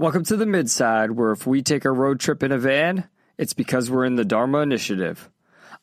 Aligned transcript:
Welcome 0.00 0.24
to 0.24 0.36
the 0.38 0.46
Midside, 0.46 1.10
where 1.10 1.30
if 1.30 1.46
we 1.46 1.60
take 1.60 1.84
a 1.84 1.92
road 1.92 2.20
trip 2.20 2.42
in 2.42 2.52
a 2.52 2.58
van, 2.58 3.06
it's 3.36 3.52
because 3.52 3.90
we're 3.90 4.06
in 4.06 4.14
the 4.14 4.24
Dharma 4.24 4.60
Initiative. 4.60 5.28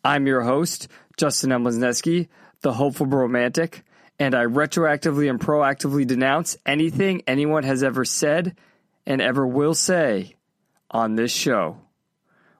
I'm 0.03 0.25
your 0.25 0.41
host, 0.41 0.87
Justin 1.17 1.51
Emlesneski, 1.51 2.27
the 2.61 2.73
hopeful 2.73 3.05
romantic, 3.05 3.83
and 4.17 4.33
I 4.33 4.45
retroactively 4.45 5.29
and 5.29 5.39
proactively 5.39 6.07
denounce 6.07 6.57
anything 6.65 7.21
anyone 7.27 7.61
has 7.61 7.83
ever 7.83 8.05
said 8.05 8.57
and 9.05 9.21
ever 9.21 9.45
will 9.45 9.75
say 9.75 10.33
on 10.89 11.13
this 11.13 11.31
show. 11.31 11.77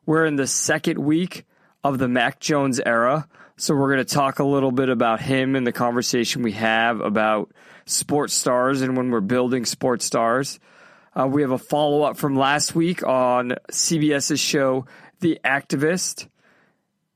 We're 0.05 0.27
in 0.27 0.35
the 0.35 0.45
second 0.45 0.99
week 0.99 1.43
of 1.83 1.97
the 1.97 2.07
Mac 2.07 2.39
Jones 2.39 2.79
era, 2.85 3.27
so 3.55 3.73
we're 3.73 3.95
going 3.95 4.05
to 4.05 4.15
talk 4.15 4.37
a 4.37 4.43
little 4.43 4.71
bit 4.71 4.89
about 4.89 5.21
him 5.21 5.55
and 5.55 5.65
the 5.65 5.71
conversation 5.71 6.43
we 6.43 6.51
have 6.51 7.01
about 7.01 7.51
sports 7.87 8.35
stars 8.35 8.83
and 8.83 8.95
when 8.95 9.09
we're 9.09 9.21
building 9.21 9.65
sports 9.65 10.05
stars. 10.05 10.59
Uh, 11.17 11.25
we 11.25 11.41
have 11.41 11.51
a 11.51 11.57
follow 11.57 12.03
up 12.03 12.15
from 12.15 12.35
last 12.35 12.75
week 12.75 13.03
on 13.03 13.55
CBS's 13.71 14.39
show, 14.39 14.85
The 15.19 15.39
Activist 15.43 16.27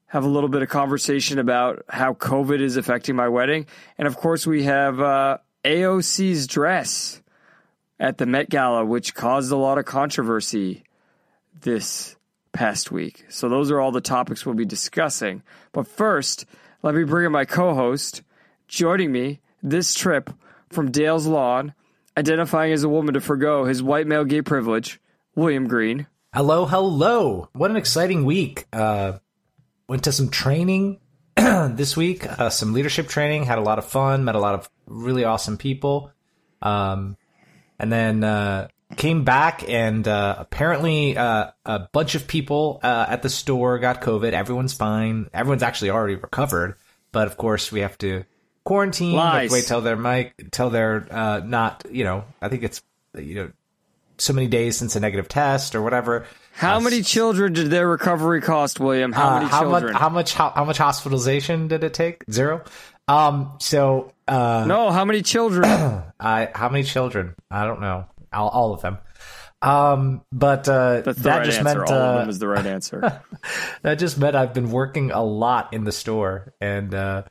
have 0.08 0.25
a 0.25 0.27
little 0.27 0.49
bit 0.49 0.61
of 0.61 0.67
conversation 0.67 1.39
about 1.39 1.85
how 1.88 2.13
COVID 2.13 2.59
is 2.59 2.75
affecting 2.75 3.16
my 3.16 3.30
wedding. 3.30 3.67
And 3.97 4.08
of 4.08 4.17
course, 4.17 4.45
we 4.45 4.63
have 4.63 4.99
uh, 4.99 5.38
AOC's 5.63 6.47
dress 6.47 7.21
at 7.97 8.17
the 8.17 8.25
Met 8.25 8.49
Gala, 8.49 8.83
which 8.83 9.13
caused 9.13 9.52
a 9.52 9.55
lot 9.55 9.77
of 9.77 9.85
controversy 9.85 10.83
this 11.61 12.17
past 12.52 12.91
week. 12.91 13.23
So, 13.30 13.47
those 13.47 13.71
are 13.71 13.80
all 13.80 13.93
the 13.93 14.02
topics 14.02 14.45
we'll 14.45 14.55
be 14.55 14.65
discussing. 14.65 15.43
But 15.71 15.88
first, 15.88 16.45
let 16.81 16.93
me 16.93 17.05
bring 17.05 17.27
in 17.27 17.31
my 17.31 17.45
co 17.45 17.73
host 17.73 18.23
joining 18.67 19.13
me 19.13 19.39
this 19.63 19.93
trip 19.93 20.30
from 20.69 20.91
Dale's 20.91 21.27
Lawn, 21.27 21.73
identifying 22.17 22.73
as 22.73 22.84
a 22.84 22.90
woman 22.90 23.14
to 23.14 23.22
forego 23.22 23.66
his 23.66 23.81
white 23.81 24.08
male 24.08 24.26
gay 24.26 24.42
privilege, 24.42 25.00
William 25.36 25.67
Green. 25.67 26.08
Hello, 26.34 26.66
hello. 26.66 27.50
What 27.54 27.72
an 27.72 27.78
exciting 27.78 28.26
week. 28.26 28.66
Uh, 28.72 29.20
went 29.88 30.06
to 30.06 30.12
some 30.12 30.30
training 30.30 31.00
this 31.36 31.98
week, 31.98 32.26
uh, 32.39 32.50
some 32.50 32.73
leadership 32.73 33.08
training, 33.08 33.44
had 33.44 33.58
a 33.58 33.62
lot 33.62 33.80
of 33.80 33.86
fun, 33.86 34.23
met 34.23 34.36
a 34.36 34.39
lot 34.39 34.56
of 34.56 34.70
really 34.86 35.26
awesome 35.26 35.58
people. 35.58 36.12
Um, 36.62 37.17
and 37.80 37.92
then 37.92 38.23
uh, 38.23 38.67
came 38.95 39.23
back, 39.23 39.67
and 39.67 40.08
uh, 40.08 40.36
apparently 40.38 41.17
uh, 41.17 41.52
a 41.66 41.80
bunch 41.92 42.16
of 42.16 42.28
people 42.28 42.80
uh, 42.84 43.06
at 43.09 43.23
the 43.23 43.30
store 43.30 43.80
got 43.80 44.02
COVID. 44.02 44.34
Everyone's 44.34 44.73
fine. 44.73 45.30
Everyone's 45.34 45.64
actually 45.64 45.89
already 45.89 46.16
recovered, 46.16 46.76
but 47.12 47.28
of 47.28 47.38
course 47.38 47.72
we 47.72 47.82
have 47.82 47.98
to 48.00 48.23
quarantine. 48.64 49.16
Lies. 49.16 49.52
wait 49.52 49.66
till 49.66 49.81
they're 49.81 49.95
mic, 49.95 50.34
till 50.52 50.70
they're 50.70 51.06
uh, 51.09 51.40
not. 51.40 51.86
You 51.92 52.04
know, 52.04 52.23
I 52.42 52.50
think 52.50 52.64
it's 52.64 52.81
you 53.17 53.36
know 53.36 53.52
so 54.17 54.34
many 54.34 54.48
days 54.48 54.78
since 54.78 54.95
a 54.95 55.00
negative 55.00 55.28
test 55.28 55.76
or 55.76 55.81
whatever. 55.81 56.26
How 56.54 56.78
Uh, 56.78 56.82
many 56.82 57.02
children 57.02 57.54
did 57.54 57.70
their 57.70 57.88
recovery 57.88 58.42
cost, 58.42 58.80
William? 58.80 59.12
How 59.14 59.30
uh, 59.30 59.34
many 59.39 59.45
how 59.50 59.62
children? 59.62 59.94
much? 59.94 60.02
How 60.02 60.09
much? 60.09 60.34
How, 60.34 60.50
how 60.50 60.66
much 60.66 60.78
hospitalization 60.78 61.67
did 61.67 61.84
it 61.84 61.94
take? 61.94 62.23
Zero. 62.30 62.64
Um. 63.08 63.54
So, 63.60 64.14
uh, 64.27 64.66
no, 64.67 64.92
how 64.92 65.05
many 65.05 65.21
children? 65.21 65.66
I 66.20 66.50
how 66.54 66.70
many 66.70 66.83
children? 66.83 67.36
I 67.50 67.66
don't 67.66 67.82
know. 67.82 68.05
All, 68.33 68.50
all 68.50 68.73
of 68.73 68.82
them. 68.82 68.98
Um. 69.61 70.21
But 70.32 70.67
uh, 70.67 71.02
that 71.02 71.26
right 71.26 71.45
just 71.45 71.60
answer. 71.60 71.64
meant 71.64 71.89
All 71.89 71.95
of 71.95 72.16
uh, 72.16 72.20
them 72.20 72.30
is 72.30 72.39
the 72.39 72.48
right 72.48 72.66
answer. 72.66 73.21
that 73.82 73.95
just 73.95 74.17
meant 74.17 74.36
I've 74.36 74.54
been 74.54 74.71
working 74.71 75.11
a 75.11 75.23
lot 75.23 75.73
in 75.73 75.83
the 75.83 75.92
store, 75.92 76.54
and 76.61 76.94
uh, 76.94 77.23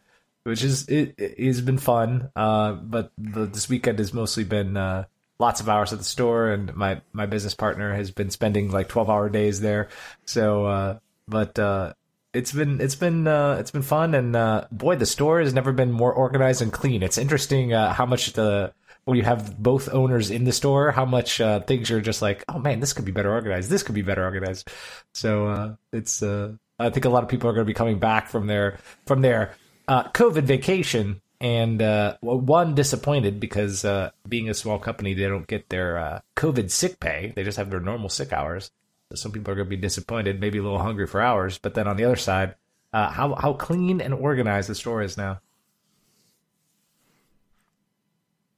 which 0.50 0.64
is 0.64 0.88
it, 0.88 1.14
has 1.38 1.60
been 1.60 1.78
fun. 1.78 2.28
Uh, 2.34 2.72
but 2.72 3.12
the, 3.16 3.46
this 3.46 3.68
weekend 3.68 4.00
has 4.00 4.12
mostly 4.12 4.42
been 4.42 4.76
uh, 4.76 5.04
lots 5.38 5.60
of 5.60 5.68
hours 5.68 5.92
at 5.92 5.98
the 5.98 6.04
store, 6.04 6.50
and 6.50 6.74
my 6.74 7.00
my 7.12 7.26
business 7.26 7.54
partner 7.54 7.94
has 7.94 8.10
been 8.10 8.30
spending 8.30 8.70
like 8.70 8.88
twelve 8.88 9.08
hour 9.08 9.28
days 9.28 9.60
there. 9.60 9.88
So, 10.24 10.66
uh, 10.66 10.98
but 11.28 11.56
uh, 11.56 11.94
it's 12.34 12.52
been 12.52 12.80
it's 12.80 12.96
been 12.96 13.28
uh, 13.28 13.58
it's 13.60 13.70
been 13.70 13.82
fun, 13.82 14.14
and 14.14 14.34
uh, 14.34 14.66
boy, 14.72 14.96
the 14.96 15.06
store 15.06 15.40
has 15.40 15.54
never 15.54 15.72
been 15.72 15.92
more 15.92 16.12
organized 16.12 16.62
and 16.62 16.72
clean. 16.72 17.04
It's 17.04 17.16
interesting 17.16 17.72
uh, 17.72 17.92
how 17.92 18.06
much 18.06 18.32
the 18.32 18.74
when 19.04 19.16
you 19.16 19.22
have 19.22 19.56
both 19.56 19.88
owners 19.92 20.30
in 20.30 20.44
the 20.44 20.52
store, 20.52 20.90
how 20.90 21.04
much 21.04 21.40
uh, 21.40 21.60
things 21.60 21.92
are 21.92 22.00
just 22.00 22.22
like, 22.22 22.44
oh 22.48 22.58
man, 22.58 22.80
this 22.80 22.92
could 22.92 23.04
be 23.04 23.12
better 23.12 23.32
organized. 23.32 23.70
This 23.70 23.84
could 23.84 23.94
be 23.94 24.02
better 24.02 24.24
organized. 24.24 24.68
So 25.14 25.46
uh, 25.46 25.74
it's 25.92 26.24
uh, 26.24 26.54
I 26.80 26.90
think 26.90 27.04
a 27.04 27.08
lot 27.08 27.22
of 27.22 27.28
people 27.28 27.48
are 27.48 27.52
going 27.52 27.64
to 27.64 27.70
be 27.70 27.74
coming 27.74 27.98
back 27.98 28.28
from 28.28 28.46
their 28.48 28.78
from 29.06 29.22
their 29.22 29.54
uh, 29.90 30.04
COVID 30.10 30.44
vacation, 30.44 31.20
and 31.40 31.82
uh, 31.82 32.16
one 32.20 32.76
disappointed 32.76 33.40
because 33.40 33.84
uh, 33.84 34.10
being 34.28 34.48
a 34.48 34.54
small 34.54 34.78
company, 34.78 35.14
they 35.14 35.26
don't 35.26 35.48
get 35.48 35.68
their 35.68 35.98
uh, 35.98 36.20
COVID 36.36 36.70
sick 36.70 37.00
pay. 37.00 37.32
They 37.34 37.42
just 37.42 37.58
have 37.58 37.70
their 37.70 37.80
normal 37.80 38.08
sick 38.08 38.32
hours. 38.32 38.70
So 39.10 39.16
some 39.16 39.32
people 39.32 39.50
are 39.50 39.56
going 39.56 39.66
to 39.66 39.76
be 39.76 39.76
disappointed, 39.76 40.40
maybe 40.40 40.58
a 40.58 40.62
little 40.62 40.78
hungry 40.78 41.08
for 41.08 41.20
hours. 41.20 41.58
But 41.58 41.74
then 41.74 41.88
on 41.88 41.96
the 41.96 42.04
other 42.04 42.14
side, 42.14 42.54
uh, 42.92 43.10
how 43.10 43.34
how 43.34 43.54
clean 43.54 44.00
and 44.00 44.14
organized 44.14 44.68
the 44.68 44.76
store 44.76 45.02
is 45.02 45.16
now. 45.16 45.40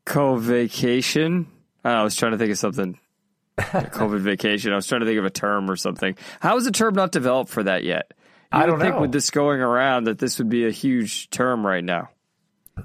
Co-vacation. 0.04 1.46
I 1.82 2.02
was 2.02 2.14
trying 2.14 2.32
to 2.32 2.38
think 2.38 2.50
of 2.50 2.58
something. 2.58 2.98
COVID 3.58 4.20
vacation. 4.20 4.72
I 4.72 4.76
was 4.76 4.86
trying 4.86 5.00
to 5.00 5.06
think 5.06 5.18
of 5.18 5.24
a 5.24 5.30
term 5.30 5.70
or 5.70 5.76
something. 5.76 6.14
How 6.40 6.58
is 6.58 6.66
a 6.66 6.72
term 6.72 6.94
not 6.94 7.10
developed 7.10 7.50
for 7.50 7.62
that 7.62 7.84
yet? 7.84 8.12
I 8.52 8.66
don't 8.66 8.78
think 8.78 8.96
know. 8.96 9.00
with 9.02 9.12
this 9.12 9.30
going 9.30 9.60
around 9.60 10.04
that 10.04 10.18
this 10.18 10.38
would 10.38 10.48
be 10.48 10.66
a 10.66 10.70
huge 10.70 11.30
term 11.30 11.66
right 11.66 11.84
now. 11.84 12.10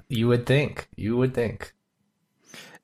You 0.08 0.28
would 0.28 0.46
think. 0.46 0.88
You 0.96 1.16
would 1.16 1.34
think. 1.34 1.72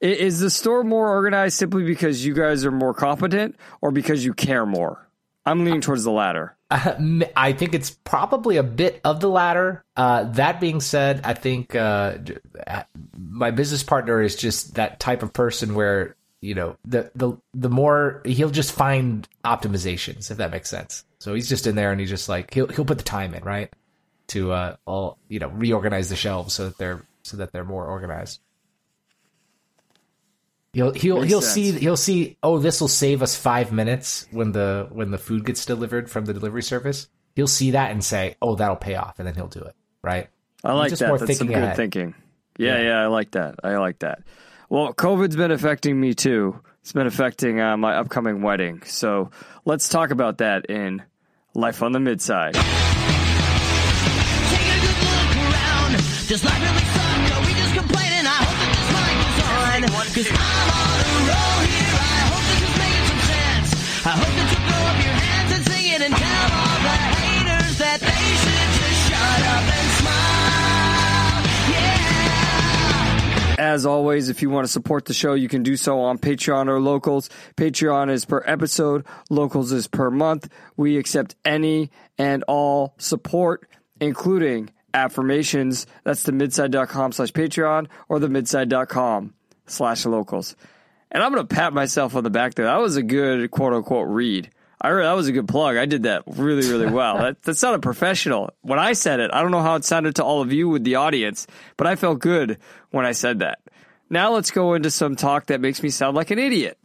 Is 0.01 0.41
the 0.41 0.51
store 0.51 0.85
more 0.85 1.09
organized 1.09 1.57
simply 1.57 1.85
because 1.85 2.27
you 2.27 2.35
guys 2.35 2.65
are 2.65 2.71
more 2.71 2.93
competent 2.93 3.57
or 3.81 3.91
because 3.91 4.25
you 4.25 4.35
care 4.35 4.67
more? 4.67 5.09
I'm 5.47 5.65
leaning 5.65 5.81
towards 5.81 6.05
the 6.05 6.11
latter. 6.11 6.57
Uh, 6.71 6.95
I 7.37 7.53
think 7.53 7.75
it's 7.75 7.91
probably 7.91 8.57
a 8.57 8.63
bit 8.63 9.01
of 9.05 9.21
the 9.21 9.29
latter. 9.29 9.85
Uh, 9.97 10.25
that 10.33 10.61
being 10.61 10.81
said, 10.81 11.21
I 11.25 11.35
think 11.35 11.75
uh, 11.75 12.19
uh, 12.67 12.83
my 13.17 13.51
business 13.51 13.83
partner 13.83 14.23
is 14.23 14.37
just 14.37 14.75
that 14.75 15.01
type 15.01 15.23
of 15.23 15.33
person 15.33 15.75
where 15.75 16.17
you 16.45 16.55
know 16.55 16.77
the 16.85 17.11
the 17.15 17.33
the 17.55 17.71
more 17.71 18.21
he'll 18.27 18.51
just 18.51 18.73
find 18.73 19.27
optimizations 19.45 20.31
if 20.31 20.37
that 20.37 20.51
makes 20.51 20.69
sense. 20.69 21.05
So 21.19 21.33
he's 21.33 21.49
just 21.49 21.67
in 21.67 21.75
there 21.75 21.91
and 21.91 21.99
he's 21.99 22.11
just 22.11 22.29
like 22.29 22.53
he'll 22.53 22.69
he'll 22.69 22.85
put 22.85 22.99
the 22.99 23.05
time 23.05 23.35
in 23.35 23.43
right 23.43 23.73
to 24.29 24.53
uh 24.53 24.77
all 24.85 25.19
you 25.29 25.39
know 25.39 25.49
reorganize 25.49 26.11
the 26.11 26.17
shelves 26.17 26.53
so 26.53 26.67
that 26.67 26.77
they're 26.77 27.03
so 27.23 27.39
that 27.39 27.51
they're 27.53 27.65
more 27.65 27.87
organized. 27.87 28.41
He'll 30.75 30.93
he'll 30.93 31.21
Makes 31.21 31.29
he'll 31.29 31.41
sense. 31.41 31.55
see 31.55 31.73
he'll 31.73 31.97
see 31.97 32.37
oh 32.43 32.59
this 32.59 32.79
will 32.81 32.89
save 32.89 33.23
us 33.23 33.35
five 33.35 33.73
minutes 33.73 34.27
when 34.31 34.53
the 34.53 34.89
when 34.91 35.11
the 35.11 35.19
food 35.19 35.47
gets 35.47 35.65
delivered 35.65 36.11
from 36.11 36.27
the 36.27 36.35
delivery 36.35 36.63
service. 36.63 37.09
He'll 37.37 37.47
see 37.47 37.71
that 37.71 37.91
and 37.91 38.05
say 38.05 38.37
oh 38.43 38.55
that'll 38.57 38.77
pay 38.77 38.97
off 38.97 39.19
and 39.19 39.27
then 39.27 39.35
he'll 39.35 39.47
do 39.47 39.61
it 39.61 39.75
right. 40.03 40.29
I 40.63 40.73
like 40.75 40.93
that. 40.93 41.21
That's 41.21 41.39
some 41.39 41.47
good 41.47 41.57
ahead. 41.57 41.77
thinking. 41.77 42.15
Yeah, 42.59 42.81
yeah, 42.81 43.03
I 43.03 43.07
like 43.07 43.31
that. 43.33 43.57
I 43.65 43.77
like 43.77 44.01
that. 44.01 44.23
Well, 44.75 44.93
COVID's 44.93 45.37
been 45.37 45.53
affecting 45.53 46.01
me 46.01 46.15
too. 46.15 46.59
It's 46.81 46.91
been 46.93 47.07
affecting 47.07 47.61
uh, 47.61 47.77
my 47.77 47.95
upcoming 47.95 48.43
wedding. 48.43 48.83
So 48.83 49.31
let's 49.65 49.89
talk 49.89 50.11
about 50.11 50.39
that 50.39 50.67
in 50.67 51.01
Life 51.55 51.81
on 51.81 51.93
the 51.93 52.01
Midside. 52.01 52.55
Take 52.55 52.65
As 73.75 73.85
always, 73.85 74.29
if 74.29 74.41
you 74.41 74.51
want 74.51 74.65
to 74.65 74.73
support 74.73 75.07
the 75.07 75.13
show, 75.13 75.35
you 75.35 75.49
can 75.49 75.65
do 75.65 75.77
so 75.77 75.99
on 75.99 76.17
Patreon 76.17 76.69
or 76.69 76.79
Locals. 76.79 77.29
Patreon 77.57 78.09
is 78.09 78.25
per 78.25 78.41
episode, 78.47 79.05
Locals 79.31 79.73
is 79.73 79.89
per 79.89 80.13
month. 80.13 80.49
We 80.77 80.97
accept 80.97 81.35
any 81.45 81.91
and 82.17 82.45
all 82.47 82.95
support, 82.99 83.69
including 84.01 84.71
affirmations. 84.95 85.89
That's 86.05 86.23
the 86.23 86.31
midside.com 86.31 87.11
slash 87.11 87.33
Patreon 87.33 87.89
or 88.09 88.21
the 88.21 88.29
midside.com 88.29 89.35
slash 89.67 90.07
locals. 90.07 90.55
And 91.11 91.21
I'm 91.21 91.33
going 91.33 91.45
to 91.45 91.53
pat 91.53 91.73
myself 91.73 92.15
on 92.15 92.23
the 92.23 92.31
back 92.31 92.55
there. 92.55 92.67
That 92.67 92.81
was 92.81 92.95
a 92.95 93.03
good 93.03 93.51
quote 93.51 93.73
unquote 93.73 94.07
read. 94.07 94.51
I 94.81 94.93
that 94.93 95.13
was 95.17 95.27
a 95.29 95.33
good 95.33 95.49
plug. 95.49 95.79
I 95.79 95.87
did 95.87 96.03
that 96.03 96.23
really, 96.27 96.71
really 96.71 96.93
well. 96.93 97.19
that, 97.19 97.43
that 97.43 97.57
sounded 97.57 97.83
professional. 97.83 98.51
When 98.61 98.79
I 98.79 98.93
said 98.93 99.19
it, 99.19 99.33
I 99.33 99.43
don't 99.43 99.51
know 99.51 99.63
how 99.63 99.77
it 99.77 99.85
sounded 99.85 100.15
to 100.17 100.25
all 100.25 100.43
of 100.43 100.53
you 100.53 100.69
with 100.69 100.85
the 100.85 100.97
audience, 100.97 101.47
but 101.77 101.87
I 101.87 101.97
felt 101.97 102.19
good 102.19 102.59
when 102.91 103.07
I 103.07 103.13
said 103.13 103.39
that. 103.39 103.61
Now 104.15 104.31
let's 104.31 104.53
go 104.53 104.75
into 104.75 104.93
some 104.93 105.17
talk 105.17 105.47
that 105.47 105.61
makes 105.61 105.83
me 105.83 105.91
sound 105.91 106.15
like 106.15 106.31
an 106.31 106.39
idiot. 106.39 106.79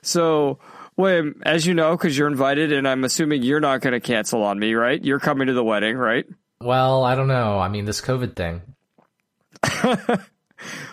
So, 0.00 0.58
William, 0.96 1.42
as 1.44 1.66
you 1.66 1.74
know, 1.74 1.94
because 1.94 2.16
you're 2.16 2.26
invited, 2.26 2.72
and 2.72 2.88
I'm 2.88 3.04
assuming 3.04 3.42
you're 3.42 3.60
not 3.60 3.82
going 3.82 3.92
to 3.92 4.00
cancel 4.00 4.42
on 4.42 4.58
me, 4.58 4.72
right? 4.72 5.04
You're 5.04 5.20
coming 5.20 5.48
to 5.48 5.52
the 5.52 5.62
wedding, 5.62 5.98
right? 5.98 6.24
Well, 6.62 7.04
I 7.04 7.16
don't 7.16 7.28
know. 7.28 7.58
I 7.58 7.68
mean, 7.68 7.84
this 7.84 8.00
COVID 8.00 8.34
thing. 8.34 8.62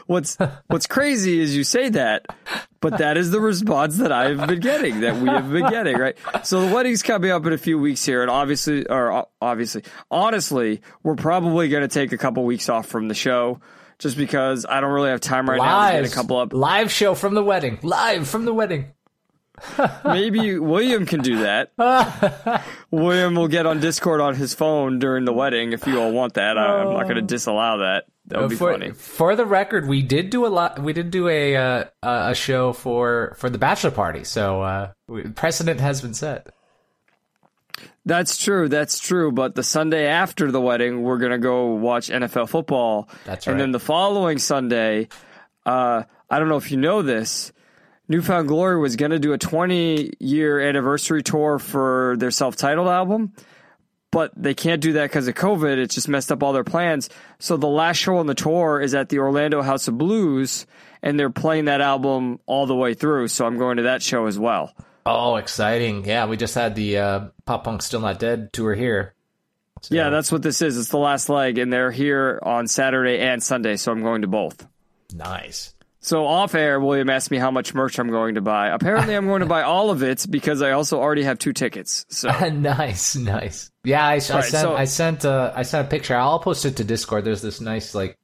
What's 0.07 0.37
What's 0.67 0.87
crazy 0.87 1.39
is 1.39 1.55
you 1.55 1.63
say 1.63 1.87
that, 1.87 2.25
but 2.81 2.97
that 2.97 3.15
is 3.15 3.31
the 3.31 3.39
response 3.39 3.97
that 3.99 4.11
I've 4.11 4.45
been 4.45 4.59
getting, 4.59 4.99
that 5.01 5.15
we 5.21 5.29
have 5.29 5.49
been 5.49 5.69
getting, 5.69 5.97
right? 5.97 6.17
So 6.43 6.67
the 6.67 6.75
wedding's 6.75 7.01
coming 7.01 7.31
up 7.31 7.45
in 7.45 7.53
a 7.53 7.57
few 7.57 7.79
weeks 7.79 8.03
here, 8.03 8.23
and 8.23 8.29
obviously, 8.29 8.85
or 8.87 9.25
obviously, 9.41 9.83
honestly, 10.11 10.81
we're 11.01 11.15
probably 11.15 11.69
going 11.69 11.83
to 11.83 11.87
take 11.87 12.11
a 12.11 12.17
couple 12.17 12.43
weeks 12.43 12.67
off 12.67 12.87
from 12.87 13.07
the 13.07 13.15
show 13.15 13.61
just 13.99 14.17
because 14.17 14.65
I 14.67 14.81
don't 14.81 14.91
really 14.91 15.09
have 15.09 15.21
time 15.21 15.49
right 15.49 15.57
now 15.57 15.91
to 15.91 16.03
get 16.03 16.11
a 16.11 16.15
couple 16.15 16.37
up. 16.37 16.53
Live 16.53 16.91
show 16.91 17.15
from 17.15 17.33
the 17.33 17.43
wedding. 17.43 17.79
Live 17.81 18.27
from 18.27 18.45
the 18.45 18.53
wedding. 18.53 18.93
Maybe 20.05 20.59
William 20.59 21.05
can 21.05 21.21
do 21.21 21.39
that. 21.39 21.71
William 22.91 23.35
will 23.35 23.47
get 23.47 23.65
on 23.65 23.79
Discord 23.79 24.21
on 24.21 24.35
his 24.35 24.53
phone 24.53 24.99
during 24.99 25.25
the 25.25 25.33
wedding 25.33 25.73
if 25.73 25.87
you 25.87 25.99
all 25.99 26.11
want 26.11 26.35
that. 26.35 26.57
I, 26.57 26.81
am 26.81 26.93
not 26.93 27.03
going 27.03 27.15
to 27.15 27.21
disallow 27.21 27.79
that. 27.79 28.05
That 28.27 28.41
would 28.41 28.49
be 28.49 28.55
for, 28.55 28.73
funny. 28.73 28.91
For 28.91 29.35
the 29.35 29.45
record, 29.45 29.87
we 29.87 30.01
did 30.01 30.29
do 30.29 30.45
a 30.45 30.49
lot. 30.49 30.79
We 30.79 30.93
did 30.93 31.11
do 31.11 31.27
a 31.27 31.55
uh, 31.55 31.85
a 32.03 32.35
show 32.35 32.73
for 32.73 33.35
for 33.37 33.49
the 33.49 33.57
bachelor 33.57 33.91
party, 33.91 34.25
so 34.25 34.61
uh, 34.61 34.91
precedent 35.35 35.79
has 35.79 36.01
been 36.01 36.13
set. 36.13 36.47
That's 38.07 38.37
true. 38.37 38.69
That's 38.69 38.99
true. 38.99 39.33
But 39.33 39.55
the 39.55 39.63
Sunday 39.63 40.07
after 40.07 40.49
the 40.49 40.61
wedding, 40.61 41.03
we're 41.03 41.17
gonna 41.17 41.37
go 41.37 41.73
watch 41.73 42.07
NFL 42.07 42.47
football. 42.47 43.09
That's 43.25 43.45
right. 43.45 43.51
And 43.51 43.59
then 43.59 43.71
the 43.73 43.81
following 43.81 44.37
Sunday, 44.37 45.09
uh, 45.65 46.03
I 46.29 46.39
don't 46.39 46.47
know 46.47 46.55
if 46.55 46.71
you 46.71 46.77
know 46.77 47.01
this, 47.01 47.51
New 48.07 48.21
Found 48.21 48.47
Glory 48.47 48.79
was 48.79 48.95
gonna 48.95 49.19
do 49.19 49.33
a 49.33 49.37
20 49.37 50.13
year 50.21 50.61
anniversary 50.61 51.21
tour 51.21 51.59
for 51.59 52.15
their 52.17 52.31
self 52.31 52.55
titled 52.55 52.87
album, 52.87 53.33
but 54.09 54.31
they 54.37 54.53
can't 54.53 54.81
do 54.81 54.93
that 54.93 55.03
because 55.03 55.27
of 55.27 55.35
COVID. 55.35 55.77
It 55.77 55.89
just 55.89 56.07
messed 56.07 56.31
up 56.31 56.41
all 56.43 56.53
their 56.53 56.63
plans. 56.63 57.09
So 57.39 57.57
the 57.57 57.67
last 57.67 57.97
show 57.97 58.19
on 58.19 58.25
the 58.25 58.35
tour 58.35 58.79
is 58.79 58.95
at 58.95 59.09
the 59.09 59.19
Orlando 59.19 59.61
House 59.61 59.89
of 59.89 59.97
Blues, 59.97 60.65
and 61.01 61.19
they're 61.19 61.29
playing 61.29 61.65
that 61.65 61.81
album 61.81 62.39
all 62.45 62.67
the 62.67 62.75
way 62.75 62.93
through. 62.93 63.27
So 63.27 63.45
I'm 63.45 63.57
going 63.57 63.75
to 63.77 63.83
that 63.83 64.01
show 64.01 64.27
as 64.27 64.39
well. 64.39 64.73
Oh, 65.07 65.35
exciting! 65.37 66.05
Yeah, 66.05 66.25
we 66.25 66.37
just 66.37 66.55
had 66.55 66.75
the 66.75 66.97
uh, 66.97 67.19
Pop 67.45 67.63
Punk 67.63 67.81
Still 67.81 68.01
Not 68.01 68.19
Dead 68.19 68.51
tour 68.51 68.75
here. 68.75 69.13
So. 69.81 69.95
Yeah, 69.95 70.09
that's 70.09 70.31
what 70.31 70.41
this 70.41 70.61
is. 70.61 70.77
It's 70.77 70.89
the 70.89 70.97
last 70.97 71.29
leg, 71.29 71.57
and 71.57 71.71
they're 71.71 71.91
here 71.91 72.39
on 72.41 72.67
Saturday 72.67 73.19
and 73.19 73.41
Sunday, 73.41 73.77
so 73.77 73.91
I'm 73.91 74.01
going 74.01 74.23
to 74.23 74.27
both. 74.27 74.67
Nice. 75.13 75.73
So 75.99 76.25
off 76.25 76.55
air, 76.55 76.79
William 76.79 77.09
asked 77.09 77.31
me 77.31 77.37
how 77.37 77.51
much 77.51 77.73
merch 77.73 77.99
I'm 77.99 78.09
going 78.09 78.35
to 78.35 78.41
buy. 78.41 78.69
Apparently, 78.69 79.15
I'm 79.15 79.27
going 79.27 79.41
to 79.41 79.45
buy 79.45 79.63
all 79.63 79.89
of 79.89 80.03
it 80.03 80.25
because 80.29 80.61
I 80.61 80.71
also 80.71 80.99
already 80.99 81.23
have 81.23 81.37
two 81.37 81.53
tickets. 81.53 82.05
So 82.09 82.29
nice, 82.49 83.15
nice. 83.15 83.71
Yeah, 83.83 84.05
I, 84.05 84.11
I 84.11 84.13
right, 84.13 84.21
sent 84.21 84.45
so, 84.45 84.75
I 84.75 84.85
sent 84.85 85.25
uh, 85.25 85.51
I 85.55 85.63
sent 85.63 85.87
a 85.87 85.89
picture. 85.89 86.15
I'll 86.15 86.39
post 86.39 86.65
it 86.65 86.77
to 86.77 86.83
Discord. 86.83 87.25
There's 87.25 87.41
this 87.41 87.61
nice 87.61 87.93
like 87.93 88.17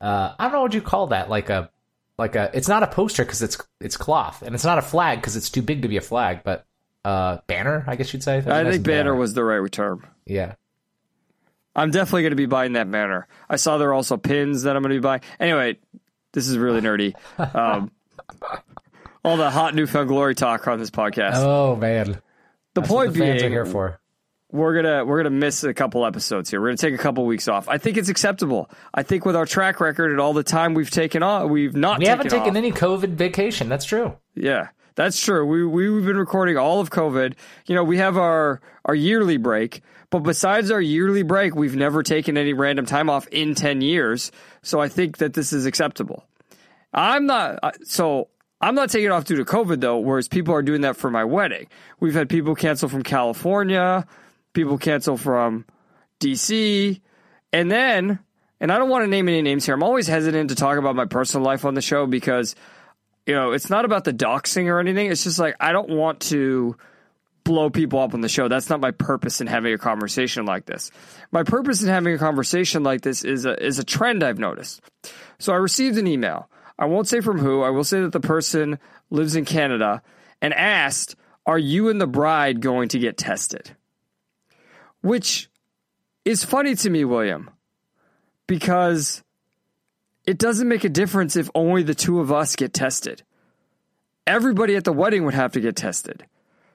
uh, 0.00 0.34
I 0.38 0.44
don't 0.44 0.52
know 0.52 0.62
what 0.62 0.74
you 0.74 0.82
call 0.82 1.08
that, 1.08 1.28
like 1.28 1.50
a 1.50 1.70
like 2.18 2.34
a 2.36 2.50
it's 2.52 2.68
not 2.68 2.82
a 2.82 2.86
poster 2.86 3.24
because 3.24 3.42
it's 3.42 3.56
it's 3.80 3.96
cloth 3.96 4.42
and 4.42 4.54
it's 4.54 4.64
not 4.64 4.78
a 4.78 4.82
flag 4.82 5.20
because 5.20 5.36
it's 5.36 5.50
too 5.50 5.62
big 5.62 5.82
to 5.82 5.88
be 5.88 5.96
a 5.96 6.00
flag 6.00 6.40
but 6.44 6.66
uh 7.04 7.38
banner 7.46 7.84
i 7.86 7.96
guess 7.96 8.12
you'd 8.12 8.22
say? 8.22 8.38
I 8.38 8.62
nice 8.62 8.72
think 8.74 8.84
banner, 8.84 9.10
banner. 9.10 9.14
was 9.14 9.34
the 9.34 9.44
right 9.44 9.70
term. 9.70 10.06
Yeah. 10.26 10.54
I'm 11.76 11.92
definitely 11.92 12.22
going 12.22 12.32
to 12.32 12.36
be 12.36 12.46
buying 12.46 12.72
that 12.72 12.90
banner. 12.90 13.28
I 13.48 13.54
saw 13.54 13.78
there 13.78 13.90
are 13.90 13.94
also 13.94 14.16
pins 14.16 14.64
that 14.64 14.76
i'm 14.76 14.82
going 14.82 14.94
to 14.94 15.00
be 15.00 15.02
buying. 15.02 15.20
Anyway 15.38 15.78
this 16.32 16.48
is 16.48 16.58
really 16.58 16.80
nerdy. 16.80 17.14
Um, 17.54 17.90
all 19.24 19.36
the 19.36 19.50
hot 19.50 19.74
New 19.74 19.86
Found 19.86 20.08
Glory 20.08 20.34
talk 20.34 20.68
on 20.68 20.78
this 20.78 20.90
podcast. 20.90 21.36
Oh 21.36 21.76
man. 21.76 22.20
The 22.74 22.80
That's 22.82 22.88
point 22.88 23.14
the 23.14 23.20
being 23.20 23.50
here 23.50 23.66
for 23.66 24.00
we're 24.50 24.74
gonna 24.74 25.04
we're 25.04 25.18
gonna 25.18 25.30
miss 25.34 25.62
a 25.64 25.74
couple 25.74 26.06
episodes 26.06 26.50
here. 26.50 26.60
We're 26.60 26.68
gonna 26.68 26.78
take 26.78 26.94
a 26.94 26.98
couple 26.98 27.26
weeks 27.26 27.48
off. 27.48 27.68
I 27.68 27.78
think 27.78 27.96
it's 27.96 28.08
acceptable. 28.08 28.70
I 28.94 29.02
think 29.02 29.26
with 29.26 29.36
our 29.36 29.44
track 29.44 29.80
record 29.80 30.10
and 30.10 30.20
all 30.20 30.32
the 30.32 30.42
time 30.42 30.74
we've 30.74 30.90
taken 30.90 31.22
off, 31.22 31.50
we've 31.50 31.76
not. 31.76 31.98
We 31.98 32.06
taken 32.06 32.18
haven't 32.18 32.30
taken 32.30 32.50
off. 32.50 32.56
any 32.56 32.72
COVID 32.72 33.10
vacation. 33.10 33.68
That's 33.68 33.84
true. 33.84 34.16
Yeah, 34.34 34.68
that's 34.94 35.20
true. 35.22 35.44
We 35.44 35.66
we've 35.66 36.04
been 36.04 36.16
recording 36.16 36.56
all 36.56 36.80
of 36.80 36.90
COVID. 36.90 37.34
You 37.66 37.74
know, 37.74 37.84
we 37.84 37.98
have 37.98 38.16
our 38.16 38.60
our 38.86 38.94
yearly 38.94 39.36
break, 39.36 39.82
but 40.08 40.20
besides 40.20 40.70
our 40.70 40.80
yearly 40.80 41.22
break, 41.22 41.54
we've 41.54 41.76
never 41.76 42.02
taken 42.02 42.38
any 42.38 42.54
random 42.54 42.86
time 42.86 43.10
off 43.10 43.26
in 43.28 43.54
ten 43.54 43.82
years. 43.82 44.32
So 44.62 44.80
I 44.80 44.88
think 44.88 45.18
that 45.18 45.34
this 45.34 45.52
is 45.52 45.66
acceptable. 45.66 46.24
I'm 46.94 47.26
not 47.26 47.58
so. 47.84 48.28
I'm 48.60 48.74
not 48.74 48.90
taking 48.90 49.12
off 49.12 49.24
due 49.24 49.36
to 49.36 49.44
COVID 49.44 49.80
though, 49.80 49.98
whereas 49.98 50.26
people 50.26 50.54
are 50.54 50.62
doing 50.62 50.80
that 50.80 50.96
for 50.96 51.10
my 51.10 51.22
wedding. 51.22 51.66
We've 52.00 52.14
had 52.14 52.28
people 52.28 52.54
cancel 52.56 52.88
from 52.88 53.02
California 53.04 54.04
people 54.58 54.76
cancel 54.76 55.16
from 55.16 55.64
DC. 56.18 57.00
And 57.52 57.70
then, 57.70 58.18
and 58.60 58.72
I 58.72 58.78
don't 58.78 58.88
want 58.88 59.04
to 59.04 59.06
name 59.08 59.28
any 59.28 59.40
names 59.40 59.64
here. 59.64 59.74
I'm 59.76 59.84
always 59.84 60.08
hesitant 60.08 60.50
to 60.50 60.56
talk 60.56 60.78
about 60.78 60.96
my 60.96 61.04
personal 61.04 61.46
life 61.46 61.64
on 61.64 61.74
the 61.74 61.80
show 61.80 62.06
because, 62.06 62.56
you 63.24 63.34
know, 63.34 63.52
it's 63.52 63.70
not 63.70 63.84
about 63.84 64.02
the 64.02 64.12
doxing 64.12 64.66
or 64.66 64.80
anything. 64.80 65.12
It's 65.12 65.22
just 65.22 65.38
like, 65.38 65.54
I 65.60 65.70
don't 65.70 65.90
want 65.90 66.18
to 66.22 66.76
blow 67.44 67.70
people 67.70 68.00
up 68.00 68.14
on 68.14 68.20
the 68.20 68.28
show. 68.28 68.48
That's 68.48 68.68
not 68.68 68.80
my 68.80 68.90
purpose 68.90 69.40
in 69.40 69.46
having 69.46 69.72
a 69.72 69.78
conversation 69.78 70.44
like 70.44 70.66
this. 70.66 70.90
My 71.30 71.44
purpose 71.44 71.80
in 71.80 71.88
having 71.88 72.12
a 72.14 72.18
conversation 72.18 72.82
like 72.82 73.02
this 73.02 73.22
is 73.22 73.44
a, 73.44 73.64
is 73.64 73.78
a 73.78 73.84
trend 73.84 74.24
I've 74.24 74.40
noticed. 74.40 74.80
So 75.38 75.52
I 75.52 75.56
received 75.56 75.98
an 75.98 76.08
email. 76.08 76.50
I 76.76 76.86
won't 76.86 77.06
say 77.06 77.20
from 77.20 77.38
who. 77.38 77.62
I 77.62 77.70
will 77.70 77.84
say 77.84 78.00
that 78.00 78.10
the 78.10 78.18
person 78.18 78.80
lives 79.08 79.36
in 79.36 79.44
Canada 79.44 80.02
and 80.42 80.52
asked, 80.52 81.14
Are 81.46 81.58
you 81.58 81.90
and 81.90 82.00
the 82.00 82.08
bride 82.08 82.60
going 82.60 82.88
to 82.88 82.98
get 82.98 83.16
tested? 83.16 83.76
Which 85.08 85.48
is 86.26 86.44
funny 86.44 86.74
to 86.74 86.90
me, 86.90 87.02
William, 87.06 87.48
because 88.46 89.22
it 90.26 90.36
doesn't 90.36 90.68
make 90.68 90.84
a 90.84 90.90
difference 90.90 91.34
if 91.34 91.48
only 91.54 91.82
the 91.82 91.94
two 91.94 92.20
of 92.20 92.30
us 92.30 92.54
get 92.56 92.74
tested. 92.74 93.22
Everybody 94.26 94.76
at 94.76 94.84
the 94.84 94.92
wedding 94.92 95.24
would 95.24 95.32
have 95.32 95.52
to 95.52 95.60
get 95.60 95.76
tested. 95.76 96.26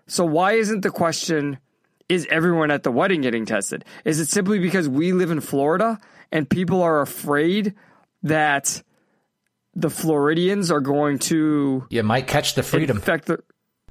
So 0.08 0.26
why 0.26 0.54
isn't 0.54 0.82
the 0.82 0.90
question 0.90 1.60
is 2.10 2.26
everyone 2.32 2.72
at 2.72 2.82
the 2.82 2.92
wedding 2.92 3.22
getting 3.22 3.46
tested? 3.46 3.86
Is 4.04 4.20
it 4.20 4.30
simply 4.30 4.58
because 4.58 4.90
we 4.90 5.14
live 5.14 5.30
in 5.30 5.40
Florida 5.40 6.00
and 6.32 6.50
people 6.50 6.82
are 6.82 7.02
afraid 7.02 7.76
that 8.24 8.82
the 9.76 9.92
Floridians 9.92 10.72
are 10.72 10.82
going 10.82 11.20
to 11.20 11.86
you 11.92 12.02
might 12.02 12.26
catch 12.26 12.56
the 12.56 12.64
freedom 12.64 12.98
infect 12.98 13.26
the 13.26 13.44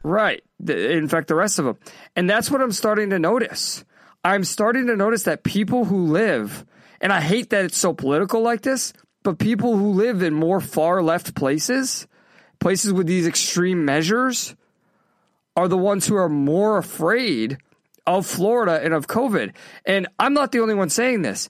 right 0.03 0.43
infect 0.69 1.29
the 1.29 1.37
rest 1.37 1.61
of 1.61 1.65
them, 1.65 1.79
and 2.17 2.29
that's 2.29 2.51
what 2.51 2.61
I'm 2.61 2.73
starting 2.73 3.11
to 3.11 3.21
notice. 3.21 3.85
I'm 4.25 4.45
starting 4.45 4.87
to 4.87 4.97
notice 4.97 5.25
that 5.25 5.43
people 5.43 5.85
who 5.85 6.07
live, 6.07 6.64
and 7.00 7.12
I 7.12 7.21
hate 7.21 7.50
that 7.50 7.64
it's 7.64 7.76
so 7.76 7.93
political 7.93 8.41
like 8.41 8.62
this, 8.62 8.93
but 9.23 9.38
people 9.38 9.76
who 9.76 9.93
live 9.93 10.23
in 10.23 10.35
more 10.35 10.61
far 10.61 11.02
left 11.02 11.35
places, 11.35 12.07
places 12.61 12.93
with 12.93 13.07
these 13.07 13.26
extreme 13.26 13.85
measures, 13.85 14.55
are 15.57 15.69
the 15.69 15.79
ones 15.79 16.07
who 16.07 16.17
are 16.17 16.29
more 16.29 16.79
afraid 16.79 17.59
of 18.07 18.26
Florida 18.26 18.81
and 18.83 18.95
of 18.95 19.07
COVID. 19.07 19.52
And 19.85 20.09
I'm 20.19 20.35
not 20.35 20.52
the 20.52 20.61
only 20.61 20.75
one 20.75 20.88
saying 20.88 21.23
this. 21.23 21.49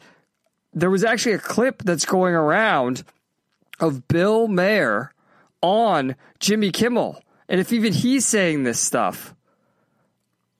There 0.73 0.91
was 0.91 1.05
actually 1.05 1.33
a 1.33 1.39
clip 1.39 1.83
that's 1.83 2.05
going 2.05 2.35
around 2.35 3.05
of 3.81 4.09
Bill 4.09 4.49
Maher 4.49 5.13
on 5.61 6.17
Jimmy 6.41 6.71
Kimmel. 6.71 7.23
And 7.49 7.61
if 7.61 7.73
even 7.73 7.93
he's 7.93 8.27
saying 8.27 8.65
this 8.65 8.81
stuff, 8.81 9.35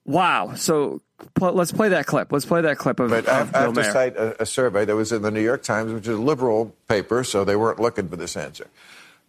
wow. 0.05 0.53
So 0.55 1.01
let's 1.39 1.71
play 1.71 1.89
that 1.89 2.05
clip. 2.05 2.31
Let's 2.31 2.45
play 2.45 2.61
that 2.61 2.77
clip 2.77 2.99
of. 2.99 3.09
But 3.09 3.27
of 3.27 3.55
I, 3.55 3.59
I 3.59 3.61
have 3.63 3.73
to 3.73 3.83
cite 3.83 4.15
a, 4.15 4.41
a, 4.41 4.45
survey 4.45 4.85
that 4.85 4.95
was 4.95 5.11
in 5.11 5.21
the 5.21 5.31
New 5.31 5.41
York 5.41 5.63
Times, 5.63 5.91
which 5.91 6.07
is 6.07 6.17
a 6.17 6.21
liberal 6.21 6.75
paper, 6.87 7.23
so 7.23 7.43
they 7.43 7.55
weren't 7.55 7.79
looking 7.79 8.07
for 8.07 8.15
this 8.15 8.37
answer. 8.37 8.67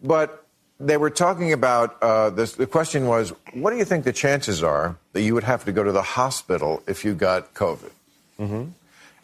But 0.01 0.45
they 0.79 0.97
were 0.97 1.09
talking 1.09 1.53
about 1.53 2.01
uh, 2.01 2.29
this. 2.29 2.53
The 2.53 2.67
question 2.67 3.07
was, 3.07 3.33
what 3.53 3.71
do 3.71 3.77
you 3.77 3.85
think 3.85 4.03
the 4.03 4.13
chances 4.13 4.63
are 4.63 4.97
that 5.13 5.21
you 5.21 5.33
would 5.33 5.43
have 5.43 5.65
to 5.65 5.71
go 5.71 5.83
to 5.83 5.91
the 5.91 6.01
hospital 6.01 6.83
if 6.87 7.05
you 7.05 7.13
got 7.13 7.53
COVID? 7.53 7.91
Mm-hmm. 8.39 8.63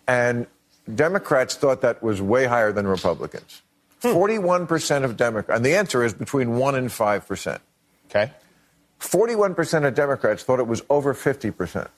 And 0.07 0.47
Democrats 0.93 1.55
thought 1.55 1.81
that 1.81 2.01
was 2.01 2.21
way 2.21 2.45
higher 2.45 2.71
than 2.71 2.87
Republicans. 2.87 3.61
Hmm. 4.01 4.13
Forty-one 4.13 4.67
percent 4.67 5.05
of 5.05 5.17
Democrats, 5.17 5.57
and 5.57 5.65
the 5.65 5.75
answer 5.75 6.03
is 6.03 6.13
between 6.13 6.57
one 6.57 6.75
and 6.75 6.91
five 6.91 7.27
percent. 7.27 7.61
Okay. 8.09 8.31
Forty-one 8.99 9.55
percent 9.55 9.85
of 9.85 9.93
Democrats 9.93 10.43
thought 10.43 10.59
it 10.59 10.67
was 10.67 10.81
over 10.89 11.13
fifty 11.13 11.51
percent. 11.51 11.89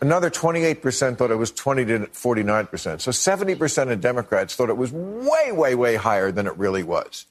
Another 0.00 0.30
28% 0.30 1.18
thought 1.18 1.30
it 1.30 1.36
was 1.36 1.50
20 1.52 1.84
to 1.84 1.98
49%. 1.98 3.00
So 3.00 3.10
70% 3.10 3.92
of 3.92 4.00
Democrats 4.00 4.54
thought 4.54 4.70
it 4.70 4.76
was 4.76 4.92
way, 4.92 5.52
way, 5.52 5.74
way 5.74 5.96
higher 5.96 6.32
than 6.32 6.46
it 6.46 6.56
really 6.56 6.82
was. 6.82 7.26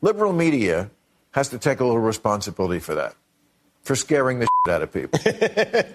Liberal 0.00 0.32
media 0.32 0.90
has 1.32 1.48
to 1.50 1.58
take 1.58 1.80
a 1.80 1.84
little 1.84 2.00
responsibility 2.00 2.80
for 2.80 2.96
that, 2.96 3.14
for 3.82 3.94
scaring 3.94 4.40
the 4.40 4.48
shit 4.66 4.74
out 4.74 4.82
of 4.82 4.92
people. 4.92 5.20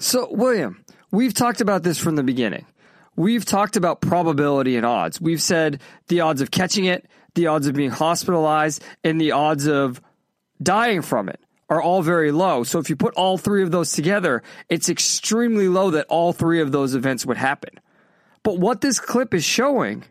So, 0.00 0.28
William, 0.30 0.84
we've 1.10 1.34
talked 1.34 1.60
about 1.60 1.82
this 1.82 1.98
from 1.98 2.14
the 2.14 2.22
beginning. 2.22 2.66
We've 3.16 3.44
talked 3.44 3.76
about 3.76 4.00
probability 4.00 4.76
and 4.76 4.86
odds. 4.86 5.20
We've 5.20 5.42
said 5.42 5.80
the 6.06 6.20
odds 6.20 6.40
of 6.40 6.52
catching 6.52 6.84
it, 6.84 7.06
the 7.34 7.48
odds 7.48 7.66
of 7.66 7.74
being 7.74 7.90
hospitalized, 7.90 8.82
and 9.02 9.20
the 9.20 9.32
odds 9.32 9.66
of 9.66 10.00
dying 10.62 11.02
from 11.02 11.28
it 11.28 11.40
are 11.68 11.82
all 11.82 12.02
very 12.02 12.32
low. 12.32 12.64
So, 12.64 12.78
if 12.78 12.88
you 12.90 12.96
put 12.96 13.14
all 13.14 13.38
three 13.38 13.62
of 13.62 13.70
those 13.70 13.92
together, 13.92 14.42
it's 14.68 14.88
extremely 14.88 15.68
low 15.68 15.90
that 15.90 16.06
all 16.08 16.32
three 16.32 16.60
of 16.60 16.72
those 16.72 16.94
events 16.94 17.26
would 17.26 17.36
happen. 17.36 17.80
But 18.42 18.58
what 18.58 18.80
this 18.80 19.00
clip 19.00 19.34
is 19.34 19.44
showing 19.44 20.04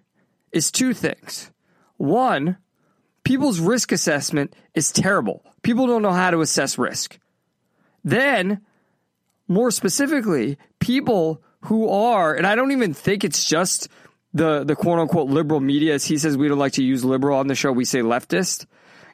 is 0.51 0.71
two 0.71 0.93
things. 0.93 1.51
One, 1.97 2.57
people's 3.23 3.59
risk 3.59 3.91
assessment 3.91 4.55
is 4.73 4.91
terrible. 4.91 5.43
People 5.63 5.87
don't 5.87 6.01
know 6.01 6.11
how 6.11 6.31
to 6.31 6.41
assess 6.41 6.77
risk. 6.77 7.19
Then, 8.03 8.61
more 9.47 9.71
specifically, 9.71 10.57
people 10.79 11.41
who 11.61 11.89
are, 11.89 12.33
and 12.33 12.45
I 12.45 12.55
don't 12.55 12.71
even 12.71 12.93
think 12.93 13.23
it's 13.23 13.43
just 13.43 13.89
the 14.33 14.63
the 14.63 14.75
quote 14.75 14.99
unquote 14.99 15.29
liberal 15.29 15.59
media, 15.59 15.95
as 15.95 16.05
he 16.05 16.17
says 16.17 16.37
we 16.37 16.47
don't 16.47 16.59
like 16.59 16.73
to 16.73 16.83
use 16.83 17.03
liberal 17.03 17.39
on 17.39 17.47
the 17.47 17.55
show, 17.55 17.71
we 17.71 17.85
say 17.85 17.99
leftist. 17.99 18.65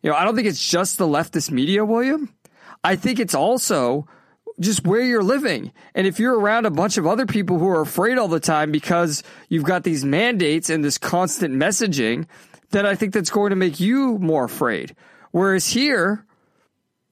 You 0.03 0.11
know, 0.11 0.15
I 0.15 0.25
don't 0.25 0.35
think 0.35 0.47
it's 0.47 0.69
just 0.69 0.97
the 0.97 1.07
leftist 1.07 1.49
media, 1.49 1.83
William. 1.83 2.33
I 2.83 2.97
think 2.97 3.19
it's 3.19 3.33
also 3.33 4.07
just 4.59 4.85
where 4.85 5.01
you're 5.01 5.23
living. 5.23 5.71
And 5.95 6.05
if 6.05 6.19
you're 6.19 6.37
around 6.37 6.65
a 6.65 6.71
bunch 6.71 6.97
of 6.97 7.07
other 7.07 7.25
people 7.25 7.57
who 7.57 7.69
are 7.69 7.81
afraid 7.81 8.17
all 8.17 8.27
the 8.27 8.39
time 8.39 8.71
because 8.71 9.23
you've 9.49 9.63
got 9.63 9.83
these 9.83 10.03
mandates 10.03 10.69
and 10.69 10.83
this 10.83 10.97
constant 10.97 11.55
messaging, 11.55 12.27
then 12.71 12.85
I 12.85 12.95
think 12.95 13.13
that's 13.13 13.29
going 13.29 13.51
to 13.51 13.55
make 13.55 13.79
you 13.79 14.17
more 14.19 14.43
afraid. 14.43 14.95
Whereas 15.31 15.67
here, 15.67 16.25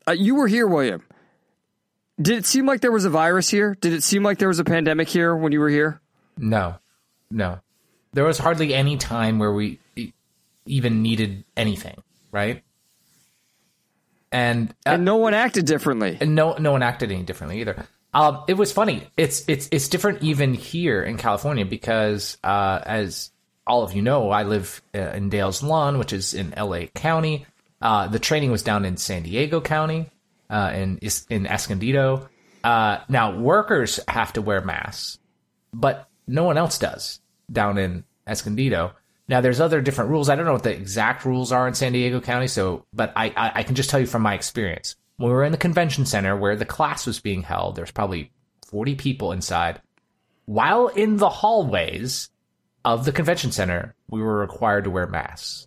uh, 0.08 0.12
you 0.12 0.36
were 0.36 0.48
here, 0.48 0.68
William. 0.68 1.04
Did 2.22 2.38
it 2.38 2.46
seem 2.46 2.66
like 2.66 2.82
there 2.82 2.92
was 2.92 3.06
a 3.06 3.10
virus 3.10 3.50
here? 3.50 3.76
Did 3.80 3.94
it 3.94 4.04
seem 4.04 4.22
like 4.22 4.38
there 4.38 4.50
was 4.50 4.60
a 4.60 4.64
pandemic 4.64 5.08
here 5.08 5.36
when 5.36 5.52
you 5.52 5.60
were 5.60 5.70
here? 5.70 6.02
No, 6.38 6.76
no. 7.32 7.60
There 8.14 8.26
was 8.26 8.38
hardly 8.38 8.74
any 8.74 8.98
time 8.98 9.40
where 9.40 9.54
we 9.54 9.80
even 10.66 11.02
needed 11.02 11.46
anything, 11.56 12.04
right? 12.32 12.64
And, 14.32 14.70
uh, 14.86 14.92
And 14.92 15.06
no 15.06 15.18
one 15.18 15.34
acted 15.34 15.66
differently. 15.66 16.18
and 16.22 16.36
no 16.36 16.56
no 16.58 16.72
one 16.72 16.84
acted 16.84 17.12
any 17.12 17.24
differently 17.24 17.60
either. 17.62 17.86
Um, 18.14 18.44
it 18.48 18.56
was 18.56 18.72
funny. 18.72 19.08
It's 19.18 19.44
it's 19.48 19.68
it's 19.72 19.88
different 19.90 20.22
even 20.24 20.54
here 20.54 21.02
in 21.04 21.18
California 21.18 21.66
because 21.66 22.38
uh, 22.44 22.80
as 22.86 23.32
all 23.68 23.84
of 23.84 23.94
you 23.94 24.02
know, 24.02 24.30
I 24.32 24.44
live 24.44 24.82
uh, 24.96 25.00
in 25.00 25.30
Dale's 25.30 25.62
Lawn, 25.64 25.98
which 26.00 26.12
is 26.14 26.34
in 26.34 26.54
L.A. 26.56 26.88
County. 26.88 27.46
Uh, 27.82 28.08
the 28.08 28.20
training 28.20 28.52
was 28.52 28.64
down 28.64 28.86
in 28.86 28.98
San 28.98 29.24
Diego 29.24 29.60
County, 29.62 30.10
uh, 30.50 30.72
in 30.74 30.98
is- 31.00 31.26
in 31.30 31.46
Escondido. 31.48 32.28
Uh, 32.64 33.00
now 33.10 33.38
workers 33.38 34.00
have 34.08 34.34
to 34.34 34.42
wear 34.42 34.62
masks, 34.62 35.18
but 35.74 36.08
no 36.28 36.44
one 36.44 36.58
else 36.58 36.78
does 36.78 37.20
down 37.52 37.78
in 37.78 38.04
Escondido. 38.28 38.92
Now, 39.32 39.40
there's 39.40 39.62
other 39.62 39.80
different 39.80 40.10
rules. 40.10 40.28
I 40.28 40.36
don't 40.36 40.44
know 40.44 40.52
what 40.52 40.64
the 40.64 40.76
exact 40.76 41.24
rules 41.24 41.54
are 41.54 41.66
in 41.66 41.74
San 41.74 41.94
Diego 41.94 42.20
County, 42.20 42.50
so 42.50 42.86
but 42.92 43.14
I, 43.16 43.28
I, 43.28 43.52
I 43.56 43.64
can 43.64 43.76
just 43.76 43.90
tell 43.90 44.02
you 44.02 44.06
from 44.06 44.24
my 44.24 44.34
experience. 44.34 44.98
When 45.16 45.30
we 45.30 45.34
were 45.34 45.46
in 45.46 45.54
the 45.54 45.58
convention 45.58 46.06
center 46.06 46.36
where 46.36 46.58
the 46.58 46.66
class 46.66 47.08
was 47.08 47.22
being 47.22 47.42
held, 47.42 47.78
there's 47.78 47.92
probably 47.92 48.34
40 48.68 48.96
people 48.96 49.32
inside. 49.32 49.82
While 50.48 50.90
in 50.90 51.16
the 51.16 51.30
hallways 51.30 52.30
of 52.84 53.06
the 53.06 53.14
convention 53.14 53.54
center, 53.54 53.96
we 54.10 54.22
were 54.22 54.40
required 54.40 54.84
to 54.84 54.90
wear 54.90 55.08
masks. 55.08 55.66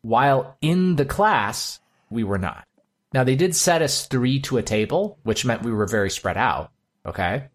While 0.00 0.56
in 0.62 0.96
the 0.96 1.04
class, 1.04 1.80
we 2.08 2.24
were 2.24 2.38
not. 2.38 2.66
Now, 3.12 3.24
they 3.24 3.36
did 3.36 3.54
set 3.54 3.82
us 3.82 4.06
three 4.06 4.40
to 4.40 4.56
a 4.56 4.62
table, 4.62 5.18
which 5.22 5.44
meant 5.44 5.62
we 5.62 5.72
were 5.72 5.86
very 5.86 6.08
spread 6.08 6.38
out. 6.38 6.72
Okay. 7.04 7.48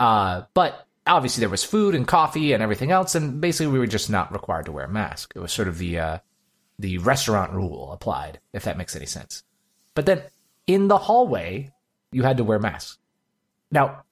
Uh, 0.00 0.44
but 0.54 0.86
obviously 1.06 1.40
there 1.40 1.48
was 1.48 1.64
food 1.64 1.94
and 1.94 2.06
coffee 2.06 2.52
and 2.52 2.62
everything 2.62 2.90
else, 2.90 3.14
and 3.14 3.40
basically 3.40 3.72
we 3.72 3.78
were 3.78 3.86
just 3.86 4.10
not 4.10 4.32
required 4.32 4.66
to 4.66 4.72
wear 4.72 4.86
a 4.86 4.88
mask. 4.88 5.32
It 5.34 5.40
was 5.40 5.52
sort 5.52 5.68
of 5.68 5.78
the 5.78 5.98
uh, 5.98 6.18
the 6.78 6.98
restaurant 6.98 7.52
rule 7.52 7.92
applied, 7.92 8.40
if 8.52 8.64
that 8.64 8.78
makes 8.78 8.96
any 8.96 9.06
sense. 9.06 9.42
But 9.94 10.06
then 10.06 10.22
in 10.66 10.88
the 10.88 10.98
hallway, 10.98 11.72
you 12.12 12.22
had 12.22 12.38
to 12.38 12.44
wear 12.44 12.58
masks. 12.58 12.98
Now, 13.70 14.04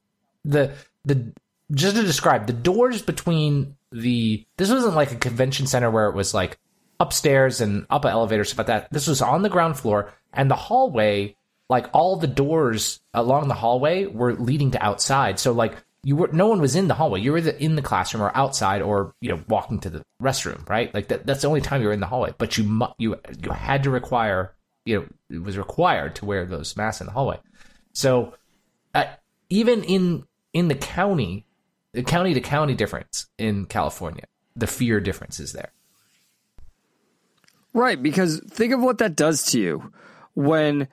the 0.45 0.75
the 1.05 1.33
just 1.73 1.97
to 1.97 2.03
describe 2.03 2.47
the 2.47 2.53
doors 2.53 3.03
between 3.03 3.77
the 3.91 4.47
this 4.57 4.71
wasn't 4.71 4.95
like 4.95 5.13
a 5.13 5.17
convention 5.17 5.67
center 5.67 5.91
where 5.91 6.09
it 6.09 6.15
was 6.15 6.35
like 6.35 6.59
upstairs 7.01 7.61
and 7.61 7.87
up 7.91 8.05
an 8.05 8.11
elevator 8.11 8.45
stuff 8.45 8.59
like 8.59 8.67
that. 8.69 8.89
This 8.93 9.07
was 9.07 9.23
on 9.23 9.43
the 9.43 9.49
ground 9.49 9.79
floor, 9.79 10.13
and 10.33 10.51
the 10.51 10.57
hallway, 10.57 11.37
like 11.69 11.87
all 11.93 12.17
the 12.17 12.27
doors 12.27 13.01
along 13.15 13.49
the 13.49 13.55
hallway, 13.55 14.07
were 14.07 14.35
leading 14.35 14.73
to 14.73 14.85
outside. 14.85 15.39
So 15.39 15.53
like 15.53 15.77
you 16.05 16.17
were 16.17 16.29
no 16.33 16.49
one 16.49 16.61
was 16.61 16.75
in 16.75 16.89
the 16.89 16.95
hallway. 16.95 17.21
You 17.21 17.33
were 17.33 17.39
either 17.39 17.53
in 17.53 17.77
the 17.77 17.83
classroom 17.83 18.23
or 18.23 18.37
outside, 18.37 18.83
or 18.83 19.15
you 19.21 19.29
know 19.29 19.41
walking 19.49 19.79
to 19.81 19.91
the 19.91 20.03
restroom. 20.21 20.69
Right, 20.69 20.93
like 20.93 21.09
that, 21.09 21.27
that's 21.27 21.43
the 21.43 21.49
only 21.49 21.61
time 21.61 21.81
you 21.81 21.89
were 21.89 21.93
in 21.93 22.01
the 22.01 22.07
hallway. 22.07 22.35
But 22.39 22.59
you 22.59 22.65
mu- 22.65 22.87
you 22.99 23.17
you 23.43 23.53
had 23.53 23.85
to 23.85 23.91
require 23.91 24.55
you 24.85 25.01
know 25.01 25.07
it 25.31 25.43
was 25.43 25.57
required 25.57 26.17
to 26.17 26.25
wear 26.25 26.45
those 26.45 26.77
masks 26.77 27.01
in 27.01 27.07
the 27.07 27.13
hallway. 27.13 27.39
So 27.93 28.35
uh, 28.95 29.05
even 29.49 29.85
in 29.85 30.25
in 30.53 30.69
the 30.69 30.75
county, 30.75 31.47
the 31.93 32.03
county 32.03 32.35
to 32.35 32.41
county 32.41 32.75
difference 32.75 33.27
in 33.39 33.67
California, 33.67 34.25
the 34.57 34.67
fear 34.67 35.01
difference 35.01 35.39
is 35.39 35.53
there. 35.53 35.73
Right, 37.75 38.03
because 38.03 38.41
think 38.51 38.73
of 38.73 38.81
what 38.81 38.99
that 38.99 39.17
does 39.17 39.47
to 39.53 39.61
you 39.61 39.93
when 40.35 40.89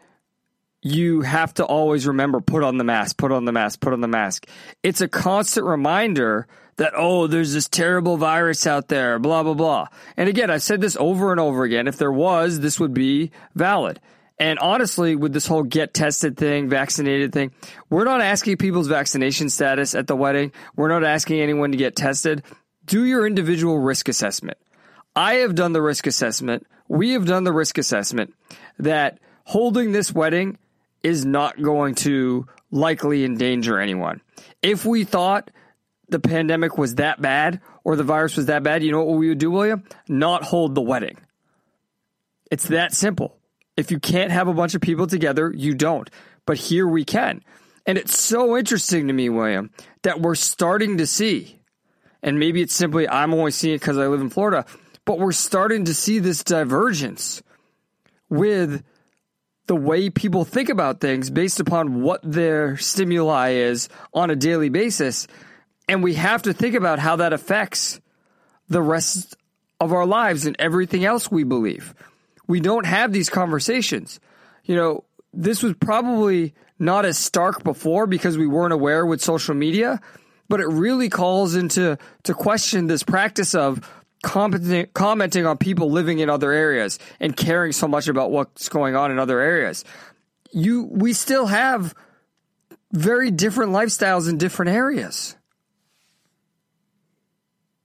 you 0.81 1.21
have 1.21 1.53
to 1.55 1.65
always 1.65 2.07
remember 2.07 2.39
put 2.39 2.63
on 2.63 2.77
the 2.77 2.83
mask, 2.83 3.17
put 3.17 3.31
on 3.31 3.45
the 3.45 3.51
mask, 3.51 3.79
put 3.79 3.93
on 3.93 4.01
the 4.01 4.07
mask. 4.07 4.47
It's 4.83 5.01
a 5.01 5.07
constant 5.07 5.65
reminder 5.65 6.47
that, 6.77 6.93
oh, 6.95 7.27
there's 7.27 7.53
this 7.53 7.67
terrible 7.67 8.15
virus 8.15 8.65
out 8.65 8.87
there, 8.87 9.19
blah, 9.19 9.43
blah, 9.43 9.53
blah. 9.53 9.87
And 10.15 10.29
again, 10.29 10.49
I've 10.49 10.63
said 10.63 10.79
this 10.79 10.95
over 10.97 11.31
and 11.31 11.39
over 11.39 11.63
again. 11.63 11.87
If 11.87 11.97
there 11.97 12.11
was, 12.11 12.59
this 12.59 12.79
would 12.79 12.93
be 12.93 13.31
valid. 13.53 13.99
And 14.39 14.57
honestly, 14.59 15.17
with 15.17 15.33
this 15.33 15.45
whole 15.45 15.63
get 15.63 15.93
tested 15.93 16.37
thing, 16.37 16.69
vaccinated 16.69 17.33
thing, 17.33 17.51
we're 17.89 18.05
not 18.05 18.21
asking 18.21 18.55
people's 18.55 18.87
vaccination 18.87 19.49
status 19.49 19.93
at 19.93 20.07
the 20.07 20.15
wedding. 20.15 20.53
We're 20.77 20.87
not 20.87 21.03
asking 21.03 21.41
anyone 21.41 21.73
to 21.73 21.77
get 21.77 21.97
tested. 21.97 22.43
Do 22.85 23.03
your 23.03 23.27
individual 23.27 23.77
risk 23.77 24.07
assessment. 24.07 24.57
I 25.13 25.35
have 25.35 25.55
done 25.55 25.73
the 25.73 25.81
risk 25.81 26.07
assessment. 26.07 26.65
We 26.87 27.11
have 27.11 27.25
done 27.25 27.43
the 27.43 27.51
risk 27.51 27.77
assessment 27.77 28.33
that 28.77 29.19
holding 29.43 29.91
this 29.91 30.13
wedding 30.13 30.57
is 31.03 31.25
not 31.25 31.61
going 31.61 31.95
to 31.95 32.47
likely 32.71 33.23
endanger 33.23 33.79
anyone. 33.79 34.21
If 34.61 34.85
we 34.85 35.03
thought 35.03 35.51
the 36.09 36.19
pandemic 36.19 36.77
was 36.77 36.95
that 36.95 37.21
bad 37.21 37.61
or 37.83 37.95
the 37.95 38.03
virus 38.03 38.35
was 38.35 38.47
that 38.47 38.63
bad, 38.63 38.83
you 38.83 38.91
know 38.91 39.03
what 39.03 39.17
we 39.17 39.29
would 39.29 39.37
do, 39.37 39.51
William? 39.51 39.83
Not 40.07 40.43
hold 40.43 40.75
the 40.75 40.81
wedding. 40.81 41.17
It's 42.51 42.67
that 42.67 42.93
simple. 42.93 43.37
If 43.77 43.91
you 43.91 43.99
can't 43.99 44.31
have 44.31 44.47
a 44.47 44.53
bunch 44.53 44.75
of 44.75 44.81
people 44.81 45.07
together, 45.07 45.53
you 45.55 45.73
don't. 45.73 46.09
But 46.45 46.57
here 46.57 46.87
we 46.87 47.05
can. 47.05 47.41
And 47.85 47.97
it's 47.97 48.19
so 48.19 48.57
interesting 48.57 49.07
to 49.07 49.13
me, 49.13 49.29
William, 49.29 49.71
that 50.03 50.19
we're 50.19 50.35
starting 50.35 50.97
to 50.97 51.07
see, 51.07 51.61
and 52.21 52.37
maybe 52.37 52.61
it's 52.61 52.73
simply 52.73 53.07
I'm 53.07 53.33
only 53.33 53.51
seeing 53.51 53.75
it 53.75 53.79
because 53.79 53.97
I 53.97 54.07
live 54.07 54.21
in 54.21 54.29
Florida, 54.29 54.65
but 55.05 55.17
we're 55.17 55.31
starting 55.31 55.85
to 55.85 55.93
see 55.93 56.19
this 56.19 56.43
divergence 56.43 57.41
with 58.29 58.83
the 59.69 59.75
way 59.75 60.09
people 60.09 60.45
think 60.45 60.67
about 60.67 60.99
things 60.99 61.29
based 61.29 61.59
upon 61.59 62.01
what 62.01 62.19
their 62.23 62.75
stimuli 62.77 63.51
is 63.51 63.87
on 64.15 64.31
a 64.31 64.35
daily 64.35 64.69
basis. 64.69 65.27
And 65.87 66.01
we 66.01 66.15
have 66.15 66.41
to 66.41 66.53
think 66.53 66.73
about 66.73 66.97
how 66.97 67.17
that 67.17 67.33
affects 67.33 68.01
the 68.67 68.81
rest 68.81 69.37
of 69.79 69.93
our 69.93 70.07
lives 70.07 70.47
and 70.47 70.55
everything 70.57 71.05
else 71.05 71.29
we 71.29 71.43
believe. 71.43 71.93
We 72.47 72.61
don't 72.61 72.87
have 72.87 73.13
these 73.13 73.29
conversations. 73.29 74.19
You 74.63 74.75
know, 74.75 75.03
this 75.35 75.61
was 75.61 75.75
probably 75.79 76.55
not 76.79 77.05
as 77.05 77.19
stark 77.19 77.63
before 77.63 78.07
because 78.07 78.39
we 78.39 78.47
weren't 78.47 78.73
aware 78.73 79.05
with 79.05 79.21
social 79.21 79.53
media, 79.53 80.01
but 80.47 80.61
it 80.61 80.67
really 80.67 81.09
calls 81.09 81.53
into 81.53 81.99
to 82.23 82.33
question 82.33 82.87
this 82.87 83.03
practice 83.03 83.53
of 83.53 83.87
commenting, 84.23 84.87
commenting 84.93 85.45
on 85.45 85.57
people 85.57 85.91
living 85.91 86.19
in 86.19 86.29
other 86.29 86.51
areas 86.51 86.99
and 87.19 87.35
caring 87.35 87.71
so 87.71 87.87
much 87.87 88.07
about 88.07 88.31
what's 88.31 88.69
going 88.69 88.95
on 88.95 89.11
in 89.11 89.19
other 89.19 89.39
areas. 89.39 89.85
You, 90.51 90.83
we 90.91 91.13
still 91.13 91.45
have 91.47 91.93
very 92.91 93.31
different 93.31 93.71
lifestyles 93.71 94.29
in 94.29 94.37
different 94.37 94.71
areas. 94.71 95.35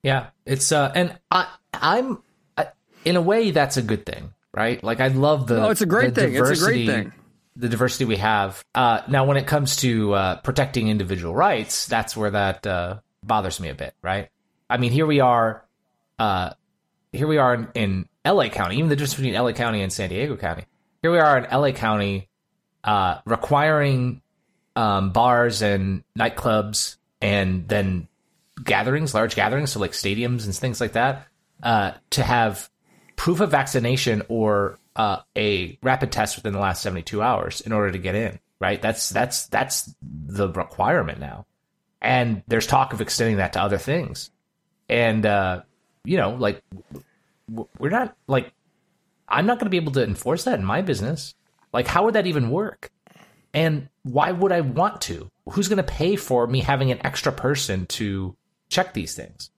Yeah, 0.02 0.26
it's 0.44 0.70
uh, 0.70 0.92
and 0.94 1.18
I 1.30 1.48
I'm 1.72 2.22
I, 2.58 2.68
in 3.06 3.16
a 3.16 3.22
way 3.22 3.52
that's 3.52 3.78
a 3.78 3.82
good 3.82 4.04
thing, 4.04 4.34
right? 4.52 4.82
Like 4.84 5.00
I 5.00 5.08
love 5.08 5.46
the 5.46 5.56
No, 5.56 5.70
it's 5.70 5.80
a 5.80 5.86
great 5.86 6.14
thing. 6.14 6.34
It's 6.34 6.36
a 6.36 6.40
great 6.40 6.84
diversity- 6.84 6.86
thing. 6.86 7.12
The 7.56 7.68
diversity 7.68 8.04
we 8.04 8.16
have. 8.16 8.64
Uh, 8.74 9.02
now, 9.06 9.24
when 9.26 9.36
it 9.36 9.46
comes 9.46 9.76
to 9.76 10.12
uh, 10.12 10.36
protecting 10.40 10.88
individual 10.88 11.34
rights, 11.36 11.86
that's 11.86 12.16
where 12.16 12.30
that 12.32 12.66
uh, 12.66 12.98
bothers 13.22 13.60
me 13.60 13.68
a 13.68 13.74
bit, 13.74 13.94
right? 14.02 14.28
I 14.68 14.76
mean, 14.76 14.90
here 14.90 15.06
we 15.06 15.20
are, 15.20 15.64
uh, 16.18 16.50
here 17.12 17.26
we 17.26 17.38
are 17.38 17.54
in, 17.54 17.68
in 17.74 18.08
LA 18.24 18.48
County, 18.48 18.76
even 18.76 18.88
the 18.88 18.96
difference 18.96 19.14
between 19.14 19.34
LA 19.34 19.52
County 19.52 19.82
and 19.82 19.92
San 19.92 20.08
Diego 20.08 20.36
County. 20.36 20.64
Here 21.02 21.12
we 21.12 21.18
are 21.18 21.38
in 21.38 21.44
LA 21.44 21.72
County, 21.72 22.28
uh, 22.82 23.20
requiring 23.24 24.22
um, 24.76 25.12
bars 25.12 25.62
and 25.62 26.02
nightclubs 26.18 26.96
and 27.20 27.68
then 27.68 28.08
gatherings, 28.62 29.14
large 29.14 29.34
gatherings, 29.34 29.72
so 29.72 29.80
like 29.80 29.92
stadiums 29.92 30.44
and 30.44 30.54
things 30.54 30.80
like 30.80 30.92
that, 30.92 31.26
uh, 31.62 31.92
to 32.10 32.22
have 32.22 32.70
proof 33.16 33.40
of 33.40 33.50
vaccination 33.50 34.22
or 34.28 34.78
uh, 34.96 35.18
a 35.36 35.78
rapid 35.82 36.12
test 36.12 36.36
within 36.36 36.52
the 36.52 36.58
last 36.58 36.82
72 36.82 37.22
hours 37.22 37.60
in 37.60 37.72
order 37.72 37.90
to 37.92 37.98
get 37.98 38.14
in. 38.14 38.38
Right? 38.60 38.80
That's 38.80 39.10
that's 39.10 39.46
that's 39.48 39.94
the 40.02 40.48
requirement 40.48 41.18
now, 41.18 41.44
and 42.00 42.42
there's 42.46 42.66
talk 42.66 42.94
of 42.94 43.00
extending 43.02 43.36
that 43.36 43.52
to 43.54 43.60
other 43.60 43.76
things, 43.76 44.30
and 44.88 45.26
uh, 45.26 45.62
you 46.04 46.16
know, 46.16 46.30
like 46.30 46.62
we're 47.78 47.90
not 47.90 48.16
like 48.26 48.52
I'm 49.28 49.46
not 49.46 49.58
going 49.58 49.66
to 49.66 49.70
be 49.70 49.76
able 49.76 49.92
to 49.92 50.04
enforce 50.04 50.44
that 50.44 50.58
in 50.58 50.64
my 50.64 50.82
business. 50.82 51.34
Like, 51.72 51.86
how 51.86 52.04
would 52.04 52.14
that 52.14 52.26
even 52.26 52.50
work? 52.50 52.90
And 53.52 53.88
why 54.02 54.32
would 54.32 54.52
I 54.52 54.60
want 54.60 55.00
to? 55.02 55.30
Who's 55.50 55.68
going 55.68 55.78
to 55.78 55.82
pay 55.82 56.16
for 56.16 56.46
me 56.46 56.60
having 56.60 56.90
an 56.90 57.04
extra 57.04 57.32
person 57.32 57.86
to 57.86 58.36
check 58.68 58.92
these 58.92 59.14
things? 59.14 59.50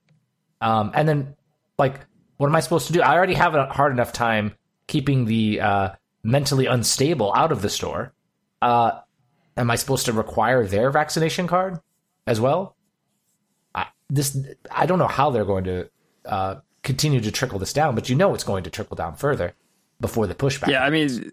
Um, 0.60 0.92
and 0.94 1.08
then, 1.08 1.34
like, 1.78 2.00
what 2.36 2.46
am 2.46 2.56
I 2.56 2.60
supposed 2.60 2.86
to 2.88 2.92
do? 2.92 3.02
I 3.02 3.14
already 3.14 3.34
have 3.34 3.54
a 3.54 3.66
hard 3.66 3.92
enough 3.92 4.12
time 4.12 4.54
keeping 4.86 5.24
the 5.24 5.60
uh, 5.60 5.88
mentally 6.22 6.66
unstable 6.66 7.32
out 7.34 7.52
of 7.52 7.62
the 7.62 7.68
store. 7.68 8.12
Uh, 8.62 9.00
am 9.56 9.70
I 9.70 9.76
supposed 9.76 10.06
to 10.06 10.12
require 10.12 10.66
their 10.66 10.90
vaccination 10.90 11.46
card 11.46 11.80
as 12.26 12.40
well? 12.40 12.76
I, 13.74 13.86
this 14.08 14.36
I 14.70 14.86
don't 14.86 14.98
know 14.98 15.06
how 15.06 15.30
they're 15.30 15.44
going 15.44 15.64
to 15.64 15.90
uh, 16.26 16.60
continue 16.82 17.20
to 17.20 17.30
trickle 17.32 17.58
this 17.58 17.72
down, 17.72 17.94
but 17.94 18.08
you 18.08 18.16
know 18.16 18.34
it's 18.34 18.44
going 18.44 18.64
to 18.64 18.70
trickle 18.70 18.96
down 18.96 19.16
further 19.16 19.54
before 20.00 20.26
the 20.26 20.34
pushback. 20.34 20.68
Yeah, 20.68 20.82
I 20.84 20.90
mean, 20.90 21.32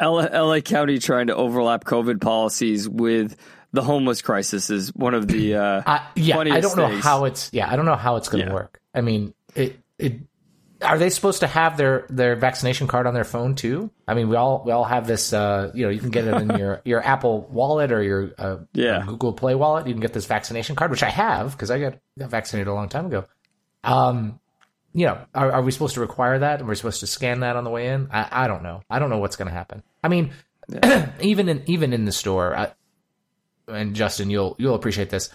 LA, 0.00 0.24
LA 0.32 0.60
County 0.60 0.98
trying 0.98 1.28
to 1.28 1.34
overlap 1.36 1.84
COVID 1.84 2.20
policies 2.20 2.88
with 2.88 3.36
the 3.72 3.82
homeless 3.82 4.20
crisis 4.22 4.68
is 4.70 4.94
one 4.94 5.14
of 5.14 5.28
the 5.28 5.54
uh, 5.56 5.82
I, 5.86 6.06
yeah, 6.16 6.38
I 6.38 6.60
don't 6.60 6.76
know 6.76 6.88
things. 6.88 7.02
how 7.04 7.24
it's 7.24 7.50
yeah, 7.52 7.70
I 7.70 7.76
don't 7.76 7.86
know 7.86 7.96
how 7.96 8.16
it's 8.16 8.28
going 8.28 8.44
to 8.44 8.50
Yeah. 8.50 8.54
work. 8.54 8.80
I 8.94 9.00
mean, 9.00 9.32
it 9.54 9.78
it 9.98 10.14
are 10.82 10.98
they 10.98 11.10
supposed 11.10 11.40
to 11.40 11.46
have 11.46 11.76
their 11.76 12.06
their 12.10 12.34
vaccination 12.34 12.88
card 12.88 13.06
on 13.06 13.14
their 13.14 13.24
phone 13.24 13.54
too? 13.54 13.90
I 14.08 14.14
mean, 14.14 14.28
we 14.28 14.34
all 14.36 14.62
we 14.66 14.72
all 14.72 14.84
have 14.84 15.06
this. 15.06 15.32
Uh, 15.32 15.70
you 15.74 15.84
know, 15.84 15.90
you 15.90 16.00
can 16.00 16.10
get 16.10 16.26
it 16.26 16.34
in 16.36 16.50
your 16.58 16.82
your 16.84 17.02
Apple 17.06 17.46
Wallet 17.50 17.92
or 17.92 18.02
your 18.02 18.32
uh, 18.36 18.56
Yeah. 18.74 19.04
Google 19.06 19.32
Play 19.32 19.54
Wallet. 19.54 19.86
You 19.86 19.94
can 19.94 20.00
get 20.02 20.12
this 20.12 20.26
vaccination 20.26 20.74
card, 20.76 20.90
which 20.90 21.02
I 21.04 21.08
have 21.10 21.52
because 21.52 21.70
I 21.70 21.78
got 21.78 21.94
got 22.18 22.30
vaccinated 22.30 22.66
a 22.68 22.74
long 22.74 22.88
time 22.88 23.06
ago. 23.06 23.24
Um, 23.84 24.40
you 24.94 25.06
know, 25.06 25.18
are, 25.34 25.52
are 25.52 25.62
we 25.62 25.72
supposed 25.72 25.94
to 25.94 26.00
require 26.00 26.38
that? 26.40 26.60
Are 26.60 26.64
we 26.64 26.74
supposed 26.74 27.00
to 27.00 27.06
scan 27.06 27.40
that 27.40 27.56
on 27.56 27.64
the 27.64 27.70
way 27.70 27.88
in? 27.88 28.08
I, 28.12 28.44
I 28.44 28.46
don't 28.46 28.62
know. 28.62 28.82
I 28.90 28.98
don't 28.98 29.10
know 29.10 29.18
what's 29.18 29.36
going 29.36 29.48
to 29.48 29.54
happen. 29.54 29.82
I 30.02 30.08
mean, 30.08 30.32
even 31.20 31.48
in 31.48 31.62
even 31.66 31.92
in 31.92 32.04
the 32.04 32.12
store, 32.12 32.56
I, 32.56 32.72
and 33.68 33.94
Justin, 33.94 34.30
you'll 34.30 34.56
you'll 34.58 34.74
appreciate 34.74 35.10
this. 35.10 35.30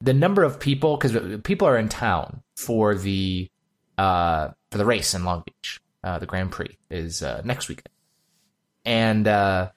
The 0.00 0.14
number 0.14 0.44
of 0.44 0.60
people 0.60 0.96
because 0.96 1.40
people 1.42 1.68
are 1.68 1.76
in 1.76 1.88
town 1.88 2.42
for 2.56 2.94
the 2.94 3.50
uh, 3.98 4.50
for 4.70 4.78
the 4.78 4.86
race 4.86 5.14
in 5.14 5.24
Long 5.24 5.42
Beach. 5.44 5.80
Uh, 6.02 6.18
the 6.18 6.26
Grand 6.26 6.50
Prix 6.50 6.78
is 6.88 7.22
uh, 7.22 7.42
next 7.44 7.68
weekend, 7.68 7.90
and 8.86 9.28
uh, 9.28 9.70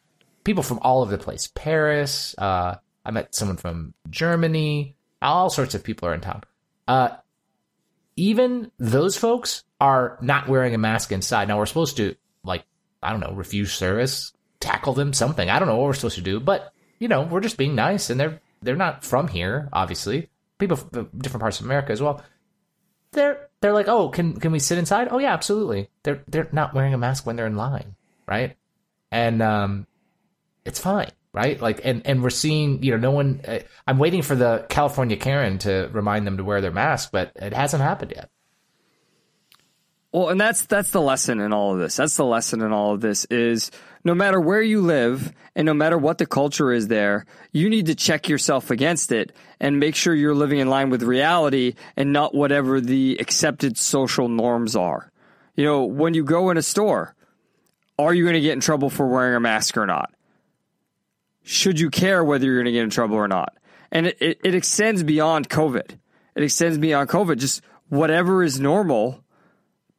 people 0.46 0.64
from 0.64 0.80
all 0.80 1.02
over 1.02 1.12
the 1.12 1.24
place. 1.24 1.48
Paris. 1.54 2.36
Uh, 2.38 2.76
I 3.06 3.12
met 3.12 3.36
someone 3.36 3.58
from 3.58 3.94
Germany. 4.10 4.96
All 5.22 5.50
sorts 5.50 5.76
of 5.76 5.84
people 5.84 6.08
are 6.08 6.14
in 6.14 6.22
town. 6.22 6.44
Even 8.16 8.72
those 8.78 9.18
folks 9.18 9.64
are 9.80 10.18
not 10.22 10.48
wearing 10.48 10.76
a 10.76 10.78
mask 10.78 11.12
inside. 11.12 11.48
Now 11.48 11.58
we're 11.58 11.66
supposed 11.66 11.98
to 11.98 12.16
like 12.44 12.64
I 13.02 13.12
don't 13.12 13.20
know 13.20 13.34
refuse 13.34 13.74
service, 13.74 14.34
tackle 14.60 14.94
them, 14.94 15.14
something. 15.14 15.50
I 15.50 15.60
don't 15.60 15.68
know 15.68 15.78
what 15.78 15.88
we're 15.88 15.94
supposed 15.94 16.16
to 16.16 16.22
do, 16.22 16.40
but 16.40 16.72
you 17.00 17.08
know 17.08 17.24
we're 17.24 17.42
just 17.42 17.58
being 17.58 17.76
nice, 17.76 18.10
and 18.10 18.20
they're 18.20 18.40
they're 18.62 18.76
not 18.76 19.04
from 19.04 19.28
here, 19.28 19.70
obviously. 19.74 20.30
People 20.58 20.78
from 20.78 21.10
different 21.18 21.42
parts 21.42 21.60
of 21.60 21.66
America 21.66 21.92
as 21.92 22.02
well. 22.02 22.24
They're 23.12 23.50
they're 23.62 23.74
like, 23.74 23.88
oh, 23.88 24.10
can 24.10 24.40
can 24.40 24.52
we 24.52 24.60
sit 24.60 24.78
inside? 24.78 25.08
Oh 25.12 25.20
yeah, 25.20 25.34
absolutely. 25.34 25.90
They're 26.04 26.24
they're 26.28 26.50
not 26.52 26.74
wearing 26.74 26.94
a 26.94 26.98
mask 26.98 27.26
when 27.26 27.36
they're 27.36 27.48
in 27.48 27.58
line, 27.58 27.96
right? 28.28 28.56
And 29.12 29.42
um, 29.42 29.88
it's 30.66 30.80
fine, 30.80 31.12
right? 31.34 31.60
Like, 31.60 31.82
and 31.84 32.06
and 32.06 32.24
we're 32.24 32.30
seeing, 32.30 32.84
you 32.84 32.92
know, 32.92 32.98
no 32.98 33.12
one. 33.12 33.42
Uh, 33.46 33.60
I'm 33.88 33.98
waiting 33.98 34.22
for 34.22 34.36
the 34.36 34.66
California 34.70 35.18
Karen 35.18 35.58
to 35.60 35.90
remind 35.92 36.26
them 36.28 36.38
to 36.38 36.44
wear 36.44 36.62
their 36.62 36.72
mask, 36.72 37.10
but 37.12 37.32
it 37.36 37.54
hasn't 37.54 37.82
happened 37.82 38.14
yet. 38.16 38.30
Well, 40.12 40.30
and 40.30 40.40
that's 40.40 40.66
that's 40.68 40.92
the 40.92 41.02
lesson 41.02 41.40
in 41.40 41.52
all 41.52 41.74
of 41.74 41.80
this. 41.80 41.96
That's 41.96 42.16
the 42.16 42.26
lesson 42.26 42.62
in 42.62 42.72
all 42.72 42.94
of 42.94 43.02
this 43.02 43.26
is 43.26 43.72
no 44.04 44.14
matter 44.14 44.40
where 44.40 44.62
you 44.62 44.80
live 44.80 45.34
and 45.56 45.66
no 45.66 45.74
matter 45.74 45.98
what 45.98 46.20
the 46.20 46.28
culture 46.28 46.72
is 46.72 46.88
there, 46.88 47.26
you 47.52 47.68
need 47.68 47.88
to 47.88 47.96
check 47.96 48.30
yourself 48.30 48.70
against 48.70 49.12
it 49.12 49.32
and 49.60 49.80
make 49.80 49.96
sure 49.96 50.14
you're 50.14 50.36
living 50.36 50.60
in 50.60 50.70
line 50.70 50.92
with 50.92 51.02
reality 51.02 51.74
and 51.98 52.14
not 52.14 52.36
whatever 52.36 52.80
the 52.80 53.18
accepted 53.20 53.76
social 53.76 54.30
norms 54.30 54.76
are. 54.76 55.12
You 55.56 55.66
know, 55.66 55.86
when 55.86 56.14
you 56.14 56.24
go 56.24 56.52
in 56.52 56.58
a 56.58 56.62
store, 56.62 57.16
are 57.98 58.14
you 58.14 58.24
going 58.24 58.34
to 58.36 58.42
get 58.42 58.54
in 58.54 58.60
trouble 58.60 58.92
for 58.92 59.08
wearing 59.08 59.36
a 59.36 59.40
mask 59.40 59.78
or 59.78 59.88
not? 59.88 60.14
Should 61.44 61.80
you 61.80 61.90
care 61.90 62.24
whether 62.24 62.46
you're 62.46 62.56
going 62.56 62.66
to 62.66 62.72
get 62.72 62.84
in 62.84 62.90
trouble 62.90 63.16
or 63.16 63.28
not? 63.28 63.58
And 63.92 64.08
it, 64.08 64.18
it, 64.20 64.40
it 64.44 64.56
extends 64.56 65.04
beyond 65.04 65.50
COVID. 65.50 65.98
It 66.36 66.44
extends 66.44 66.78
beyond 66.78 67.10
COVID. 67.10 67.38
Just 67.38 67.62
whatever 67.90 68.44
is 68.44 68.60
normal 68.60 69.24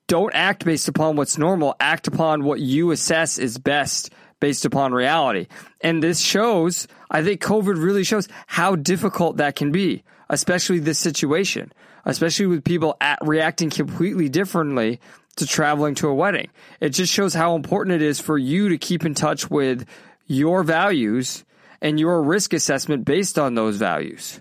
don't 0.07 0.35
act 0.35 0.65
based 0.65 0.89
upon 0.89 1.17
what's 1.17 1.39
normal. 1.39 1.77
Act 1.81 2.09
upon 2.09 2.45
what 2.45 2.61
you 2.61 2.91
assess 2.91 3.39
is 3.39 3.59
best 3.59 4.11
based 4.41 4.65
upon 4.65 4.93
reality. 4.93 5.47
And 5.81 6.03
this 6.03 6.21
shows, 6.21 6.87
I 7.11 7.23
think 7.23 7.41
COVID 7.41 7.83
really 7.83 8.05
shows 8.05 8.29
how 8.47 8.77
difficult 8.77 9.39
that 9.39 9.57
can 9.57 9.73
be, 9.73 10.03
especially 10.29 10.81
this 10.81 10.99
situation, 10.99 11.73
especially 12.05 12.47
with 12.47 12.65
people 12.65 12.97
at, 13.01 13.19
reacting 13.23 13.71
completely 13.71 14.29
differently 14.29 15.01
to 15.37 15.47
traveling 15.47 15.95
to 15.97 16.09
a 16.09 16.15
wedding. 16.15 16.49
It 16.81 16.91
just 16.91 17.13
shows 17.13 17.33
how 17.35 17.57
important 17.57 17.95
it 17.95 18.03
is 18.03 18.21
for 18.21 18.37
you 18.37 18.69
to 18.69 18.79
keep 18.79 19.05
in 19.05 19.15
touch 19.15 19.51
with 19.51 19.87
your 20.27 20.63
values 20.63 21.45
and 21.81 22.01
your 22.01 22.23
risk 22.23 22.53
assessment 22.53 23.05
based 23.05 23.39
on 23.39 23.55
those 23.55 23.77
values. 23.77 24.41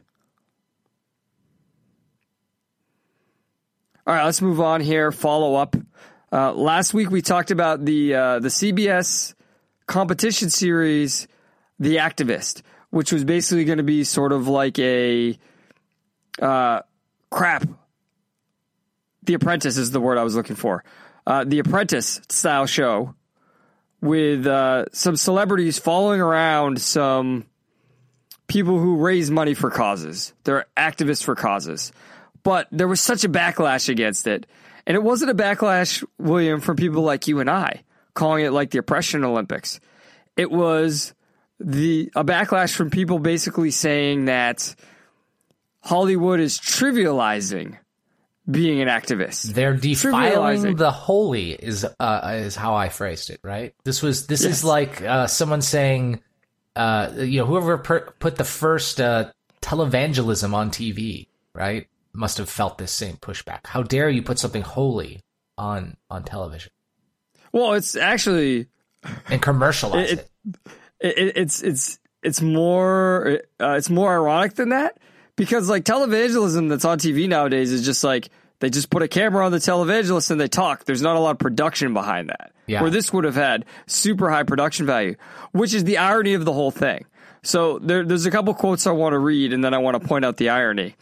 All 4.06 4.14
right, 4.14 4.26
let's 4.26 4.42
move 4.42 4.60
on 4.60 4.82
here. 4.82 5.12
Follow 5.12 5.56
up. 5.56 5.76
Uh, 6.32 6.52
last 6.54 6.94
week 6.94 7.10
we 7.10 7.22
talked 7.22 7.52
about 7.52 7.86
the 7.86 8.16
uh, 8.16 8.40
the 8.40 8.50
CBS 8.50 9.34
competition 9.88 10.50
series, 10.50 11.28
The 11.80 11.98
Activist, 11.98 12.64
which 12.90 13.14
was 13.14 13.24
basically 13.24 13.66
going 13.66 13.78
to 13.78 13.84
be 13.84 14.04
sort 14.04 14.32
of 14.32 14.48
like 14.48 14.78
a 14.80 15.38
uh, 16.42 16.82
crap. 17.30 17.68
The 19.24 19.36
Apprentice 19.36 19.78
is 19.78 19.92
the 19.92 20.02
word 20.02 20.18
I 20.18 20.24
was 20.24 20.36
looking 20.36 20.56
for. 20.56 20.84
Uh, 21.26 21.46
the 21.46 21.60
Apprentice 21.60 22.20
style 22.30 22.66
show 22.66 23.16
with 24.04 24.46
uh, 24.46 24.84
some 24.92 25.16
celebrities 25.16 25.80
following 25.80 26.20
around 26.20 26.82
some 26.82 27.46
people 28.48 28.78
who 28.78 28.98
raise 28.98 29.32
money 29.32 29.54
for 29.54 29.72
causes. 29.72 30.34
They're 30.44 30.66
activists 30.76 31.24
for 31.24 31.36
causes. 31.36 31.94
But 32.44 32.68
there 32.70 32.90
was 32.90 33.00
such 33.00 33.24
a 33.24 33.30
backlash 33.30 33.88
against 33.88 34.28
it. 34.28 34.46
And 34.86 34.96
it 34.96 35.04
wasn't 35.04 35.32
a 35.32 35.34
backlash, 35.34 36.04
William, 36.18 36.60
from 36.60 36.76
people 36.76 37.04
like 37.04 37.30
you 37.30 37.40
and 37.40 37.50
I, 37.50 37.84
calling 38.14 38.44
it 38.44 38.52
like 38.52 38.72
the 38.72 38.80
oppression 38.80 39.24
Olympics. 39.24 39.80
It 40.36 40.52
was 40.52 41.14
the 41.62 42.12
a 42.14 42.26
backlash 42.26 42.76
from 42.76 42.90
people 42.90 43.20
basically 43.20 43.72
saying 43.72 44.26
that 44.26 44.76
Hollywood 45.80 46.42
is 46.42 46.60
trivializing 46.60 47.78
being 48.50 48.82
an 48.82 48.88
activist. 48.88 49.54
They're 49.54 49.76
defiling 49.76 50.76
the 50.76 50.92
holy 50.92 51.52
is 51.54 51.86
uh, 52.00 52.34
is 52.36 52.56
how 52.56 52.76
I 52.76 52.90
phrased 52.90 53.30
it. 53.30 53.40
Right. 53.44 53.74
This 53.86 54.02
was 54.02 54.28
this 54.28 54.44
Yes. 54.44 54.52
is 54.58 54.64
like 54.64 55.02
uh, 55.02 55.28
someone 55.28 55.62
saying, 55.62 56.22
uh, 56.76 57.12
you 57.18 57.40
know, 57.40 57.46
whoever 57.46 57.78
per- 57.78 58.12
put 58.20 58.36
the 58.36 58.44
first 58.44 59.00
uh, 59.00 59.32
televangelism 59.62 60.54
on 60.54 60.72
TV, 60.72 61.28
right, 61.56 61.88
must 62.14 62.38
have 62.38 62.50
felt 62.50 62.78
this 62.78 62.92
same 62.92 63.16
pushback. 63.16 63.66
How 63.66 63.82
dare 63.84 64.10
you 64.10 64.22
put 64.22 64.40
something 64.40 64.62
holy 64.62 65.22
on 65.58 65.96
on 66.10 66.24
television 66.24 66.72
Well, 67.52 67.74
it's 67.74 67.96
actually 67.96 68.68
and 69.30 69.42
commercialize 69.42 70.12
It- 70.12 70.20
it? 70.20 70.30
it, 71.00 71.18
it, 71.18 71.38
it's 71.38 71.62
it's 71.62 72.00
it's 72.24 72.42
more 72.42 73.40
uh, 73.62 73.74
it's 73.74 73.90
more 73.90 74.14
ironic 74.14 74.56
than 74.56 74.70
that 74.70 74.98
because 75.36 75.70
like 75.70 75.84
televangelism 75.84 76.70
that's 76.70 76.86
on 76.86 77.00
TV 77.00 77.28
nowadays 77.28 77.72
is 77.72 77.86
just 77.86 78.04
like 78.04 78.30
they 78.60 78.70
just 78.70 78.90
put 78.90 79.02
a 79.02 79.08
camera 79.08 79.46
on 79.46 79.52
the 79.52 79.58
televangelist 79.58 80.32
and 80.32 80.40
they 80.40 80.48
talk. 80.48 80.86
There's 80.86 81.02
not 81.02 81.16
a 81.16 81.20
lot 81.20 81.32
of 81.32 81.40
production 81.40 81.94
behind 81.94 82.30
that. 82.30 82.52
Yeah. 82.66 82.82
Where 82.82 82.90
this 82.90 83.12
would 83.12 83.26
have 83.26 83.36
had 83.36 83.66
super 83.88 84.30
high 84.30 84.44
production 84.44 84.86
value, 84.86 85.16
which 85.52 85.74
is 85.74 85.84
the 85.84 85.98
irony 85.98 86.34
of 86.34 86.46
the 86.46 86.54
whole 86.54 86.72
thing. 86.72 87.06
So 87.42 87.78
there, 87.80 88.06
there's 88.06 88.26
a 88.26 88.32
couple 88.32 88.54
quotes 88.54 88.88
I 88.88 88.92
want 88.92 89.14
to 89.14 89.20
read 89.20 89.52
and 89.52 89.64
then 89.64 89.74
I 89.74 89.80
want 89.80 90.02
to 90.02 90.08
point 90.08 90.24
out 90.24 90.38
the 90.38 90.50
irony. 90.50 90.96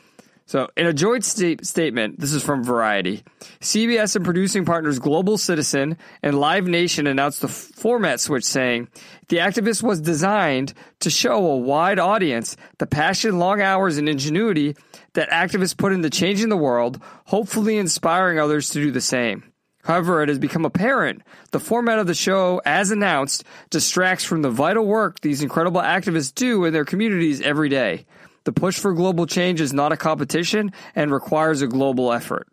So, 0.51 0.67
in 0.75 0.85
a 0.85 0.91
joint 0.91 1.23
sta- 1.23 1.63
statement, 1.63 2.19
this 2.19 2.33
is 2.33 2.43
from 2.43 2.61
Variety. 2.61 3.23
CBS 3.61 4.17
and 4.17 4.25
producing 4.25 4.65
partners 4.65 4.99
Global 4.99 5.37
Citizen 5.37 5.95
and 6.21 6.37
Live 6.37 6.67
Nation 6.67 7.07
announced 7.07 7.39
the 7.39 7.47
format 7.47 8.19
switch, 8.19 8.43
saying 8.43 8.89
the 9.29 9.37
activist 9.37 9.81
was 9.81 10.01
designed 10.01 10.73
to 10.99 11.09
show 11.09 11.37
a 11.37 11.55
wide 11.55 11.99
audience 11.99 12.57
the 12.79 12.85
passion, 12.85 13.39
long 13.39 13.61
hours, 13.61 13.95
and 13.95 14.09
ingenuity 14.09 14.75
that 15.13 15.29
activists 15.29 15.77
put 15.77 15.93
into 15.93 16.09
changing 16.09 16.49
the 16.49 16.57
world, 16.57 17.01
hopefully 17.27 17.77
inspiring 17.77 18.37
others 18.37 18.71
to 18.71 18.81
do 18.81 18.91
the 18.91 18.99
same. 18.99 19.51
However, 19.83 20.21
it 20.21 20.27
has 20.27 20.37
become 20.37 20.65
apparent 20.65 21.21
the 21.51 21.61
format 21.61 21.97
of 21.97 22.07
the 22.07 22.13
show, 22.13 22.61
as 22.65 22.91
announced, 22.91 23.45
distracts 23.69 24.25
from 24.25 24.41
the 24.41 24.49
vital 24.49 24.85
work 24.85 25.21
these 25.21 25.41
incredible 25.41 25.81
activists 25.81 26.35
do 26.35 26.65
in 26.65 26.73
their 26.73 26.85
communities 26.85 27.39
every 27.39 27.69
day. 27.69 28.05
The 28.43 28.51
push 28.51 28.77
for 28.77 28.93
global 28.93 29.25
change 29.25 29.61
is 29.61 29.73
not 29.73 29.91
a 29.91 29.97
competition 29.97 30.71
and 30.95 31.11
requires 31.11 31.61
a 31.61 31.67
global 31.67 32.11
effort. 32.11 32.47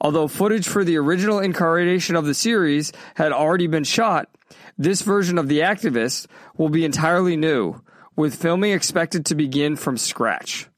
Although 0.00 0.28
footage 0.28 0.66
for 0.66 0.84
the 0.84 0.96
original 0.96 1.38
incarnation 1.38 2.16
of 2.16 2.26
the 2.26 2.34
series 2.34 2.92
had 3.14 3.32
already 3.32 3.68
been 3.68 3.84
shot, 3.84 4.28
this 4.76 5.02
version 5.02 5.38
of 5.38 5.48
The 5.48 5.60
Activist 5.60 6.26
will 6.56 6.68
be 6.68 6.84
entirely 6.84 7.36
new, 7.36 7.80
with 8.16 8.34
filming 8.34 8.72
expected 8.72 9.26
to 9.26 9.34
begin 9.34 9.76
from 9.76 9.96
scratch. 9.96 10.68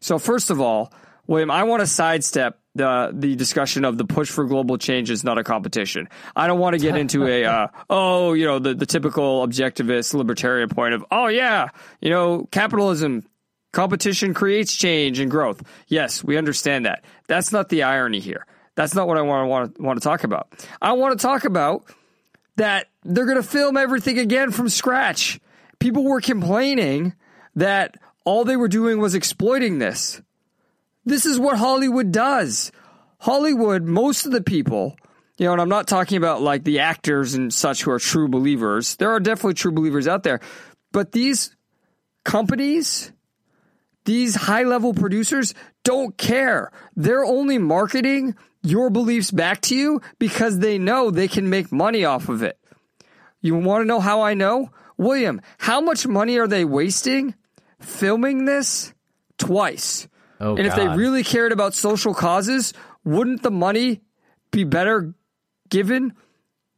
So, 0.00 0.18
first 0.18 0.50
of 0.50 0.60
all, 0.60 0.92
William, 1.26 1.50
I 1.50 1.64
want 1.64 1.80
to 1.80 1.86
sidestep 1.86 2.58
the 2.74 3.12
the 3.14 3.36
discussion 3.36 3.84
of 3.84 3.98
the 3.98 4.04
push 4.04 4.28
for 4.28 4.44
global 4.44 4.78
change 4.78 5.10
is 5.10 5.24
not 5.24 5.38
a 5.38 5.44
competition. 5.44 6.08
I 6.34 6.46
don't 6.46 6.58
want 6.58 6.74
to 6.74 6.80
get 6.80 6.96
into 6.96 7.26
a 7.26 7.44
uh, 7.44 7.68
oh 7.90 8.32
you 8.32 8.46
know 8.46 8.58
the 8.58 8.74
the 8.74 8.86
typical 8.86 9.46
objectivist 9.46 10.12
libertarian 10.14 10.68
point 10.68 10.94
of 10.94 11.04
oh 11.10 11.28
yeah 11.28 11.68
you 12.00 12.10
know 12.10 12.48
capitalism 12.50 13.24
competition 13.74 14.32
creates 14.32 14.74
change 14.74 15.18
and 15.18 15.30
growth. 15.30 15.62
Yes, 15.88 16.24
we 16.24 16.38
understand 16.38 16.86
that. 16.86 17.04
That's 17.28 17.52
not 17.52 17.68
the 17.68 17.82
irony 17.82 18.20
here. 18.20 18.46
That's 18.76 18.94
not 18.94 19.06
what 19.06 19.18
I 19.18 19.22
want 19.22 19.44
to 19.44 19.48
want 19.48 19.74
to, 19.74 19.82
want 19.82 20.00
to 20.00 20.04
talk 20.08 20.24
about. 20.24 20.48
I 20.80 20.92
want 20.92 21.18
to 21.18 21.22
talk 21.22 21.44
about 21.44 21.84
that 22.56 22.86
they're 23.04 23.26
going 23.26 23.40
to 23.40 23.48
film 23.48 23.76
everything 23.76 24.18
again 24.18 24.50
from 24.50 24.68
scratch. 24.68 25.40
People 25.78 26.04
were 26.04 26.20
complaining 26.20 27.14
that 27.56 27.96
all 28.24 28.44
they 28.44 28.56
were 28.56 28.68
doing 28.68 28.98
was 28.98 29.14
exploiting 29.14 29.78
this. 29.78 30.20
This 31.04 31.26
is 31.26 31.38
what 31.38 31.58
Hollywood 31.58 32.10
does. 32.10 32.72
Hollywood, 33.18 33.82
most 33.82 34.26
of 34.26 34.32
the 34.32 34.42
people, 34.42 34.96
you 35.36 35.46
know, 35.46 35.52
and 35.52 35.60
I'm 35.60 35.68
not 35.68 35.86
talking 35.86 36.16
about 36.16 36.42
like 36.42 36.64
the 36.64 36.80
actors 36.80 37.34
and 37.34 37.52
such 37.52 37.82
who 37.82 37.90
are 37.90 37.98
true 37.98 38.28
believers. 38.28 38.96
There 38.96 39.10
are 39.10 39.20
definitely 39.20 39.54
true 39.54 39.72
believers 39.72 40.08
out 40.08 40.22
there. 40.22 40.40
But 40.92 41.12
these 41.12 41.54
companies, 42.24 43.12
these 44.04 44.34
high 44.34 44.62
level 44.62 44.94
producers 44.94 45.54
don't 45.82 46.16
care. 46.16 46.70
They're 46.96 47.24
only 47.24 47.58
marketing 47.58 48.36
your 48.62 48.90
beliefs 48.90 49.30
back 49.30 49.60
to 49.62 49.76
you 49.76 50.00
because 50.18 50.58
they 50.58 50.78
know 50.78 51.10
they 51.10 51.28
can 51.28 51.50
make 51.50 51.70
money 51.70 52.04
off 52.04 52.28
of 52.28 52.42
it. 52.42 52.58
You 53.40 53.54
want 53.56 53.82
to 53.82 53.86
know 53.86 54.00
how 54.00 54.22
I 54.22 54.34
know? 54.34 54.70
William, 54.96 55.40
how 55.58 55.80
much 55.80 56.06
money 56.06 56.38
are 56.38 56.46
they 56.46 56.64
wasting 56.64 57.34
filming 57.80 58.44
this 58.44 58.94
twice? 59.38 60.08
Oh, 60.40 60.56
and 60.56 60.66
if 60.66 60.74
they 60.74 60.88
really 60.88 61.22
cared 61.22 61.52
about 61.52 61.74
social 61.74 62.14
causes, 62.14 62.72
wouldn't 63.04 63.42
the 63.42 63.50
money 63.50 64.00
be 64.50 64.64
better 64.64 65.14
given 65.68 66.14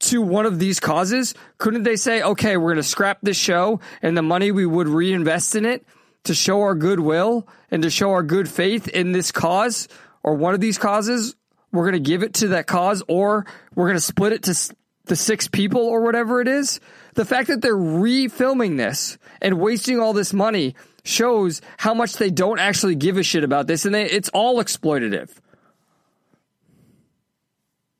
to 0.00 0.22
one 0.22 0.46
of 0.46 0.58
these 0.58 0.80
causes? 0.80 1.34
Couldn't 1.58 1.84
they 1.84 1.96
say, 1.96 2.22
okay, 2.22 2.56
we're 2.56 2.72
going 2.72 2.76
to 2.76 2.82
scrap 2.82 3.18
this 3.22 3.36
show 3.36 3.80
and 4.02 4.16
the 4.16 4.22
money 4.22 4.50
we 4.50 4.66
would 4.66 4.88
reinvest 4.88 5.54
in 5.54 5.64
it 5.64 5.84
to 6.26 6.34
show 6.34 6.60
our 6.62 6.74
goodwill 6.74 7.48
and 7.70 7.82
to 7.82 7.90
show 7.90 8.12
our 8.12 8.22
good 8.22 8.48
faith 8.48 8.88
in 8.88 9.12
this 9.12 9.32
cause 9.32 9.88
or 10.22 10.34
one 10.34 10.54
of 10.54 10.60
these 10.60 10.78
causes? 10.78 11.34
We're 11.72 11.90
going 11.90 12.02
to 12.02 12.08
give 12.10 12.22
it 12.22 12.34
to 12.34 12.48
that 12.48 12.66
cause 12.66 13.02
or 13.08 13.46
we're 13.74 13.86
going 13.86 13.96
to 13.96 14.00
split 14.00 14.32
it 14.32 14.42
to 14.44 14.74
the 15.06 15.16
six 15.16 15.48
people 15.48 15.80
or 15.80 16.00
whatever 16.02 16.40
it 16.40 16.48
is. 16.48 16.80
The 17.14 17.24
fact 17.24 17.48
that 17.48 17.62
they're 17.62 17.76
refilming 17.76 18.76
this 18.76 19.18
and 19.40 19.58
wasting 19.58 20.00
all 20.00 20.12
this 20.12 20.32
money 20.32 20.74
shows 21.04 21.62
how 21.76 21.94
much 21.94 22.14
they 22.14 22.30
don't 22.30 22.58
actually 22.58 22.94
give 22.94 23.16
a 23.16 23.22
shit 23.22 23.44
about 23.44 23.66
this 23.66 23.84
and 23.84 23.94
they, 23.94 24.04
it's 24.04 24.28
all 24.30 24.62
exploitative. 24.62 25.30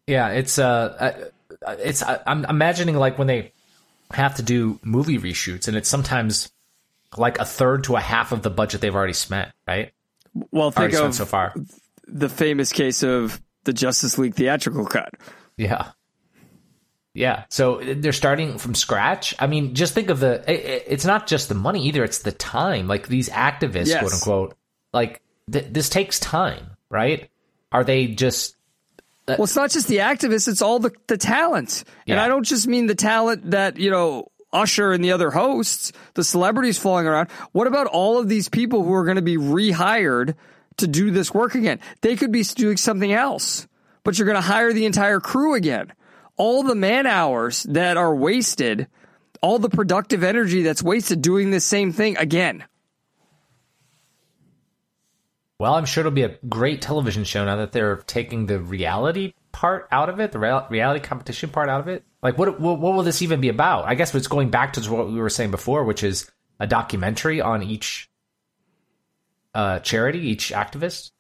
Yeah, 0.07 0.29
it's 0.29 0.59
uh, 0.59 1.31
it's 1.67 2.03
I'm 2.27 2.45
imagining 2.45 2.95
like 2.95 3.19
when 3.19 3.27
they 3.27 3.53
have 4.13 4.37
to 4.37 4.43
do 4.43 4.79
movie 4.85 5.19
reshoots, 5.19 5.67
and 5.67 5.77
it's 5.77 5.89
sometimes 5.89 6.53
like 7.19 7.39
a 7.39 7.45
third 7.45 7.85
to 7.85 7.97
a 7.97 8.01
half 8.01 8.33
of 8.33 8.43
the 8.43 8.51
budget 8.51 8.81
they've 8.81 8.95
already 8.95 9.13
spent, 9.13 9.51
right? 9.67 9.93
Well, 10.51 10.71
think 10.71 10.79
Already 10.93 10.95
spent 10.97 11.09
of 11.09 11.15
so 11.15 11.25
far. 11.27 11.55
the 12.07 12.29
famous 12.29 12.73
case 12.73 13.03
of 13.03 13.41
the 13.65 13.73
Justice 13.73 14.19
League 14.19 14.35
theatrical 14.35 14.87
cut. 14.87 15.15
Yeah. 15.57 15.91
Yeah. 17.15 17.45
So 17.49 17.81
they're 17.83 18.13
starting 18.13 18.59
from 18.59 18.75
scratch. 18.75 19.35
I 19.39 19.47
mean, 19.47 19.75
just 19.75 19.95
think 19.95 20.11
of 20.11 20.21
the, 20.21 20.45
it- 20.51 20.61
it- 20.65 20.85
it's 20.87 21.05
not 21.05 21.27
just 21.27 21.49
the 21.49 21.55
money 21.55 21.87
either, 21.87 22.05
it's 22.05 22.19
the 22.19 22.33
time. 22.33 22.87
Like 22.89 23.09
these 23.09 23.29
activists, 23.31 23.87
Yes. 23.89 24.01
quote 24.01 24.13
unquote, 24.13 24.55
like 24.93 25.23
th- 25.51 25.67
this 25.71 25.89
takes 25.89 26.21
time, 26.21 26.71
right? 26.91 27.31
Are 27.73 27.85
they 27.85 28.09
just, 28.09 28.57
uh, 29.29 29.37
Well, 29.39 29.45
it's 29.45 29.57
not 29.57 29.71
just 29.71 29.89
the 29.89 29.99
activists; 29.99 30.47
it's 30.47 30.63
all 30.63 30.79
the 30.79 30.93
the 31.09 31.17
talent, 31.19 31.83
and 32.07 32.21
I 32.21 32.29
don't 32.29 32.45
just 32.45 32.69
mean 32.69 32.87
the 32.87 32.95
talent 32.95 33.51
that 33.51 33.77
you 33.77 33.91
know 33.91 34.29
Usher 34.53 34.93
and 34.93 35.03
the 35.03 35.13
other 35.13 35.31
hosts, 35.31 35.93
the 36.15 36.25
celebrities 36.25 36.79
falling 36.79 37.07
around. 37.07 37.31
What 37.53 37.67
about 37.67 37.87
all 37.87 38.19
of 38.19 38.29
these 38.29 38.49
people 38.49 38.83
who 38.85 38.95
are 38.95 39.05
going 39.05 39.17
to 39.17 39.23
be 39.23 39.37
rehired 39.37 40.35
to 40.79 40.87
do 40.87 41.11
this 41.11 41.35
work 41.35 41.55
again? 41.55 41.81
They 42.01 42.17
could 42.17 42.33
be 42.33 42.43
doing 42.43 42.77
something 42.77 43.13
else, 43.13 43.67
but 44.05 44.19
you're 44.19 44.27
going 44.27 44.37
to 44.37 44.41
hire 44.41 44.73
the 44.73 44.87
entire 44.87 45.21
crew 45.21 45.55
again. 45.55 45.93
All 46.37 46.63
the 46.63 46.75
man 46.75 47.07
hours 47.07 47.65
that 47.65 47.97
are 47.97 48.15
wasted, 48.15 48.89
all 49.41 49.59
the 49.59 49.71
productive 49.71 50.23
energy 50.23 50.63
that's 50.63 50.83
wasted 50.83 51.23
doing 51.23 51.51
the 51.51 51.61
same 51.61 51.93
thing 51.93 52.17
again. 52.17 52.65
well, 55.59 55.75
I'm 55.75 55.87
sure 55.87 56.03
it'll 56.03 56.13
be 56.13 56.23
a 56.23 56.37
great 56.49 56.83
television 56.83 57.25
show 57.25 57.45
now 57.45 57.57
that 57.57 57.73
they're 57.73 57.97
taking 57.97 58.47
the 58.47 58.61
reality 58.61 59.33
part 59.53 59.89
out 59.91 60.11
of 60.11 60.21
it, 60.21 60.33
the 60.33 60.39
reality 60.39 61.01
competition 61.01 61.49
part 61.49 61.71
out 61.71 61.81
of 61.81 61.89
it. 61.89 62.05
Like, 62.27 62.39
what, 62.39 62.59
what, 62.59 62.81
what 62.81 62.95
will 62.95 63.05
this 63.05 63.23
even 63.23 63.41
be 63.41 63.51
about? 63.51 63.85
I 63.85 63.95
guess 63.95 64.13
it's 64.13 64.27
going 64.27 64.51
back 64.51 64.73
to 64.73 64.81
what 64.91 65.07
we 65.07 65.15
were 65.21 65.31
saying 65.31 65.53
before, 65.53 65.85
which 65.85 66.03
is 66.03 66.29
a 66.59 66.67
documentary 66.67 67.41
on 67.41 67.63
each 67.63 68.11
uh, 69.55 69.79
charity, 69.79 70.19
each 70.19 70.51
activist. 70.51 71.13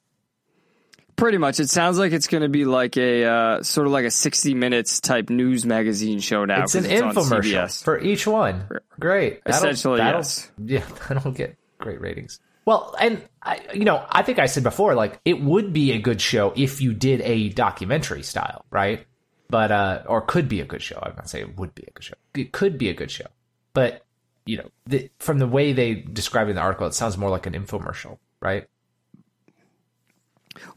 Pretty 1.14 1.38
much. 1.38 1.60
It 1.60 1.70
sounds 1.70 1.96
like 1.96 2.10
it's 2.10 2.26
going 2.26 2.42
to 2.42 2.48
be 2.48 2.64
like 2.64 2.96
a 2.96 3.24
uh, 3.24 3.62
sort 3.62 3.86
of 3.86 3.92
like 3.92 4.04
a 4.04 4.10
60 4.10 4.54
minutes 4.54 5.00
type 5.00 5.30
news 5.30 5.64
magazine 5.64 6.18
show 6.18 6.44
now. 6.44 6.64
It's 6.64 6.74
an 6.74 6.86
on 6.86 7.14
infomercial 7.14 7.84
for 7.84 8.00
each 8.00 8.26
one. 8.26 8.66
Great. 8.98 9.44
That'll- 9.44 9.60
Essentially, 9.70 9.98
that'll- 9.98 10.18
yes. 10.22 10.50
Yeah, 10.58 10.84
that'll 11.08 11.30
get 11.30 11.56
great 11.78 12.00
ratings. 12.00 12.40
Well, 12.64 12.96
and 13.00 13.22
I, 13.40 13.60
you 13.72 13.84
know, 13.84 14.04
I 14.10 14.24
think 14.24 14.40
I 14.40 14.46
said 14.46 14.64
before, 14.64 14.96
like 14.96 15.20
it 15.24 15.40
would 15.40 15.72
be 15.72 15.92
a 15.92 15.98
good 15.98 16.20
show 16.20 16.52
if 16.56 16.80
you 16.80 16.94
did 16.94 17.20
a 17.20 17.50
documentary 17.50 18.24
style, 18.24 18.64
right? 18.72 19.06
But 19.48 19.70
uh, 19.70 20.02
or 20.06 20.20
could 20.22 20.48
be 20.48 20.60
a 20.60 20.64
good 20.64 20.82
show. 20.82 20.98
I'm 21.02 21.14
not 21.16 21.30
saying 21.30 21.50
it 21.50 21.56
would 21.56 21.74
be 21.74 21.84
a 21.86 21.90
good 21.92 22.04
show. 22.04 22.14
It 22.34 22.52
could 22.52 22.78
be 22.78 22.88
a 22.88 22.94
good 22.94 23.10
show, 23.10 23.26
but 23.74 24.04
you 24.44 24.58
know, 24.58 24.70
the, 24.86 25.10
from 25.18 25.38
the 25.38 25.46
way 25.46 25.72
they 25.72 25.94
describe 25.94 26.48
in 26.48 26.54
the 26.54 26.60
article, 26.62 26.86
it 26.86 26.94
sounds 26.94 27.18
more 27.18 27.30
like 27.30 27.46
an 27.46 27.52
infomercial, 27.52 28.18
right? 28.40 28.68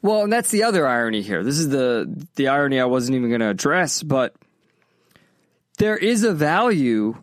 Well, 0.02 0.24
and 0.24 0.34
that's 0.34 0.52
the 0.52 0.64
other 0.64 0.88
irony 0.88 1.22
here. 1.22 1.44
This 1.44 1.58
is 1.58 1.70
the 1.70 2.28
the 2.36 2.50
irony 2.50 2.80
I 2.80 2.86
wasn't 2.86 3.16
even 3.16 3.30
going 3.30 3.42
to 3.42 3.50
address, 3.50 4.04
but 4.04 4.36
there 5.78 5.98
is 5.98 6.24
a 6.24 6.34
value 6.34 7.16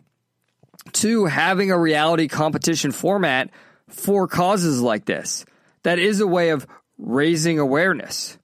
to 0.93 1.25
having 1.25 1.71
a 1.71 1.79
reality 1.79 2.27
competition 2.27 2.91
format 2.91 3.51
for 3.87 4.27
causes 4.27 4.81
like 4.81 5.05
this. 5.05 5.45
That 5.83 5.99
is 5.99 6.19
a 6.19 6.27
way 6.27 6.49
of 6.49 6.67
raising 6.97 7.59
awareness. 7.59 8.36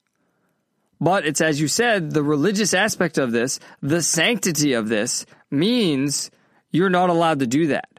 But 1.04 1.26
it's 1.26 1.42
as 1.42 1.60
you 1.60 1.68
said, 1.68 2.12
the 2.12 2.24
religious 2.24 2.74
aspect 2.74 3.18
of 3.18 3.34
this, 3.34 3.60
the 3.82 4.02
sanctity 4.02 4.72
of 4.72 4.88
this 4.88 5.26
means 5.52 6.32
you're 6.72 6.90
not 6.90 7.10
allowed 7.10 7.40
to 7.40 7.48
do 7.48 7.68
that. 7.68 7.90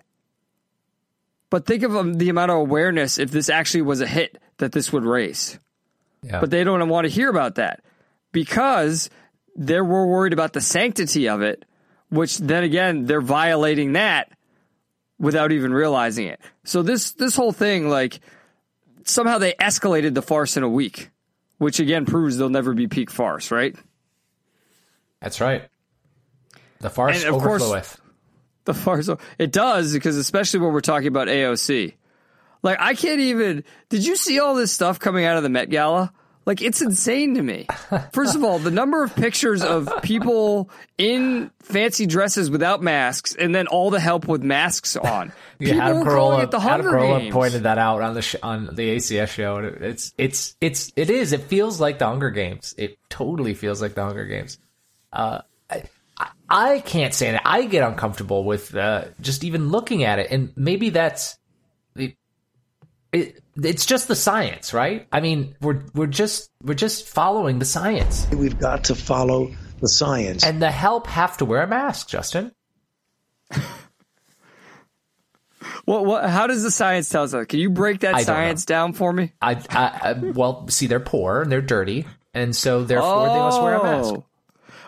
But 1.51 1.67
think 1.67 1.83
of 1.83 1.95
um, 1.95 2.15
the 2.15 2.31
amount 2.31 2.51
of 2.51 2.57
awareness 2.57 3.19
if 3.19 3.31
this 3.31 3.51
actually 3.51 3.83
was 3.83 4.01
a 4.01 4.07
hit 4.07 4.39
that 4.57 4.73
this 4.73 4.91
would 4.93 5.05
raise 5.05 5.59
Yeah. 6.23 6.41
but 6.41 6.51
they 6.51 6.65
don't 6.65 6.89
want 6.89 7.05
to 7.07 7.13
hear 7.13 7.29
about 7.29 7.57
that 7.57 7.85
because 8.33 9.11
they're 9.55 9.85
more 9.85 10.07
worried 10.07 10.33
about 10.33 10.55
the 10.55 10.61
sanctity 10.63 11.29
of 11.29 11.43
it, 11.43 11.65
which 12.09 12.39
then 12.39 12.65
again 12.65 13.05
they're 13.05 13.21
violating 13.21 13.93
that 13.93 14.33
without 15.19 15.53
even 15.53 15.73
realizing 15.75 16.27
it. 16.27 16.41
So 16.65 16.83
this 16.83 17.13
this 17.13 17.37
whole 17.37 17.53
thing, 17.53 17.91
like 17.91 18.21
somehow 19.05 19.37
they 19.39 19.53
escalated 19.53 20.15
the 20.15 20.23
farce 20.23 20.57
in 20.57 20.63
a 20.63 20.69
week, 20.69 21.11
which 21.59 21.81
again 21.81 22.07
proves 22.07 22.37
they'll 22.37 22.49
never 22.49 22.75
be 22.75 22.87
peak 22.87 23.11
farce, 23.11 23.51
right? 23.51 23.77
That's 25.21 25.41
right. 25.41 25.69
The 26.81 26.91
farce 26.91 27.25
And 27.25 27.35
of 27.35 27.41
course- 27.43 27.63
The 28.67 28.75
farce 28.75 29.11
it 29.39 29.53
does 29.53 29.93
because 29.93 30.17
especially 30.17 30.61
when 30.61 30.73
we're 30.73 30.81
talking 30.81 31.09
about 31.09 31.29
AOC. 31.29 31.95
Like 32.63 32.79
I 32.81 32.95
can't 32.95 33.21
even. 33.21 33.63
Did 33.91 34.07
you 34.07 34.17
see 34.17 34.39
all 34.41 34.55
this 34.55 34.73
stuff 34.73 34.99
coming 34.99 35.27
out 35.27 35.37
of 35.37 35.43
the 35.43 35.51
Met 35.51 35.69
Gala? 35.69 36.13
Like 36.47 36.61
it's 36.61 36.83
insane 36.83 37.35
to 37.35 37.43
me. 37.43 37.67
First 38.13 38.37
of 38.37 38.45
all, 38.45 38.59
the 38.59 38.71
number 38.71 39.03
of 39.03 39.15
pictures 39.15 39.63
of 39.63 39.91
people 40.03 40.71
in 40.99 41.51
fancy 41.63 42.07
dresses 42.07 42.51
without 42.51 42.83
masks, 42.83 43.35
and 43.35 43.55
then 43.55 43.67
all 43.67 43.91
the 43.91 44.01
help 44.01 44.29
with 44.29 44.43
masks 44.43 44.97
on. 44.97 45.33
People 45.59 45.81
Adam 45.81 46.05
Carolla, 46.05 46.43
it 46.45 46.51
the 46.51 46.59
Adam 46.59 46.87
Carolla 46.87 47.21
Games. 47.21 47.33
pointed 47.33 47.63
that 47.63 47.79
out 47.79 48.03
on 48.03 48.15
the 48.15 48.23
sh- 48.23 48.37
on 48.43 48.67
the 48.75 48.97
ACS 48.97 49.29
show, 49.29 49.59
it's 49.59 50.13
it's 50.19 50.57
it's 50.61 50.93
it 50.97 51.09
is. 51.09 51.33
It 51.33 51.43
feels 51.45 51.81
like 51.81 51.99
the 51.99 52.07
Hunger 52.07 52.31
Games. 52.31 52.75
It 52.77 52.99
totally 53.09 53.55
feels 53.55 53.81
like 53.81 53.95
the 53.95 54.05
Hunger 54.05 54.27
Games. 54.27 54.59
Uh, 55.13 55.41
I, 55.71 55.85
I 56.49 56.81
can't 56.81 57.15
say 57.15 57.31
that. 57.31 57.43
I 57.45 57.65
get 57.65 57.89
uncomfortable 57.89 58.45
with 58.45 58.75
uh, 58.75 59.07
just 59.21 59.45
even 59.45 59.71
looking 59.71 60.05
at 60.05 60.19
it, 60.19 60.31
and 60.31 60.53
maybe 60.57 60.91
that's 60.91 61.39
it. 63.15 63.41
It's 63.63 63.87
just 63.87 64.09
the 64.09 64.17
science, 64.17 64.75
right? 64.75 65.07
I 65.13 65.21
mean, 65.21 65.55
we're 65.61 65.83
we're 65.95 66.07
just 66.09 66.51
we're 66.63 66.75
just 66.75 67.09
following 67.09 67.59
the 67.61 67.65
science, 67.65 68.27
We've 68.33 68.59
got 68.59 68.85
to 68.85 68.95
follow 68.95 69.51
the 69.81 69.89
science. 69.89 70.43
and 70.45 70.61
the 70.61 70.71
help 70.71 71.07
have 71.07 71.37
to 71.39 71.45
wear 71.45 71.63
a 71.63 71.67
mask. 71.67 72.09
Justin, 72.09 72.53
What, 75.87 76.05
what? 76.07 76.29
How 76.29 76.47
does 76.47 76.63
the 76.63 76.71
science 76.71 77.09
tell 77.09 77.23
us 77.25 77.33
that? 77.33 77.49
Can 77.49 77.59
you 77.59 77.71
break 77.71 78.01
that 78.01 78.15
I 78.15 78.19
don't 78.19 78.27
science 78.27 78.65
down 78.65 78.93
for 78.93 79.13
me? 79.13 79.33
I, 79.41 79.53
I, 79.71 80.01
I 80.03 80.13
well, 80.13 80.67
see, 80.69 80.87
they're 80.87 81.01
poor 81.01 81.43
and 81.43 81.51
they're 81.53 81.61
dirty, 81.63 82.07
and 82.33 82.55
so 82.57 82.85
therefore 82.85 83.29
they 83.29 83.35
must 83.35 83.63
wear 83.63 83.75
a 83.77 83.83
mask. 83.83 84.15
Oh. 84.15 84.25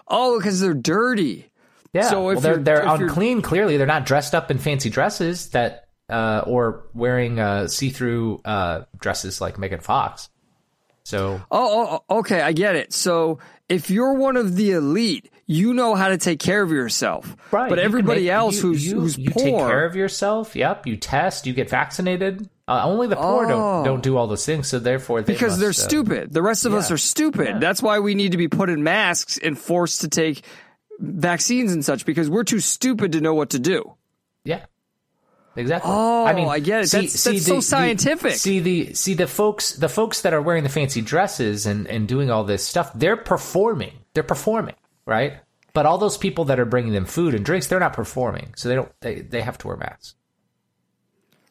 Oh, 0.09 0.39
because 0.39 0.61
they're 0.61 0.75
dirty. 0.75 1.51
Yeah. 1.93 2.09
So 2.11 2.29
if 2.31 2.37
well, 2.37 2.41
they're 2.43 2.53
you're- 2.53 2.63
they're 2.65 2.79
if 2.79 2.85
you're- 3.01 3.05
unclean. 3.09 3.43
Clearly, 3.43 3.77
they're 3.77 3.87
not 3.87 4.07
dressed 4.07 4.35
up 4.35 4.51
in 4.51 4.59
fancy 4.59 4.91
dresses 4.91 5.51
that 5.51 5.86
uh, 6.09 6.43
or 6.47 6.85
wearing 6.95 7.39
uh, 7.41 7.69
see-through 7.69 8.41
uh, 8.45 8.83
dresses 8.99 9.41
like 9.41 9.59
Megan 9.59 9.81
Fox. 9.81 10.29
So 11.05 11.41
Oh, 11.51 12.03
oh, 12.09 12.19
okay, 12.19 12.41
I 12.41 12.53
get 12.53 12.75
it. 12.77 12.93
So 12.93 13.39
if 13.69 13.91
you're 13.91 14.15
one 14.15 14.37
of 14.37 14.57
the 14.57 14.73
elite, 14.73 15.31
you 15.47 15.73
know 15.75 15.95
how 15.95 16.09
to 16.09 16.19
take 16.19 16.41
care 16.41 16.63
of 16.63 16.71
yourself. 16.71 17.37
right, 17.53 17.69
But 17.69 17.79
everybody 17.79 18.23
make- 18.23 18.31
else 18.31 18.57
you, 18.57 18.63
who's 18.63 18.87
you, 18.87 19.01
who's 19.01 19.17
you 19.19 19.31
poor, 19.31 19.43
take 19.45 19.57
care 19.57 19.85
of 19.85 19.95
yourself. 19.95 20.57
Yep, 20.57 20.87
you 20.89 20.97
test, 20.97 21.47
you 21.47 21.53
get 21.53 21.71
vaccinated. 21.71 22.49
Uh, 22.69 22.83
only 22.85 23.07
the 23.07 23.15
poor 23.15 23.45
Oh. 23.47 23.49
don't 23.49 23.85
don't 23.85 24.03
do 24.03 24.17
all 24.17 24.27
those 24.27 24.45
things. 24.45 24.67
So 24.67 24.81
therefore, 24.81 25.23
they 25.23 25.35
because 25.35 25.61
they're 25.61 25.71
uh, 25.71 25.73
stupid. 25.73 26.33
The 26.33 26.43
rest 26.43 26.65
of 26.67 26.75
us 26.75 26.91
are 26.91 26.99
stupid. 26.99 27.61
That's 27.61 27.81
why 27.81 28.01
we 28.01 28.17
need 28.17 28.33
to 28.33 28.39
be 28.39 28.49
put 28.49 28.69
in 28.71 28.83
masks 28.83 29.39
and 29.39 29.57
forced 29.57 30.01
to 30.01 30.09
take 30.09 30.43
vaccines 30.99 31.71
and 31.73 31.85
such 31.85 32.05
because 32.05 32.29
we're 32.29 32.43
too 32.43 32.59
stupid 32.59 33.13
to 33.13 33.21
know 33.21 33.35
what 33.35 33.51
to 33.51 33.61
do. 33.61 33.95
Yeah. 34.45 34.65
Exactly. 35.57 35.91
Oh, 35.93 36.27
I 36.27 36.35
mean, 36.35 36.49
I 36.49 36.59
get 36.59 36.83
it. 36.83 36.89
See, 36.89 36.97
That's- 36.99 37.13
see 37.15 37.31
that's 37.33 37.45
the- 37.45 37.49
so 37.51 37.57
the- 37.57 37.63
scientific. 37.63 38.33
see 38.35 38.61
the 38.61 38.93
see 38.95 39.15
the 39.15 39.27
folks 39.27 39.73
the 39.73 39.89
folks 39.89 40.21
that 40.21 40.35
are 40.35 40.43
wearing 40.43 40.63
the 40.63 40.69
fancy 40.69 41.01
dresses 41.01 41.65
and 41.67 41.87
and 41.87 42.07
doing 42.07 42.31
all 42.31 42.45
this 42.45 42.63
stuff. 42.65 42.91
They're 42.95 43.17
performing. 43.17 43.93
They're 44.15 44.23
performing, 44.23 44.75
right? 45.07 45.39
But 45.73 45.87
all 45.87 45.99
those 45.99 46.17
people 46.19 46.45
that 46.47 46.61
are 46.61 46.65
bringing 46.65 46.93
them 46.93 47.05
food 47.07 47.35
and 47.35 47.45
drinks, 47.45 47.67
they're 47.67 47.81
not 47.81 47.93
performing. 47.95 48.53
So 48.57 48.69
they 48.69 48.75
don't. 48.75 48.93
They 49.01 49.21
they 49.23 49.41
have 49.43 49.57
to 49.59 49.69
wear 49.69 49.77
masks. 49.77 50.15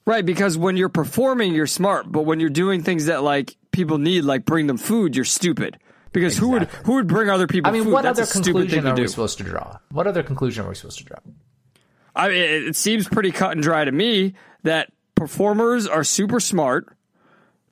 Right, 0.08 0.24
because 0.26 0.56
when 0.56 0.78
you're 0.78 0.90
performing, 0.90 1.56
you're 1.56 1.66
smart, 1.66 2.12
but 2.12 2.22
when 2.24 2.40
you're 2.40 2.52
doing 2.52 2.84
things 2.84 3.08
that 3.08 3.24
like 3.24 3.56
people 3.72 3.98
need, 3.98 4.24
like 4.24 4.46
bring 4.46 4.68
them 4.68 4.78
food, 4.78 5.16
you're 5.16 5.26
stupid. 5.26 5.80
Because 6.12 6.38
who 6.38 6.50
would 6.50 6.64
who 6.86 6.94
would 6.94 7.08
bring 7.08 7.30
other 7.30 7.48
people 7.48 7.70
I 7.70 7.74
mean, 7.74 7.86
food? 7.86 7.94
what 7.94 8.04
That's 8.04 8.20
other 8.20 8.24
a 8.24 8.28
stupid 8.28 8.44
thing 8.46 8.54
conclusion 8.82 8.88
are 8.88 8.96
we 8.96 9.08
supposed 9.08 9.38
to 9.40 9.44
draw? 9.44 9.78
What 9.92 10.06
other 10.08 10.22
conclusion 10.24 10.64
are 10.66 10.70
we 10.70 10.76
supposed 10.76 11.00
to 11.00 11.04
draw? 11.06 11.18
I 12.16 12.30
mean, 12.30 12.38
it 12.38 12.64
it 12.70 12.76
seems 12.76 13.08
pretty 13.08 13.32
cut 13.32 13.52
and 13.52 13.62
dry 13.62 13.84
to 13.84 13.92
me 13.92 14.36
that 14.64 14.92
performers 15.16 15.88
are 15.88 16.04
super 16.04 16.40
smart. 16.40 16.88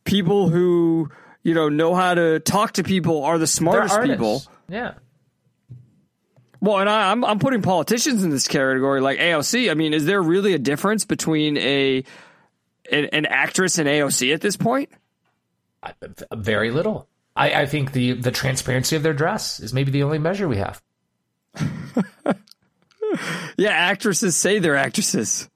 People 0.03 0.49
who 0.49 1.09
you 1.43 1.53
know 1.53 1.69
know 1.69 1.95
how 1.95 2.13
to 2.13 2.39
talk 2.39 2.73
to 2.73 2.83
people 2.83 3.23
are 3.23 3.37
the 3.37 3.47
smartest 3.47 4.01
people. 4.01 4.43
Yeah. 4.67 4.95
Well, 6.59 6.79
and 6.79 6.89
I, 6.89 7.11
I'm 7.11 7.23
I'm 7.25 7.39
putting 7.39 7.61
politicians 7.61 8.23
in 8.23 8.29
this 8.29 8.47
category, 8.47 9.01
like 9.01 9.19
AOC. 9.19 9.69
I 9.69 9.73
mean, 9.73 9.93
is 9.93 10.05
there 10.05 10.21
really 10.21 10.53
a 10.53 10.59
difference 10.59 11.03
between 11.03 11.57
a 11.57 12.03
an, 12.91 13.05
an 13.11 13.25
actress 13.25 13.77
and 13.77 13.87
AOC 13.87 14.33
at 14.33 14.41
this 14.41 14.55
point? 14.55 14.89
Very 16.31 16.71
little. 16.71 17.09
I, 17.35 17.63
I 17.63 17.65
think 17.65 17.91
the 17.91 18.13
the 18.13 18.31
transparency 18.31 18.95
of 18.95 19.03
their 19.03 19.13
dress 19.13 19.59
is 19.59 19.73
maybe 19.73 19.91
the 19.91 20.03
only 20.03 20.19
measure 20.19 20.47
we 20.47 20.57
have. 20.57 20.81
Yeah, 23.57 23.71
actresses 23.71 24.35
say 24.35 24.59
they're 24.59 24.75
actresses. 24.75 25.49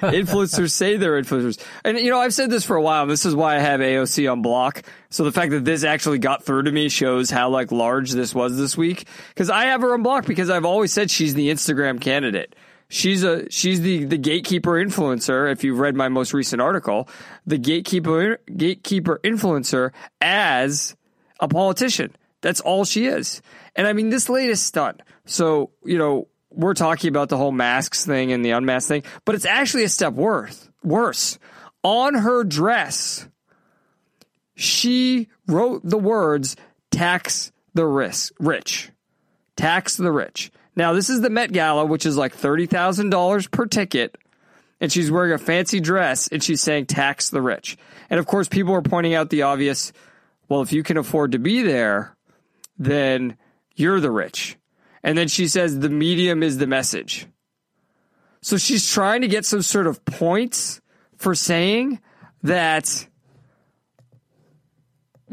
influencers 0.00 0.70
say 0.70 0.96
they're 0.96 1.20
influencers. 1.20 1.62
And, 1.84 1.98
you 1.98 2.10
know, 2.10 2.18
I've 2.18 2.34
said 2.34 2.50
this 2.50 2.64
for 2.64 2.76
a 2.76 2.82
while. 2.82 3.06
This 3.06 3.24
is 3.24 3.34
why 3.34 3.56
I 3.56 3.60
have 3.60 3.80
AOC 3.80 4.30
on 4.30 4.42
block. 4.42 4.82
So 5.10 5.24
the 5.24 5.32
fact 5.32 5.52
that 5.52 5.64
this 5.64 5.84
actually 5.84 6.18
got 6.18 6.44
through 6.44 6.64
to 6.64 6.72
me 6.72 6.88
shows 6.88 7.30
how, 7.30 7.48
like, 7.48 7.72
large 7.72 8.10
this 8.12 8.34
was 8.34 8.56
this 8.56 8.76
week. 8.76 9.06
Because 9.28 9.50
I 9.50 9.66
have 9.66 9.80
her 9.80 9.94
on 9.94 10.02
block 10.02 10.26
because 10.26 10.50
I've 10.50 10.64
always 10.64 10.92
said 10.92 11.10
she's 11.10 11.34
the 11.34 11.48
Instagram 11.50 12.00
candidate. 12.00 12.54
She's 12.88 13.24
a 13.24 13.50
she's 13.50 13.80
the 13.80 14.04
the 14.04 14.18
gatekeeper 14.18 14.72
influencer. 14.72 15.50
If 15.50 15.64
you've 15.64 15.78
read 15.78 15.96
my 15.96 16.08
most 16.08 16.34
recent 16.34 16.60
article, 16.60 17.08
the 17.46 17.58
gatekeeper 17.58 18.38
gatekeeper 18.54 19.20
influencer 19.24 19.90
as 20.20 20.94
a 21.40 21.48
politician. 21.48 22.14
That's 22.42 22.60
all 22.60 22.84
she 22.84 23.06
is. 23.06 23.40
And 23.74 23.86
I 23.86 23.94
mean, 23.94 24.10
this 24.10 24.28
latest 24.28 24.66
stunt. 24.66 25.00
So 25.24 25.70
you 25.82 25.96
know, 25.96 26.28
we're 26.54 26.74
talking 26.74 27.08
about 27.08 27.28
the 27.28 27.36
whole 27.36 27.52
masks 27.52 28.04
thing 28.04 28.32
and 28.32 28.44
the 28.44 28.50
unmasked 28.50 28.88
thing, 28.88 29.02
but 29.24 29.34
it's 29.34 29.44
actually 29.44 29.84
a 29.84 29.88
step 29.88 30.14
worse. 30.14 30.68
Worse, 30.82 31.38
on 31.82 32.14
her 32.14 32.44
dress, 32.44 33.28
she 34.54 35.28
wrote 35.46 35.82
the 35.84 35.98
words 35.98 36.56
"tax 36.90 37.52
the 37.74 37.86
rich." 37.86 38.90
tax 39.56 39.96
the 39.96 40.12
rich. 40.12 40.50
Now, 40.76 40.92
this 40.92 41.08
is 41.08 41.20
the 41.20 41.30
Met 41.30 41.52
Gala, 41.52 41.84
which 41.84 42.06
is 42.06 42.16
like 42.16 42.36
$30,000 42.36 43.50
per 43.50 43.66
ticket. 43.66 44.16
And 44.80 44.92
she's 44.92 45.10
wearing 45.10 45.32
a 45.32 45.38
fancy 45.38 45.80
dress 45.80 46.28
and 46.28 46.42
she's 46.42 46.60
saying 46.60 46.86
tax 46.86 47.30
the 47.30 47.40
rich. 47.40 47.78
And 48.10 48.18
of 48.18 48.26
course, 48.26 48.48
people 48.48 48.74
are 48.74 48.82
pointing 48.82 49.14
out 49.14 49.30
the 49.30 49.42
obvious 49.42 49.92
well, 50.46 50.60
if 50.60 50.74
you 50.74 50.82
can 50.82 50.98
afford 50.98 51.32
to 51.32 51.38
be 51.38 51.62
there, 51.62 52.14
then 52.78 53.38
you're 53.74 54.00
the 54.00 54.10
rich. 54.10 54.58
And 55.04 55.16
then 55.16 55.28
she 55.28 55.46
says 55.46 55.78
the 55.78 55.90
medium 55.90 56.42
is 56.42 56.56
the 56.56 56.66
message. 56.66 57.26
So 58.40 58.56
she's 58.56 58.90
trying 58.90 59.20
to 59.20 59.28
get 59.28 59.44
some 59.44 59.62
sort 59.62 59.86
of 59.86 60.04
points 60.04 60.80
for 61.16 61.34
saying 61.34 62.00
that 62.42 63.06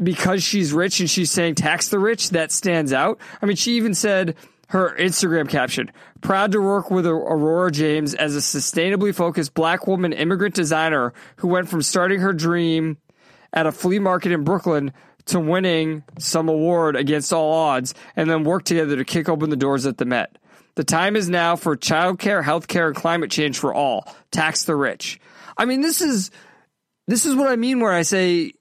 because 0.00 0.42
she's 0.42 0.72
rich 0.72 1.00
and 1.00 1.08
she's 1.10 1.30
saying 1.30 1.54
tax 1.54 1.88
the 1.88 1.98
rich, 1.98 2.30
that 2.30 2.52
stands 2.52 2.92
out. 2.92 3.18
I 3.40 3.46
mean, 3.46 3.56
she 3.56 3.72
even 3.72 3.94
said 3.94 4.36
her 4.68 4.94
Instagram 4.98 5.48
caption, 5.48 5.90
proud 6.20 6.52
to 6.52 6.60
work 6.60 6.90
with 6.90 7.06
Aurora 7.06 7.70
James 7.70 8.14
as 8.14 8.34
a 8.34 8.38
sustainably 8.38 9.14
focused 9.14 9.54
black 9.54 9.86
woman 9.86 10.12
immigrant 10.12 10.54
designer 10.54 11.12
who 11.36 11.48
went 11.48 11.68
from 11.68 11.82
starting 11.82 12.20
her 12.20 12.32
dream 12.32 12.98
at 13.52 13.66
a 13.66 13.72
flea 13.72 13.98
market 13.98 14.32
in 14.32 14.44
Brooklyn 14.44 14.92
to 15.26 15.38
winning 15.40 16.02
some 16.18 16.48
award 16.48 16.96
against 16.96 17.32
all 17.32 17.52
odds 17.52 17.94
and 18.16 18.28
then 18.28 18.44
work 18.44 18.64
together 18.64 18.96
to 18.96 19.04
kick 19.04 19.28
open 19.28 19.50
the 19.50 19.56
doors 19.56 19.86
at 19.86 19.98
the 19.98 20.04
Met. 20.04 20.36
The 20.74 20.84
time 20.84 21.16
is 21.16 21.28
now 21.28 21.56
for 21.56 21.76
childcare, 21.76 22.42
healthcare, 22.42 22.86
and 22.88 22.96
climate 22.96 23.30
change 23.30 23.58
for 23.58 23.74
all. 23.74 24.06
Tax 24.30 24.64
the 24.64 24.74
rich. 24.74 25.20
I 25.56 25.64
mean, 25.66 25.80
this 25.82 26.00
is 26.00 26.30
this 27.06 27.26
is 27.26 27.34
what 27.34 27.48
I 27.48 27.56
mean 27.56 27.80
where 27.80 27.92
I 27.92 28.02
say 28.02 28.52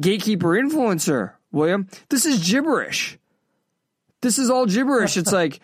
gatekeeper 0.00 0.48
influencer, 0.50 1.32
William. 1.52 1.86
This 2.08 2.24
is 2.24 2.48
gibberish. 2.50 3.18
This 4.22 4.38
is 4.38 4.50
all 4.50 4.66
gibberish. 4.66 5.16
It's 5.16 5.32
like 5.32 5.60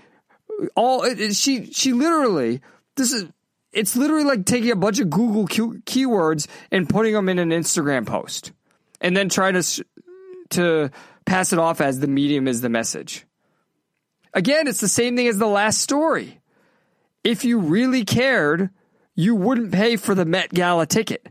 all 0.74 1.02
it, 1.04 1.20
it- 1.20 1.34
she 1.36 1.72
she 1.72 1.92
literally 1.92 2.60
this 2.96 3.12
is 3.12 3.26
it's 3.72 3.96
literally 3.96 4.24
like 4.24 4.44
taking 4.46 4.70
a 4.70 4.76
bunch 4.76 5.00
of 5.00 5.10
Google 5.10 5.46
key- 5.46 5.80
keywords 5.84 6.46
and 6.70 6.88
putting 6.88 7.12
them 7.14 7.28
in 7.28 7.38
an 7.38 7.50
Instagram 7.50 8.06
post, 8.06 8.52
and 9.00 9.14
then 9.16 9.28
trying 9.28 9.54
to 9.54 9.84
to 10.50 10.90
pass 11.24 11.52
it 11.52 11.58
off 11.58 11.80
as 11.80 12.00
the 12.00 12.06
medium 12.06 12.48
is 12.48 12.60
the 12.60 12.68
message. 12.68 13.26
Again, 14.32 14.68
it's 14.68 14.80
the 14.80 14.88
same 14.88 15.16
thing 15.16 15.28
as 15.28 15.38
the 15.38 15.46
last 15.46 15.80
story. 15.80 16.40
If 17.24 17.44
you 17.44 17.58
really 17.58 18.04
cared, 18.04 18.70
you 19.14 19.34
wouldn't 19.34 19.72
pay 19.72 19.96
for 19.96 20.14
the 20.14 20.24
Met 20.24 20.50
Gala 20.50 20.86
ticket 20.86 21.26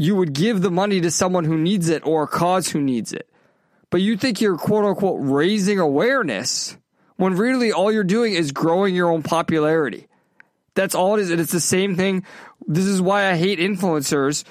you 0.00 0.16
would 0.16 0.32
give 0.32 0.62
the 0.62 0.70
money 0.70 0.98
to 1.02 1.10
someone 1.10 1.44
who 1.44 1.58
needs 1.58 1.90
it 1.90 2.06
or 2.06 2.22
a 2.22 2.26
cause 2.26 2.70
who 2.70 2.80
needs 2.80 3.12
it. 3.12 3.28
But 3.90 4.00
you 4.00 4.16
think 4.16 4.40
you're 4.40 4.56
quote 4.56 4.86
unquote 4.86 5.18
raising 5.20 5.78
awareness 5.78 6.74
when 7.16 7.36
really 7.36 7.70
all 7.70 7.92
you're 7.92 8.02
doing 8.02 8.32
is 8.32 8.50
growing 8.50 8.94
your 8.94 9.10
own 9.10 9.22
popularity. 9.22 10.08
That's 10.74 10.94
all 10.94 11.16
it 11.16 11.20
is. 11.20 11.30
And 11.30 11.38
it's 11.38 11.52
the 11.52 11.60
same 11.60 11.96
thing. 11.96 12.24
This 12.66 12.86
is 12.86 13.02
why 13.02 13.30
I 13.30 13.36
hate 13.36 13.58
influencers 13.58 14.44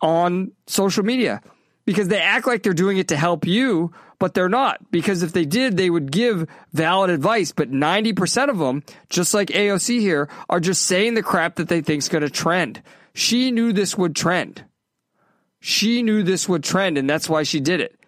on 0.00 0.52
social 0.66 1.04
media 1.04 1.42
because 1.90 2.06
they 2.06 2.20
act 2.20 2.46
like 2.46 2.62
they're 2.62 2.72
doing 2.72 2.98
it 2.98 3.08
to 3.08 3.16
help 3.16 3.48
you, 3.48 3.92
but 4.20 4.32
they're 4.32 4.48
not 4.48 4.78
because 4.92 5.24
if 5.24 5.32
they 5.32 5.44
did, 5.44 5.76
they 5.76 5.90
would 5.90 6.12
give 6.12 6.48
valid 6.72 7.10
advice. 7.10 7.50
But 7.50 7.72
90% 7.72 8.48
of 8.48 8.58
them, 8.58 8.84
just 9.08 9.34
like 9.34 9.48
AOC 9.48 9.98
here, 9.98 10.28
are 10.48 10.60
just 10.60 10.82
saying 10.82 11.14
the 11.14 11.22
crap 11.24 11.56
that 11.56 11.66
they 11.66 11.80
think's 11.80 12.08
going 12.08 12.22
to 12.22 12.30
trend. 12.30 12.80
She 13.12 13.50
knew 13.50 13.72
this 13.72 13.98
would 13.98 14.14
trend. 14.14 14.64
She 15.58 16.04
knew 16.04 16.22
this 16.22 16.48
would 16.48 16.62
trend, 16.62 16.96
and 16.96 17.10
that's 17.10 17.28
why 17.28 17.42
she 17.42 17.58
did 17.58 17.80
it. 17.80 17.98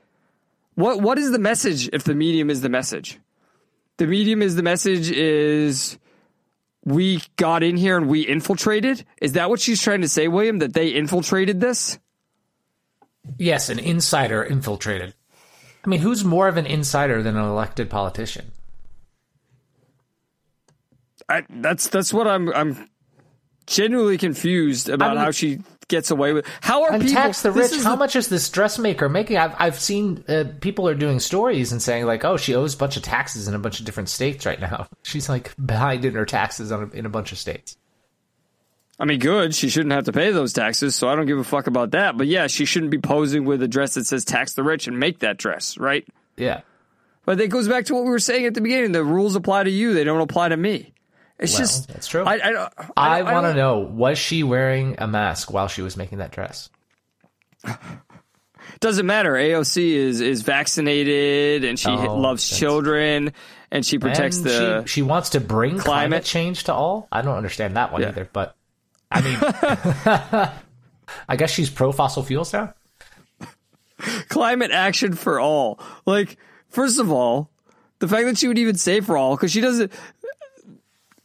What 0.77 1.03
What 1.03 1.19
is 1.19 1.33
the 1.33 1.41
message 1.41 1.89
if 1.93 2.05
the 2.05 2.15
medium 2.15 2.49
is 2.51 2.61
the 2.61 2.69
message? 2.69 3.19
The 3.97 4.07
medium 4.07 4.43
is 4.43 4.55
the 4.55 4.63
message 4.63 5.11
is 5.11 5.99
we 6.85 7.21
got 7.35 7.65
in 7.65 7.77
here 7.77 7.97
and 7.97 8.07
we 8.07 8.21
infiltrated. 8.21 9.05
Is 9.21 9.33
that 9.33 9.51
what 9.51 9.59
she's 9.59 9.83
trying 9.83 10.03
to 10.03 10.09
say, 10.09 10.29
William? 10.29 10.61
That 10.61 10.73
they 10.73 10.95
infiltrated 10.95 11.61
this? 11.61 11.99
Yes, 13.39 13.69
an 13.69 13.79
insider 13.79 14.43
infiltrated. 14.43 15.15
I 15.85 15.89
mean, 15.89 16.01
who's 16.01 16.25
more 16.25 16.49
of 16.49 16.57
an 16.57 16.67
insider 16.67 17.23
than 17.23 17.37
an 17.37 17.45
elected 17.45 17.91
politician? 17.91 18.53
I, 21.29 21.45
that's 21.49 21.89
that's 21.89 22.13
what 22.13 22.27
I'm 22.27 22.53
I'm 22.53 22.89
genuinely 23.67 24.19
confused 24.19 24.89
about 24.89 25.11
I 25.11 25.15
mean- 25.15 25.25
how 25.25 25.31
she 25.31 25.61
gets 25.89 26.11
away 26.11 26.33
with. 26.33 26.47
How 26.63 26.85
are 26.85 26.93
And 26.93 27.03
people 27.03 27.23
tax 27.23 27.43
the 27.43 27.53
rich. 27.53 27.71
How 27.83 27.97
much 27.97 28.17
is 28.17 28.29
this 28.29 28.49
dressmaker 28.49 29.09
making? 29.09 29.37
I've 29.37 29.55
I've 29.59 29.79
seen 29.79 30.25
uh, 30.29 30.45
people 30.61 30.89
are 30.89 30.95
doing 30.95 31.21
stories 31.21 31.71
and 31.71 31.83
saying 31.83 32.07
like, 32.07 32.25
oh, 32.25 32.37
she 32.37 32.55
owes 32.55 32.75
a 32.75 32.79
bunch 32.79 32.97
of 32.97 33.03
taxes 33.03 33.47
in 33.47 33.55
a 33.55 33.59
bunch 33.59 33.79
of 33.79 33.87
different 33.87 34.09
states 34.09 34.47
right 34.47 34.61
now. 34.61 34.87
She's 35.03 35.29
like 35.29 35.53
behind 35.65 36.05
in 36.05 36.15
her 36.15 36.25
taxes 36.27 36.73
on 36.73 36.85
a, 36.85 36.97
in 36.97 37.07
a 37.07 37.11
bunch 37.11 37.33
of 37.33 37.39
states. 37.39 37.77
I 39.03 39.05
mean, 39.05 39.19
good. 39.19 39.53
She 39.53 39.69
shouldn't 39.69 39.93
have 39.93 40.05
to 40.05 40.13
pay 40.13 40.31
those 40.31 40.53
taxes, 40.53 40.95
so 40.95 41.09
I 41.09 41.17
don't 41.17 41.27
give 41.27 41.37
a 41.39 41.43
fuck 41.43 41.67
about 41.67 41.91
that. 41.91 42.17
But 42.17 42.29
yeah, 42.29 42.47
she 42.47 42.65
shouldn't 42.65 42.93
be 42.93 42.99
posing 42.99 43.45
with 43.45 43.61
a 43.61 43.67
dress 43.67 43.95
that 43.95 44.07
says 44.07 44.25
"tax 44.25 44.55
the 44.55 44.63
rich" 44.63 44.87
and 44.87 45.01
make 45.01 45.19
that 45.19 45.39
dress, 45.39 45.77
right? 45.77 46.07
Yeah. 46.37 46.61
But 47.25 47.41
it 47.41 47.49
goes 47.49 47.67
back 47.67 47.87
to 47.87 47.95
what 47.95 48.05
we 48.05 48.11
were 48.11 48.21
saying 48.21 48.47
at 48.47 48.55
the 48.55 48.61
beginning. 48.61 48.93
The 48.93 49.03
rules 49.03 49.35
apply 49.35 49.65
to 49.65 49.71
you; 49.71 49.93
they 49.93 50.05
don't 50.05 50.21
apply 50.21 50.51
to 50.51 50.57
me. 50.57 50.95
It's 51.37 51.53
Well, 51.55 51.59
just 51.59 51.89
that's 51.89 52.07
true. 52.07 52.23
I, 52.23 52.35
I, 52.35 52.53
don't- 52.53 52.73
I, 52.97 53.23
want 53.25 53.47
to 53.47 53.55
know 53.55 53.81
was 53.81 54.19
she 54.19 54.45
wearing 54.45 54.95
a 54.99 55.09
mask 55.09 55.53
while 55.53 55.67
she 55.67 55.83
was 55.83 55.97
making 55.97 56.19
that 56.19 56.31
dress? 56.31 56.71
Doesn't 58.81 59.07
matter. 59.07 59.33
AOC 59.33 59.91
is 59.95 60.21
is 60.21 60.43
vaccinated 60.43 61.65
and 61.65 61.79
she 61.79 61.89
Oh, 61.91 62.17
loves 62.17 62.49
children 62.59 63.33
and 63.73 63.85
she 63.85 63.99
protects 63.99 64.37
And 64.39 64.47
the. 64.47 64.83
she, 64.87 64.89
she 64.89 65.03
wants 65.03 65.31
to 65.31 65.41
bring 65.41 65.73
climate. 65.79 65.85
climate. 65.85 66.25
change 66.25 66.65
to 66.65 66.75
all. 66.75 67.09
I 67.11 67.23
don't 67.23 67.37
understand 67.37 67.77
that 67.77 67.93
one 67.93 68.03
Yeah. 68.03 68.09
either, 68.09 68.29
but 68.33 68.55
I 69.15 69.21
mean, 69.21 70.53
I 71.29 71.37
guess 71.37 71.51
she's 71.51 71.71
pro 71.71 71.93
fossil 71.93 72.23
fuels 72.23 72.53
now. 72.53 72.75
climate 74.29 74.71
action 74.71 75.15
for 75.15 75.39
all. 75.41 75.79
Like, 76.07 76.39
first 76.69 76.99
of 76.99 77.11
all, 77.11 77.51
the 77.99 78.09
fact 78.09 78.27
that 78.27 78.39
she 78.39 78.49
would 78.49 78.59
even 78.59 78.77
say 78.77 79.01
for 79.01 79.17
all, 79.17 79.37
because 79.37 79.53
she 79.53 79.61
doesn't. 79.61 79.93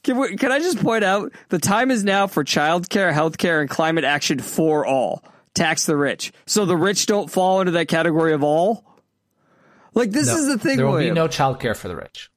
Can, 0.04 0.18
we, 0.18 0.38
can 0.38 0.52
I 0.52 0.60
just 0.60 0.80
point 0.82 1.04
out 1.04 1.34
the 1.50 1.60
time 1.60 1.92
is 1.92 2.04
now 2.04 2.28
for 2.28 2.44
childcare, 2.44 3.12
healthcare, 3.12 3.60
and 3.60 3.70
climate 3.70 4.04
action 4.06 4.40
for 4.40 4.86
all. 4.86 5.24
Tax 5.54 5.86
the 5.88 5.98
rich, 5.98 6.32
so 6.46 6.66
the 6.66 6.78
rich 6.78 7.08
don't 7.08 7.32
fall 7.32 7.62
into 7.62 7.72
that 7.72 7.88
category 7.88 8.32
of 8.34 8.44
all. 8.44 8.86
Like 9.96 10.12
this 10.12 10.28
is 10.30 10.46
the 10.48 10.60
thing, 10.60 10.78
There 10.78 10.86
will 10.86 10.94
William. 10.94 11.16
be 11.16 11.20
no 11.20 11.28
childcare 11.28 11.76
for 11.76 11.88
the 11.88 11.96
rich. 11.96 12.30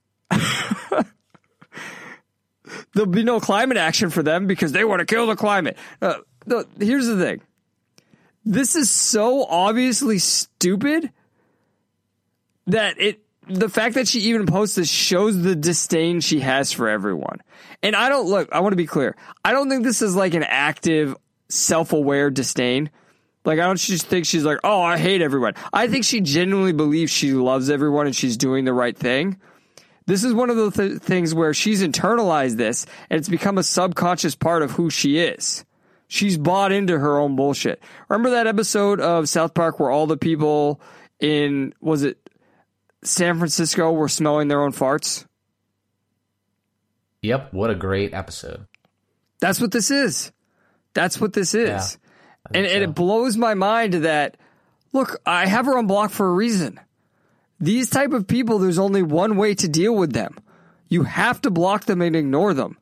There'll 2.94 3.10
be 3.10 3.22
no 3.22 3.40
climate 3.40 3.76
action 3.76 4.10
for 4.10 4.22
them 4.22 4.46
because 4.46 4.72
they 4.72 4.84
want 4.84 5.00
to 5.00 5.06
kill 5.06 5.26
the 5.26 5.36
climate. 5.36 5.76
Uh, 6.00 6.18
no, 6.46 6.64
here's 6.78 7.06
the 7.06 7.18
thing. 7.18 7.40
This 8.44 8.74
is 8.74 8.90
so 8.90 9.44
obviously 9.44 10.18
stupid 10.18 11.12
that 12.66 13.00
it 13.00 13.20
the 13.48 13.68
fact 13.68 13.96
that 13.96 14.06
she 14.06 14.20
even 14.20 14.46
posts 14.46 14.76
this 14.76 14.88
shows 14.88 15.42
the 15.42 15.56
disdain 15.56 16.20
she 16.20 16.40
has 16.40 16.72
for 16.72 16.88
everyone. 16.88 17.40
And 17.82 17.96
I 17.96 18.08
don't 18.08 18.28
look, 18.28 18.48
I 18.52 18.60
want 18.60 18.72
to 18.72 18.76
be 18.76 18.86
clear. 18.86 19.16
I 19.44 19.52
don't 19.52 19.68
think 19.68 19.82
this 19.82 20.02
is 20.02 20.14
like 20.14 20.34
an 20.34 20.44
active 20.44 21.16
self-aware 21.48 22.30
disdain. 22.30 22.90
Like 23.44 23.58
I 23.58 23.66
don't 23.66 23.78
just 23.78 24.06
think 24.06 24.26
she's 24.26 24.44
like, 24.44 24.58
"Oh, 24.62 24.82
I 24.82 24.98
hate 24.98 25.22
everyone." 25.22 25.54
I 25.72 25.88
think 25.88 26.04
she 26.04 26.20
genuinely 26.20 26.72
believes 26.72 27.10
she 27.10 27.32
loves 27.32 27.70
everyone 27.70 28.06
and 28.06 28.14
she's 28.14 28.36
doing 28.36 28.64
the 28.64 28.72
right 28.74 28.96
thing. 28.96 29.40
This 30.10 30.24
is 30.24 30.34
one 30.34 30.50
of 30.50 30.56
the 30.56 30.72
th- 30.72 31.00
things 31.00 31.32
where 31.32 31.54
she's 31.54 31.84
internalized 31.84 32.56
this 32.56 32.84
and 33.08 33.16
it's 33.20 33.28
become 33.28 33.58
a 33.58 33.62
subconscious 33.62 34.34
part 34.34 34.64
of 34.64 34.72
who 34.72 34.90
she 34.90 35.18
is. 35.18 35.64
She's 36.08 36.36
bought 36.36 36.72
into 36.72 36.98
her 36.98 37.20
own 37.20 37.36
bullshit. 37.36 37.80
Remember 38.08 38.30
that 38.30 38.48
episode 38.48 38.98
of 38.98 39.28
South 39.28 39.54
Park 39.54 39.78
where 39.78 39.88
all 39.88 40.08
the 40.08 40.16
people 40.16 40.80
in 41.20 41.74
was 41.80 42.02
it 42.02 42.28
San 43.04 43.38
Francisco 43.38 43.92
were 43.92 44.08
smelling 44.08 44.48
their 44.48 44.60
own 44.60 44.72
farts? 44.72 45.26
Yep, 47.22 47.52
what 47.52 47.70
a 47.70 47.76
great 47.76 48.12
episode. 48.12 48.66
That's 49.40 49.60
what 49.60 49.70
this 49.70 49.92
is. 49.92 50.32
That's 50.92 51.20
what 51.20 51.34
this 51.34 51.54
is. 51.54 51.98
Yeah, 52.50 52.58
and, 52.58 52.66
and 52.66 52.82
it 52.82 52.96
blows 52.96 53.36
my 53.36 53.54
mind 53.54 53.94
that 53.94 54.38
look, 54.92 55.20
I 55.24 55.46
have 55.46 55.66
her 55.66 55.78
on 55.78 55.86
block 55.86 56.10
for 56.10 56.26
a 56.26 56.32
reason. 56.32 56.80
These 57.60 57.90
type 57.90 58.12
of 58.12 58.26
people, 58.26 58.58
there's 58.58 58.78
only 58.78 59.02
one 59.02 59.36
way 59.36 59.54
to 59.54 59.68
deal 59.68 59.94
with 59.94 60.12
them. 60.12 60.38
You 60.88 61.02
have 61.04 61.40
to 61.42 61.50
block 61.50 61.84
them 61.84 62.00
and 62.02 62.16
ignore 62.16 62.54
them. 62.54 62.78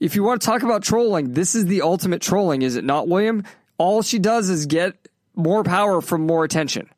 If 0.00 0.16
you 0.16 0.22
want 0.22 0.40
to 0.40 0.46
talk 0.46 0.62
about 0.62 0.82
trolling, 0.82 1.32
this 1.32 1.54
is 1.54 1.66
the 1.66 1.82
ultimate 1.82 2.22
trolling, 2.22 2.62
is 2.62 2.76
it 2.76 2.84
not, 2.84 3.08
William? 3.08 3.44
All 3.78 4.02
she 4.02 4.18
does 4.18 4.48
is 4.50 4.66
get 4.66 4.94
more 5.34 5.64
power 5.64 6.00
from 6.00 6.26
more 6.26 6.44
attention. 6.44 6.88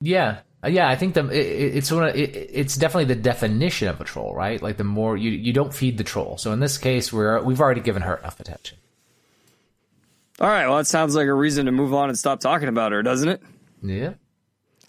Yeah, 0.00 0.40
yeah. 0.66 0.88
I 0.88 0.96
think 0.96 1.14
the 1.14 1.26
it- 1.28 1.76
it's 1.76 1.90
one 1.92 2.08
of, 2.08 2.16
it, 2.16 2.34
it's 2.52 2.76
definitely 2.76 3.14
the 3.14 3.20
definition 3.20 3.88
of 3.88 4.00
a 4.00 4.04
troll, 4.04 4.34
right? 4.34 4.60
Like 4.60 4.76
the 4.76 4.84
more 4.84 5.16
you 5.16 5.30
you 5.30 5.52
don't 5.52 5.72
feed 5.72 5.96
the 5.98 6.04
troll. 6.04 6.36
So 6.38 6.52
in 6.52 6.60
this 6.60 6.78
case, 6.78 7.12
we're 7.12 7.40
we've 7.42 7.60
already 7.60 7.80
given 7.80 8.02
her 8.02 8.16
enough 8.16 8.40
attention. 8.40 8.78
All 10.40 10.48
right, 10.48 10.66
well, 10.66 10.78
that 10.78 10.86
sounds 10.86 11.14
like 11.14 11.26
a 11.28 11.32
reason 11.34 11.66
to 11.66 11.72
move 11.72 11.94
on 11.94 12.08
and 12.08 12.18
stop 12.18 12.40
talking 12.40 12.68
about 12.68 12.90
her, 12.92 13.02
doesn't 13.02 13.28
it? 13.28 13.42
Yeah. 13.82 14.14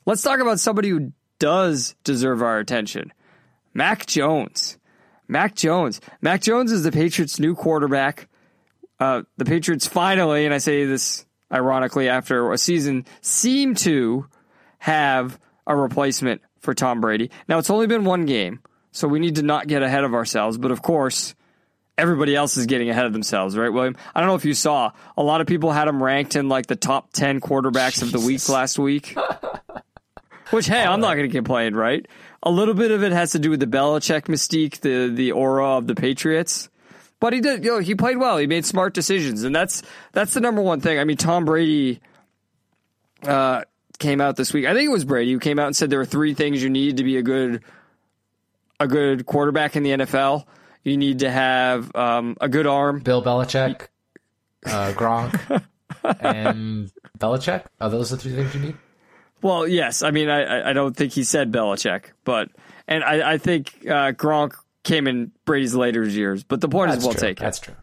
Let's 0.06 0.21
talk 0.21 0.39
about 0.39 0.60
somebody 0.60 0.89
who 0.89 1.12
does 1.39 1.95
deserve 2.03 2.41
our 2.41 2.60
attention. 2.60 3.12
Mac 3.73 4.06
Jones. 4.06 4.77
Mac 5.27 5.56
Jones. 5.56 5.99
Mac 6.21 6.41
Jones 6.41 6.71
is 6.71 6.84
the 6.84 6.91
Patriots' 6.91 7.39
new 7.39 7.56
quarterback. 7.56 8.29
Uh, 8.99 9.23
the 9.38 9.45
Patriots 9.45 9.88
finally, 9.88 10.45
and 10.45 10.53
I 10.53 10.60
say 10.60 10.86
this 10.86 11.25
ironically 11.51 12.10
after 12.10 12.51
a 12.51 12.58
season, 12.58 13.06
seem 13.21 13.75
to 13.75 14.27
have 14.79 15.39
a 15.65 15.75
replacement 15.75 16.41
for 16.60 16.73
Tom 16.73 17.01
Brady. 17.01 17.32
Now, 17.47 17.58
it's 17.58 17.69
only 17.69 17.88
been 17.88 18.06
one 18.06 18.25
game, 18.25 18.60
so 18.91 19.08
we 19.08 19.19
need 19.19 19.36
to 19.36 19.43
not 19.43 19.67
get 19.67 19.82
ahead 19.82 20.03
of 20.03 20.13
ourselves. 20.13 20.58
But 20.58 20.71
of 20.71 20.82
course, 20.82 21.36
everybody 21.97 22.36
else 22.36 22.58
is 22.58 22.65
getting 22.65 22.89
ahead 22.89 23.06
of 23.06 23.13
themselves, 23.13 23.58
right, 23.58 23.71
William? 23.71 23.95
I 24.13 24.19
don't 24.19 24.29
know 24.29 24.36
if 24.36 24.45
you 24.45 24.53
saw, 24.53 24.91
a 25.17 25.23
lot 25.23 25.41
of 25.41 25.47
people 25.47 25.71
had 25.71 25.88
him 25.88 26.01
ranked 26.01 26.36
in 26.36 26.49
like 26.49 26.67
the 26.67 26.75
top 26.75 27.13
10 27.13 27.39
quarterbacks 27.39 28.01
of 28.01 28.12
the 28.12 28.19
week 28.19 28.47
last 28.49 28.79
week. 28.79 29.17
Which, 30.49 30.67
hey, 30.67 30.84
I'm 30.84 30.99
not 30.99 31.15
going 31.15 31.29
to 31.29 31.36
complain, 31.36 31.73
right? 31.73 32.08
A 32.43 32.51
little 32.51 32.73
bit 32.73 32.91
of 32.91 33.03
it 33.03 33.12
has 33.12 33.32
to 33.32 33.39
do 33.39 33.49
with 33.49 33.60
the 33.60 33.65
Belichick 33.65 34.23
mystique, 34.23 34.82
the 34.82 35.08
the 35.08 35.32
aura 35.32 35.77
of 35.77 35.88
the 35.88 35.95
Patriots. 35.95 36.69
But 37.19 37.34
he 37.34 37.39
did, 37.39 37.63
you 37.63 37.71
know, 37.71 37.79
he 37.79 37.95
played 37.95 38.17
well. 38.17 38.38
He 38.38 38.47
made 38.47 38.65
smart 38.65 38.93
decisions, 38.93 39.43
and 39.43 39.56
that's 39.56 39.82
that's 40.12 40.34
the 40.34 40.41
number 40.41 40.62
one 40.62 40.82
thing. 40.82 40.99
I 40.99 41.06
mean, 41.06 41.17
Tom 41.17 41.45
Brady 41.45 42.01
uh, 43.23 43.63
came 43.97 44.19
out 44.21 44.36
this 44.36 44.53
week. 44.53 44.65
I 44.65 44.73
think 44.73 44.88
it 44.88 44.91
was 44.91 45.06
Brady 45.06 45.32
who 45.32 45.39
came 45.39 45.58
out 45.58 45.67
and 45.67 45.75
said 45.75 45.89
there 45.89 46.01
are 46.01 46.06
three 46.06 46.34
things 46.34 46.62
you 46.62 46.69
need 46.69 46.97
to 46.97 47.03
be 47.03 47.17
a 47.17 47.23
good 47.23 47.63
a 48.79 48.88
good 48.88 49.25
quarterback 49.25 49.75
in 49.75 49.84
the 49.84 49.91
NFL. 49.91 50.45
You 50.84 50.98
need 50.98 51.19
to 51.19 51.32
have 51.32 51.96
um, 51.96 52.36
a 52.41 52.50
good 52.50 52.67
arm. 52.67 53.00
Bill 53.00 53.24
Belichick, 53.24 53.88
uh, 54.65 54.93
Gronk, 54.96 55.63
and 56.19 56.91
Belichick. 57.17 57.65
Are 57.80 57.89
those 57.89 58.10
the 58.10 58.17
three 58.17 58.34
things 58.34 58.54
you 58.54 58.60
need? 58.62 58.76
Well, 59.41 59.67
yes. 59.67 60.04
I 60.04 60.12
mean, 60.12 60.30
I, 60.30 60.69
I- 60.69 60.74
don't 60.74 60.96
think 60.96 61.13
he 61.13 61.24
said 61.24 61.52
Belichick, 61.52 62.06
but 62.24 62.50
and 62.88 63.04
I, 63.04 63.34
I 63.34 63.38
think 63.38 63.74
uh, 63.86 64.12
Gronk 64.12 64.54
came 64.84 65.08
in 65.08 65.32
Brady's 65.46 65.74
later 65.76 66.04
years. 66.04 66.43
But 66.43 66.60
the 66.62 66.67
point 66.69 66.91
That's 66.91 67.00
is, 67.02 67.06
well 67.06 67.13
true. 67.13 67.22
taken. 67.30 67.43
That's 67.46 67.60
true. 67.60 67.76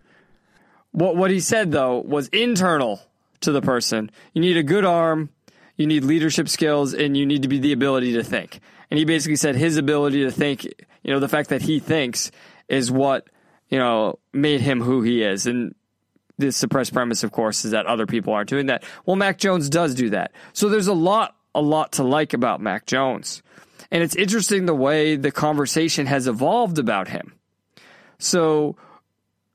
What 0.93 1.17
what 1.17 1.31
he 1.31 1.41
said 1.41 1.71
though 1.73 1.99
was 2.01 2.29
internal 2.29 3.01
to 3.41 3.53
the 3.53 3.63
person. 3.63 4.11
You 4.35 4.43
need 4.43 4.57
a 4.57 4.63
good 4.63 4.85
arm, 4.85 5.31
you 5.77 5.87
need 5.87 6.05
leadership 6.05 6.48
skills, 6.48 6.92
and 6.92 7.17
you 7.17 7.25
need 7.25 7.42
to 7.42 7.48
be 7.48 7.59
the 7.59 7.73
ability 7.73 8.13
to 8.15 8.23
think. 8.25 8.61
And 8.90 8.98
he 8.98 9.05
basically 9.05 9.37
said 9.37 9.55
his 9.55 9.77
ability 9.77 10.25
to 10.25 10.31
think, 10.31 10.65
you 10.65 11.13
know, 11.13 11.21
the 11.21 11.29
fact 11.29 11.51
that 11.51 11.63
he 11.63 11.79
thinks 11.79 12.31
is 12.71 12.90
what 12.90 13.29
you 13.68 13.79
know 13.79 14.18
made 14.33 14.60
him 14.60 14.81
who 14.81 15.02
he 15.02 15.23
is. 15.23 15.46
And 15.46 15.75
the 16.38 16.52
suppressed 16.52 16.92
premise, 16.92 17.23
of 17.23 17.33
course, 17.33 17.64
is 17.64 17.73
that 17.73 17.87
other 17.87 18.06
people 18.06 18.33
aren't 18.33 18.48
doing 18.48 18.66
that. 18.66 18.85
Well, 19.04 19.16
Mac 19.16 19.38
Jones 19.38 19.68
does 19.68 19.94
do 19.94 20.10
that. 20.10 20.33
So 20.52 20.68
there's 20.68 20.87
a 20.87 20.94
lot, 20.94 21.37
a 21.54 21.60
lot 21.60 21.92
to 21.92 22.02
like 22.02 22.33
about 22.33 22.60
Mac 22.60 22.87
Jones. 22.87 23.42
And 23.90 24.02
it's 24.02 24.16
interesting 24.16 24.66
the 24.66 24.75
way 24.75 25.16
the 25.16 25.33
conversation 25.33 26.06
has 26.06 26.27
evolved 26.27 26.79
about 26.79 27.08
him. 27.08 27.35
So 28.18 28.77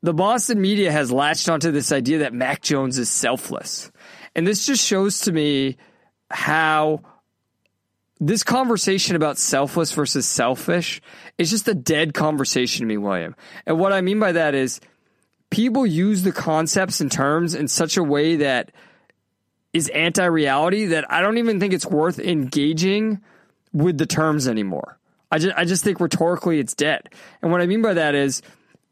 the 0.03 0.13
Boston 0.13 0.61
media 0.61 0.91
has 0.91 1.11
latched 1.11 1.49
onto 1.49 1.71
this 1.71 1.91
idea 1.91 2.19
that 2.19 2.33
Mac 2.33 2.61
Jones 2.61 2.99
is 2.99 3.09
selfless. 3.09 3.91
And 4.35 4.45
this 4.45 4.65
just 4.65 4.85
shows 4.85 5.21
to 5.21 5.31
me 5.31 5.77
how 6.29 7.01
this 8.19 8.43
conversation 8.43 9.15
about 9.15 9.37
selfless 9.37 9.91
versus 9.91 10.25
selfish 10.25 11.01
is 11.37 11.49
just 11.49 11.67
a 11.67 11.73
dead 11.73 12.13
conversation 12.13 12.81
to 12.81 12.87
me, 12.87 12.97
William. 12.97 13.35
And 13.65 13.79
what 13.79 13.91
I 13.91 14.01
mean 14.01 14.19
by 14.19 14.31
that 14.31 14.55
is 14.55 14.79
people 15.49 15.85
use 15.85 16.23
the 16.23 16.31
concepts 16.31 17.01
and 17.01 17.11
terms 17.11 17.55
in 17.55 17.67
such 17.67 17.97
a 17.97 18.03
way 18.03 18.37
that 18.37 18.71
is 19.73 19.89
anti 19.89 20.25
reality 20.25 20.85
that 20.85 21.11
I 21.11 21.21
don't 21.21 21.37
even 21.37 21.59
think 21.59 21.73
it's 21.73 21.85
worth 21.85 22.19
engaging 22.19 23.21
with 23.73 23.97
the 23.97 24.05
terms 24.05 24.47
anymore. 24.47 24.97
I 25.31 25.37
just, 25.37 25.57
I 25.57 25.65
just 25.65 25.83
think 25.83 25.99
rhetorically 25.99 26.59
it's 26.59 26.73
dead. 26.73 27.09
And 27.41 27.51
what 27.51 27.59
I 27.59 27.65
mean 27.65 27.81
by 27.81 27.93
that 27.95 28.15
is 28.15 28.41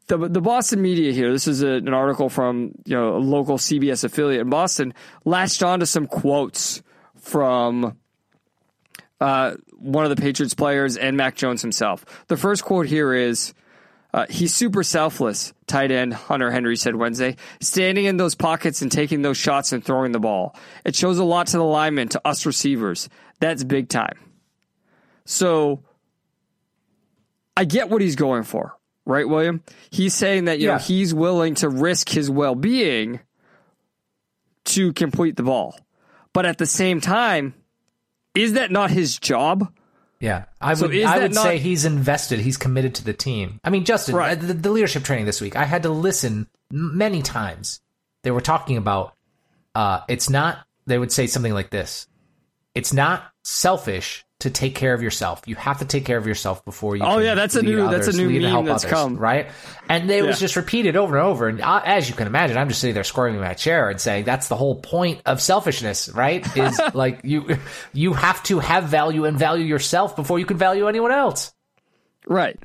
the 0.08 0.18
the 0.18 0.42
Boston 0.42 0.82
media 0.82 1.12
here. 1.12 1.32
This 1.32 1.48
is 1.48 1.62
a, 1.62 1.68
an 1.68 1.94
article 1.94 2.28
from 2.28 2.72
you 2.84 2.94
know 2.94 3.16
a 3.16 3.18
local 3.18 3.56
CBS 3.56 4.04
affiliate 4.04 4.42
in 4.42 4.50
Boston. 4.50 4.92
Latched 5.24 5.62
on 5.62 5.80
to 5.80 5.86
some 5.86 6.06
quotes 6.06 6.82
from 7.16 7.96
uh, 9.24 9.56
one 9.78 10.04
of 10.04 10.10
the 10.14 10.20
Patriots 10.20 10.54
players 10.54 10.96
and 10.96 11.16
Mac 11.16 11.34
Jones 11.36 11.62
himself. 11.62 12.04
The 12.28 12.36
first 12.36 12.64
quote 12.64 12.86
here 12.86 13.14
is. 13.14 13.54
Uh, 14.12 14.26
he's 14.30 14.54
super 14.54 14.84
selfless, 14.84 15.52
tight 15.66 15.90
end 15.90 16.14
Hunter 16.14 16.48
Henry 16.52 16.76
said 16.76 16.94
Wednesday, 16.94 17.34
standing 17.60 18.04
in 18.04 18.16
those 18.16 18.36
pockets 18.36 18.80
and 18.80 18.92
taking 18.92 19.22
those 19.22 19.36
shots 19.36 19.72
and 19.72 19.84
throwing 19.84 20.12
the 20.12 20.20
ball. 20.20 20.54
It 20.84 20.94
shows 20.94 21.18
a 21.18 21.24
lot 21.24 21.48
to 21.48 21.56
the 21.56 21.64
linemen, 21.64 22.10
to 22.10 22.20
us 22.24 22.46
receivers. 22.46 23.08
That's 23.40 23.64
big 23.64 23.88
time. 23.88 24.16
So 25.24 25.82
I 27.56 27.64
get 27.64 27.90
what 27.90 28.02
he's 28.02 28.14
going 28.14 28.44
for, 28.44 28.76
right, 29.04 29.28
William? 29.28 29.64
He's 29.90 30.14
saying 30.14 30.44
that 30.44 30.60
you 30.60 30.68
Yeah. 30.68 30.74
know 30.74 30.78
he's 30.78 31.12
willing 31.12 31.56
to 31.56 31.68
risk 31.68 32.08
his 32.08 32.30
well 32.30 32.54
being 32.54 33.18
to 34.66 34.92
complete 34.92 35.34
the 35.36 35.42
ball, 35.42 35.76
but 36.32 36.46
at 36.46 36.58
the 36.58 36.66
same 36.66 37.00
time, 37.00 37.54
is 38.34 38.54
that 38.54 38.70
not 38.70 38.90
his 38.90 39.18
job? 39.18 39.72
Yeah, 40.20 40.44
I 40.60 40.74
would. 40.74 40.94
is 40.94 41.04
I 41.04 41.18
would 41.18 41.34
not- 41.34 41.42
say 41.42 41.58
he's 41.58 41.84
invested. 41.84 42.40
He's 42.40 42.56
committed 42.56 42.94
to 42.96 43.04
the 43.04 43.12
team. 43.12 43.60
I 43.62 43.70
mean, 43.70 43.84
Justin, 43.84 44.14
Right. 44.16 44.34
the, 44.40 44.54
the 44.54 44.70
leadership 44.70 45.02
training 45.04 45.26
this 45.26 45.40
week, 45.40 45.54
I 45.56 45.64
had 45.64 45.82
to 45.82 45.90
listen 45.90 46.46
many 46.70 47.20
times. 47.22 47.80
They 48.22 48.30
were 48.30 48.40
talking 48.40 48.76
about. 48.76 49.14
Uh, 49.74 50.00
it's 50.08 50.30
not. 50.30 50.58
They 50.86 50.98
would 50.98 51.12
say 51.12 51.26
something 51.26 51.52
like 51.52 51.70
this. 51.70 52.06
It's 52.74 52.92
not 52.92 53.24
selfish 53.42 54.23
to 54.44 54.50
take 54.50 54.74
care 54.74 54.94
of 54.94 55.02
yourself. 55.02 55.42
You 55.44 55.56
have 55.56 55.80
to 55.80 55.84
take 55.84 56.06
care 56.06 56.16
of 56.16 56.26
yourself 56.26 56.64
before 56.64 56.96
you. 56.96 57.02
Oh, 57.04 57.18
yeah, 57.18 57.34
that's 57.34 57.54
a 57.56 57.62
new- 57.62 57.90
that's 57.90 58.08
a 58.08 58.12
new 58.16 58.30
meme 58.30 58.50
help 58.50 58.64
that's 58.64 58.84
others, 58.84 58.94
come. 58.94 59.16
right? 59.16 59.48
And 59.88 60.10
it 60.10 60.24
was 60.24 60.40
just 60.40 60.56
repeated 60.56 60.96
over 60.96 61.18
and 61.18 61.26
over. 61.26 61.48
And 61.48 61.60
I, 61.60 61.82
as 61.84 62.08
you 62.08 62.14
can 62.14 62.26
imagine, 62.26 62.56
I'm 62.56 62.68
just 62.68 62.80
sitting 62.80 62.94
there 62.94 63.04
squirming 63.04 63.34
in 63.36 63.40
my 63.42 63.54
chair 63.54 63.90
and 63.90 64.00
saying 64.00 64.24
that's 64.24 64.48
the 64.48 64.56
whole 64.56 64.76
point 64.76 65.20
of 65.26 65.42
selfishness, 65.42 66.08
right? 66.08 66.44
Is 66.56 66.80
like 66.94 67.20
you 67.24 67.58
you 67.92 68.14
have 68.14 68.42
to 68.44 68.60
have 68.60 68.84
value 68.84 69.24
and 69.24 69.38
value 69.38 69.64
yourself 69.64 70.16
before 70.16 70.38
you 70.38 70.46
can 70.46 70.56
value 70.56 70.88
anyone 70.88 71.12
else. 71.12 71.52
Right. 72.26 72.58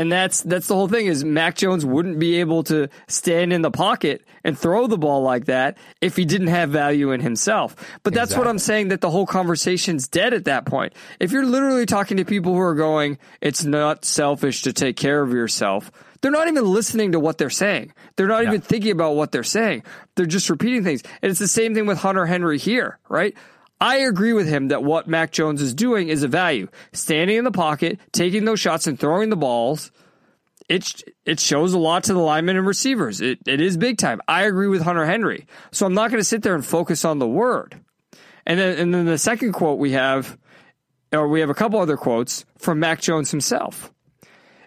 And 0.00 0.10
that's 0.10 0.40
that's 0.40 0.66
the 0.66 0.74
whole 0.74 0.88
thing 0.88 1.04
is 1.04 1.26
Mac 1.26 1.56
Jones 1.56 1.84
wouldn't 1.84 2.18
be 2.18 2.40
able 2.40 2.62
to 2.62 2.88
stand 3.06 3.52
in 3.52 3.60
the 3.60 3.70
pocket 3.70 4.24
and 4.42 4.58
throw 4.58 4.86
the 4.86 4.96
ball 4.96 5.20
like 5.20 5.44
that 5.44 5.76
if 6.00 6.16
he 6.16 6.24
didn't 6.24 6.46
have 6.46 6.70
value 6.70 7.12
in 7.12 7.20
himself. 7.20 7.76
But 8.02 8.14
that's 8.14 8.34
what 8.34 8.48
I'm 8.48 8.58
saying 8.58 8.88
that 8.88 9.02
the 9.02 9.10
whole 9.10 9.26
conversation's 9.26 10.08
dead 10.08 10.32
at 10.32 10.46
that 10.46 10.64
point. 10.64 10.94
If 11.20 11.32
you're 11.32 11.44
literally 11.44 11.84
talking 11.84 12.16
to 12.16 12.24
people 12.24 12.54
who 12.54 12.60
are 12.60 12.74
going, 12.74 13.18
it's 13.42 13.62
not 13.62 14.06
selfish 14.06 14.62
to 14.62 14.72
take 14.72 14.96
care 14.96 15.20
of 15.20 15.34
yourself. 15.34 15.92
They're 16.22 16.30
not 16.30 16.48
even 16.48 16.64
listening 16.64 17.12
to 17.12 17.20
what 17.20 17.36
they're 17.36 17.50
saying. 17.50 17.92
They're 18.16 18.26
not 18.26 18.44
even 18.44 18.62
thinking 18.62 18.92
about 18.92 19.16
what 19.16 19.32
they're 19.32 19.42
saying. 19.42 19.82
They're 20.14 20.24
just 20.24 20.48
repeating 20.48 20.82
things. 20.82 21.02
And 21.20 21.28
it's 21.28 21.40
the 21.40 21.46
same 21.46 21.74
thing 21.74 21.84
with 21.84 21.98
Hunter 21.98 22.24
Henry 22.24 22.56
here, 22.56 22.98
right? 23.10 23.36
I 23.80 23.96
agree 23.98 24.34
with 24.34 24.46
him 24.46 24.68
that 24.68 24.82
what 24.82 25.08
Mac 25.08 25.32
Jones 25.32 25.62
is 25.62 25.72
doing 25.72 26.08
is 26.08 26.22
a 26.22 26.28
value. 26.28 26.68
Standing 26.92 27.38
in 27.38 27.44
the 27.44 27.50
pocket, 27.50 27.98
taking 28.12 28.44
those 28.44 28.60
shots 28.60 28.86
and 28.86 28.98
throwing 28.98 29.30
the 29.30 29.36
balls, 29.36 29.90
it 30.68 31.02
it 31.24 31.40
shows 31.40 31.72
a 31.72 31.78
lot 31.78 32.04
to 32.04 32.12
the 32.12 32.20
linemen 32.20 32.56
and 32.56 32.66
receivers. 32.66 33.20
It 33.20 33.38
it 33.46 33.60
is 33.60 33.76
big 33.76 33.98
time. 33.98 34.20
I 34.28 34.42
agree 34.42 34.68
with 34.68 34.82
Hunter 34.82 35.06
Henry. 35.06 35.46
So 35.72 35.86
I'm 35.86 35.94
not 35.94 36.10
going 36.10 36.20
to 36.20 36.28
sit 36.28 36.42
there 36.42 36.54
and 36.54 36.64
focus 36.64 37.04
on 37.04 37.18
the 37.18 37.26
word. 37.26 37.80
And 38.46 38.60
then 38.60 38.78
and 38.78 38.94
then 38.94 39.06
the 39.06 39.18
second 39.18 39.52
quote 39.52 39.78
we 39.78 39.92
have 39.92 40.38
or 41.12 41.26
we 41.26 41.40
have 41.40 41.50
a 41.50 41.54
couple 41.54 41.80
other 41.80 41.96
quotes 41.96 42.44
from 42.58 42.78
Mac 42.80 43.00
Jones 43.00 43.30
himself. 43.30 43.92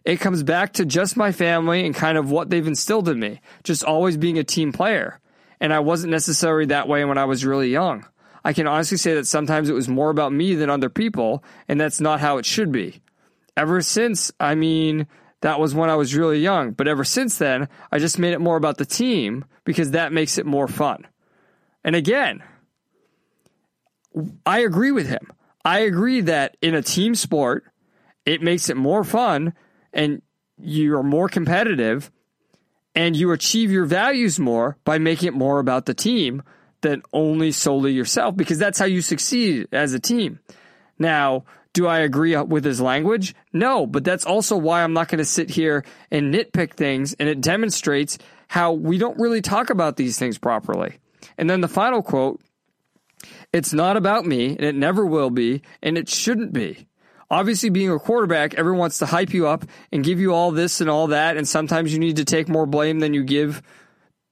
It 0.03 0.19
comes 0.19 0.43
back 0.43 0.73
to 0.73 0.85
just 0.85 1.15
my 1.15 1.31
family 1.31 1.85
and 1.85 1.95
kind 1.95 2.17
of 2.17 2.29
what 2.29 2.49
they've 2.49 2.67
instilled 2.67 3.07
in 3.07 3.19
me, 3.19 3.39
just 3.63 3.83
always 3.83 4.17
being 4.17 4.37
a 4.37 4.43
team 4.43 4.73
player. 4.73 5.21
And 5.61 5.73
I 5.73 5.79
wasn't 5.79 6.11
necessarily 6.11 6.65
that 6.65 6.89
way 6.89 7.05
when 7.05 7.17
I 7.17 7.23
was 7.23 7.45
really 7.45 7.69
young. 7.69 8.05
I 8.43 8.53
can 8.53 8.67
honestly 8.67 8.97
say 8.97 9.13
that 9.15 9.27
sometimes 9.27 9.69
it 9.69 9.73
was 9.73 9.87
more 9.87 10.09
about 10.09 10.33
me 10.33 10.55
than 10.55 10.69
other 10.69 10.89
people, 10.89 11.43
and 11.67 11.79
that's 11.79 12.01
not 12.01 12.19
how 12.19 12.37
it 12.37 12.45
should 12.45 12.71
be. 12.71 13.01
Ever 13.55 13.81
since, 13.81 14.31
I 14.39 14.55
mean, 14.55 15.07
that 15.41 15.59
was 15.59 15.75
when 15.75 15.89
I 15.89 15.95
was 15.95 16.15
really 16.15 16.39
young, 16.39 16.71
but 16.71 16.87
ever 16.87 17.03
since 17.03 17.37
then, 17.37 17.69
I 17.91 17.99
just 17.99 18.19
made 18.19 18.33
it 18.33 18.41
more 18.41 18.57
about 18.57 18.77
the 18.77 18.85
team 18.85 19.45
because 19.63 19.91
that 19.91 20.11
makes 20.11 20.37
it 20.37 20.45
more 20.45 20.67
fun. 20.67 21.07
And 21.83 21.95
again, 21.95 22.43
I 24.45 24.59
agree 24.59 24.91
with 24.91 25.07
him. 25.07 25.31
I 25.65 25.79
agree 25.79 26.21
that 26.21 26.57
in 26.61 26.75
a 26.75 26.81
team 26.81 27.15
sport, 27.15 27.65
it 28.25 28.41
makes 28.41 28.69
it 28.69 28.77
more 28.77 29.03
fun 29.03 29.53
and 29.93 30.21
you're 30.57 31.03
more 31.03 31.29
competitive 31.29 32.11
and 32.95 33.15
you 33.15 33.31
achieve 33.31 33.71
your 33.71 33.85
values 33.85 34.39
more 34.39 34.77
by 34.83 34.97
making 34.97 35.27
it 35.27 35.33
more 35.33 35.59
about 35.59 35.85
the 35.85 35.93
team 35.93 36.43
than 36.83 37.01
only 37.11 37.51
solely 37.51 37.93
yourself 37.93 38.37
because 38.37 38.59
that's 38.59 38.77
how 38.77 38.85
you 38.85 39.01
succeed 39.01 39.67
as 39.71 39.93
a 39.93 39.99
team. 39.99 40.39
Now, 40.99 41.45
do 41.73 41.87
I 41.87 41.99
agree 41.99 42.37
with 42.37 42.63
his 42.63 42.79
language? 42.79 43.33
No, 43.51 43.87
but 43.87 44.03
that's 44.03 44.25
also 44.25 44.55
why 44.55 44.83
I'm 44.83 44.93
not 44.93 45.07
going 45.07 45.17
to 45.17 45.25
sit 45.25 45.49
here 45.49 45.83
and 46.11 46.31
nitpick 46.31 46.73
things 46.73 47.15
and 47.15 47.27
it 47.27 47.41
demonstrates 47.41 48.19
how 48.47 48.73
we 48.73 48.99
don't 48.99 49.19
really 49.19 49.41
talk 49.41 49.71
about 49.71 49.95
these 49.95 50.19
things 50.19 50.37
properly. 50.37 50.99
And 51.39 51.49
then 51.49 51.61
the 51.61 51.67
final 51.67 52.03
quote 52.03 52.39
it's 53.51 53.73
not 53.73 53.97
about 53.97 54.25
me, 54.25 54.49
and 54.49 54.63
it 54.63 54.75
never 54.75 55.05
will 55.05 55.29
be, 55.29 55.61
and 55.81 55.97
it 55.97 56.09
shouldn't 56.09 56.53
be. 56.53 56.87
Obviously, 57.29 57.69
being 57.69 57.89
a 57.89 57.97
quarterback, 57.97 58.53
everyone 58.55 58.79
wants 58.79 58.99
to 58.99 59.05
hype 59.05 59.33
you 59.33 59.47
up 59.47 59.65
and 59.91 60.03
give 60.03 60.19
you 60.19 60.33
all 60.33 60.51
this 60.51 60.81
and 60.81 60.89
all 60.89 61.07
that, 61.07 61.37
and 61.37 61.47
sometimes 61.47 61.93
you 61.93 61.99
need 61.99 62.17
to 62.17 62.25
take 62.25 62.49
more 62.49 62.65
blame 62.65 62.99
than 62.99 63.13
you 63.13 63.23
give, 63.23 63.61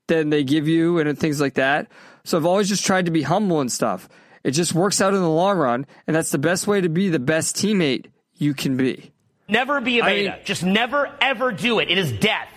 than 0.07 0.29
they 0.29 0.43
give 0.43 0.67
you, 0.67 0.99
and 0.99 1.17
things 1.17 1.39
like 1.39 1.53
that. 1.53 1.87
So 2.23 2.37
I've 2.37 2.45
always 2.45 2.69
just 2.69 2.85
tried 2.85 3.05
to 3.05 3.11
be 3.11 3.21
humble 3.23 3.61
and 3.61 3.71
stuff. 3.71 4.07
It 4.43 4.51
just 4.51 4.73
works 4.73 5.01
out 5.01 5.13
in 5.13 5.21
the 5.21 5.29
long 5.29 5.57
run, 5.57 5.85
and 6.07 6.15
that's 6.15 6.31
the 6.31 6.37
best 6.37 6.67
way 6.67 6.81
to 6.81 6.89
be 6.89 7.09
the 7.09 7.19
best 7.19 7.55
teammate 7.55 8.07
you 8.35 8.53
can 8.53 8.75
be. 8.77 9.11
Never 9.47 9.81
be 9.81 9.99
a 9.99 10.03
beta. 10.03 10.31
mean- 10.31 10.39
Just 10.45 10.63
never 10.63 11.09
ever 11.21 11.51
do 11.51 11.79
it. 11.79 11.89
It 11.91 11.97
is 11.97 12.11
death. 12.13 12.47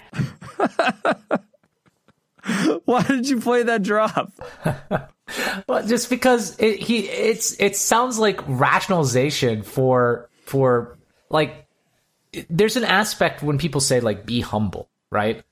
Why 2.85 3.03
did 3.03 3.29
you 3.29 3.41
play 3.41 3.63
that 3.65 3.83
drop? 3.83 4.33
Well, 5.67 5.87
just 5.87 6.11
because 6.11 6.59
it, 6.61 6.79
he 6.81 7.09
it's 7.09 7.59
it 7.59 7.77
sounds 7.77 8.19
like 8.19 8.41
rationalization 8.47 9.63
for 9.63 10.29
for 10.45 10.99
like 11.31 11.67
there's 12.51 12.77
an 12.77 12.85
aspect 12.85 13.43
when 13.43 13.57
people 13.57 13.81
say 13.81 14.01
like 14.01 14.27
be 14.27 14.43
humble, 14.43 14.91
right? 15.11 15.43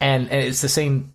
And, 0.00 0.30
and 0.30 0.44
it's 0.44 0.62
the 0.62 0.68
same 0.70 1.14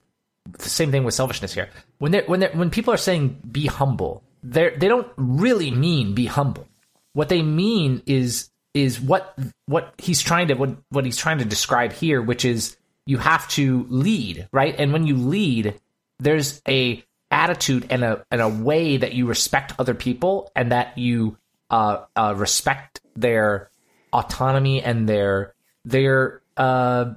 the 0.60 0.70
same 0.70 0.92
thing 0.92 1.06
with 1.06 1.16
selfishness 1.16 1.56
here. 1.56 1.70
When 2.04 2.12
they 2.12 2.20
when 2.24 2.42
they 2.42 2.50
when 2.50 2.70
people 2.70 2.94
are 2.94 2.98
saying 2.98 3.40
be 3.50 3.66
humble, 3.66 4.24
they 4.44 4.76
they 4.76 4.90
don't 4.90 5.08
really 5.16 5.72
mean 5.72 6.14
be 6.14 6.26
humble. 6.26 6.68
What 7.14 7.30
they 7.30 7.42
mean 7.42 8.04
is 8.06 8.50
is 8.74 9.00
what 9.00 9.40
what 9.68 9.94
he's 9.98 10.22
trying 10.22 10.50
to 10.50 10.56
what 10.56 10.76
what 10.90 11.06
he's 11.06 11.16
trying 11.16 11.38
to 11.38 11.46
describe 11.46 11.94
here, 11.94 12.22
which 12.22 12.44
is 12.44 12.76
you 13.06 13.20
have 13.20 13.48
to 13.52 13.86
lead, 13.88 14.50
right? 14.52 14.76
And 14.78 14.92
when 14.92 15.08
you 15.08 15.16
lead, 15.16 15.80
there's 16.20 16.62
a 16.68 17.02
attitude 17.32 17.88
and 17.90 18.04
a 18.04 18.26
and 18.30 18.42
a 18.42 18.50
way 18.50 18.98
that 18.98 19.14
you 19.14 19.26
respect 19.26 19.72
other 19.80 19.94
people 19.94 20.52
and 20.58 20.74
that 20.74 20.98
you 20.98 21.38
uh, 21.70 22.04
uh, 22.18 22.34
respect 22.36 23.00
their 23.16 23.72
autonomy 24.12 24.84
and 24.84 25.08
their 25.08 25.54
their 25.86 26.42
uh, 26.58 27.14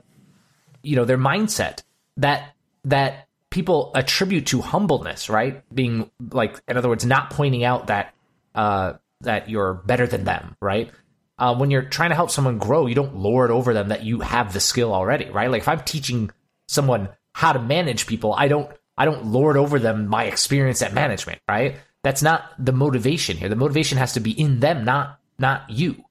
you 0.84 0.94
know 0.94 1.04
their 1.04 1.18
mindset 1.18 1.82
that 2.18 2.54
that 2.84 3.25
people 3.56 3.90
attribute 3.94 4.44
to 4.48 4.60
humbleness, 4.60 5.30
right? 5.30 5.62
Being 5.74 6.10
like, 6.30 6.60
in 6.68 6.76
other 6.76 6.90
words, 6.90 7.06
not 7.06 7.30
pointing 7.30 7.64
out 7.64 7.86
that 7.86 8.12
uh, 8.54 8.94
that 9.22 9.48
you're 9.48 9.72
better 9.72 10.06
than 10.06 10.24
them, 10.24 10.54
right? 10.60 10.90
Uh, 11.38 11.56
when 11.56 11.70
you're 11.70 11.80
trying 11.80 12.10
to 12.10 12.14
help 12.14 12.30
someone 12.30 12.58
grow, 12.58 12.84
you 12.84 12.94
don't 12.94 13.16
lord 13.16 13.50
over 13.50 13.72
them 13.72 13.88
that 13.88 14.04
you 14.04 14.20
have 14.20 14.52
the 14.52 14.60
skill 14.60 14.92
already, 14.92 15.30
right? 15.30 15.50
Like 15.50 15.62
if 15.62 15.68
I'm 15.68 15.80
teaching 15.80 16.30
someone 16.68 17.08
how 17.32 17.54
to 17.54 17.58
manage 17.58 18.06
people, 18.06 18.34
I 18.34 18.48
don't 18.48 18.70
I 18.98 19.06
don't 19.06 19.24
lord 19.24 19.56
over 19.56 19.78
them 19.78 20.06
my 20.06 20.24
experience 20.24 20.82
at 20.82 20.92
management, 20.92 21.40
right? 21.48 21.76
That's 22.02 22.20
not 22.20 22.42
the 22.58 22.72
motivation 22.72 23.38
here. 23.38 23.48
The 23.48 23.56
motivation 23.56 23.96
has 23.96 24.12
to 24.12 24.20
be 24.20 24.32
in 24.32 24.60
them, 24.60 24.84
not 24.84 25.18
not 25.38 25.70
you. 25.70 26.04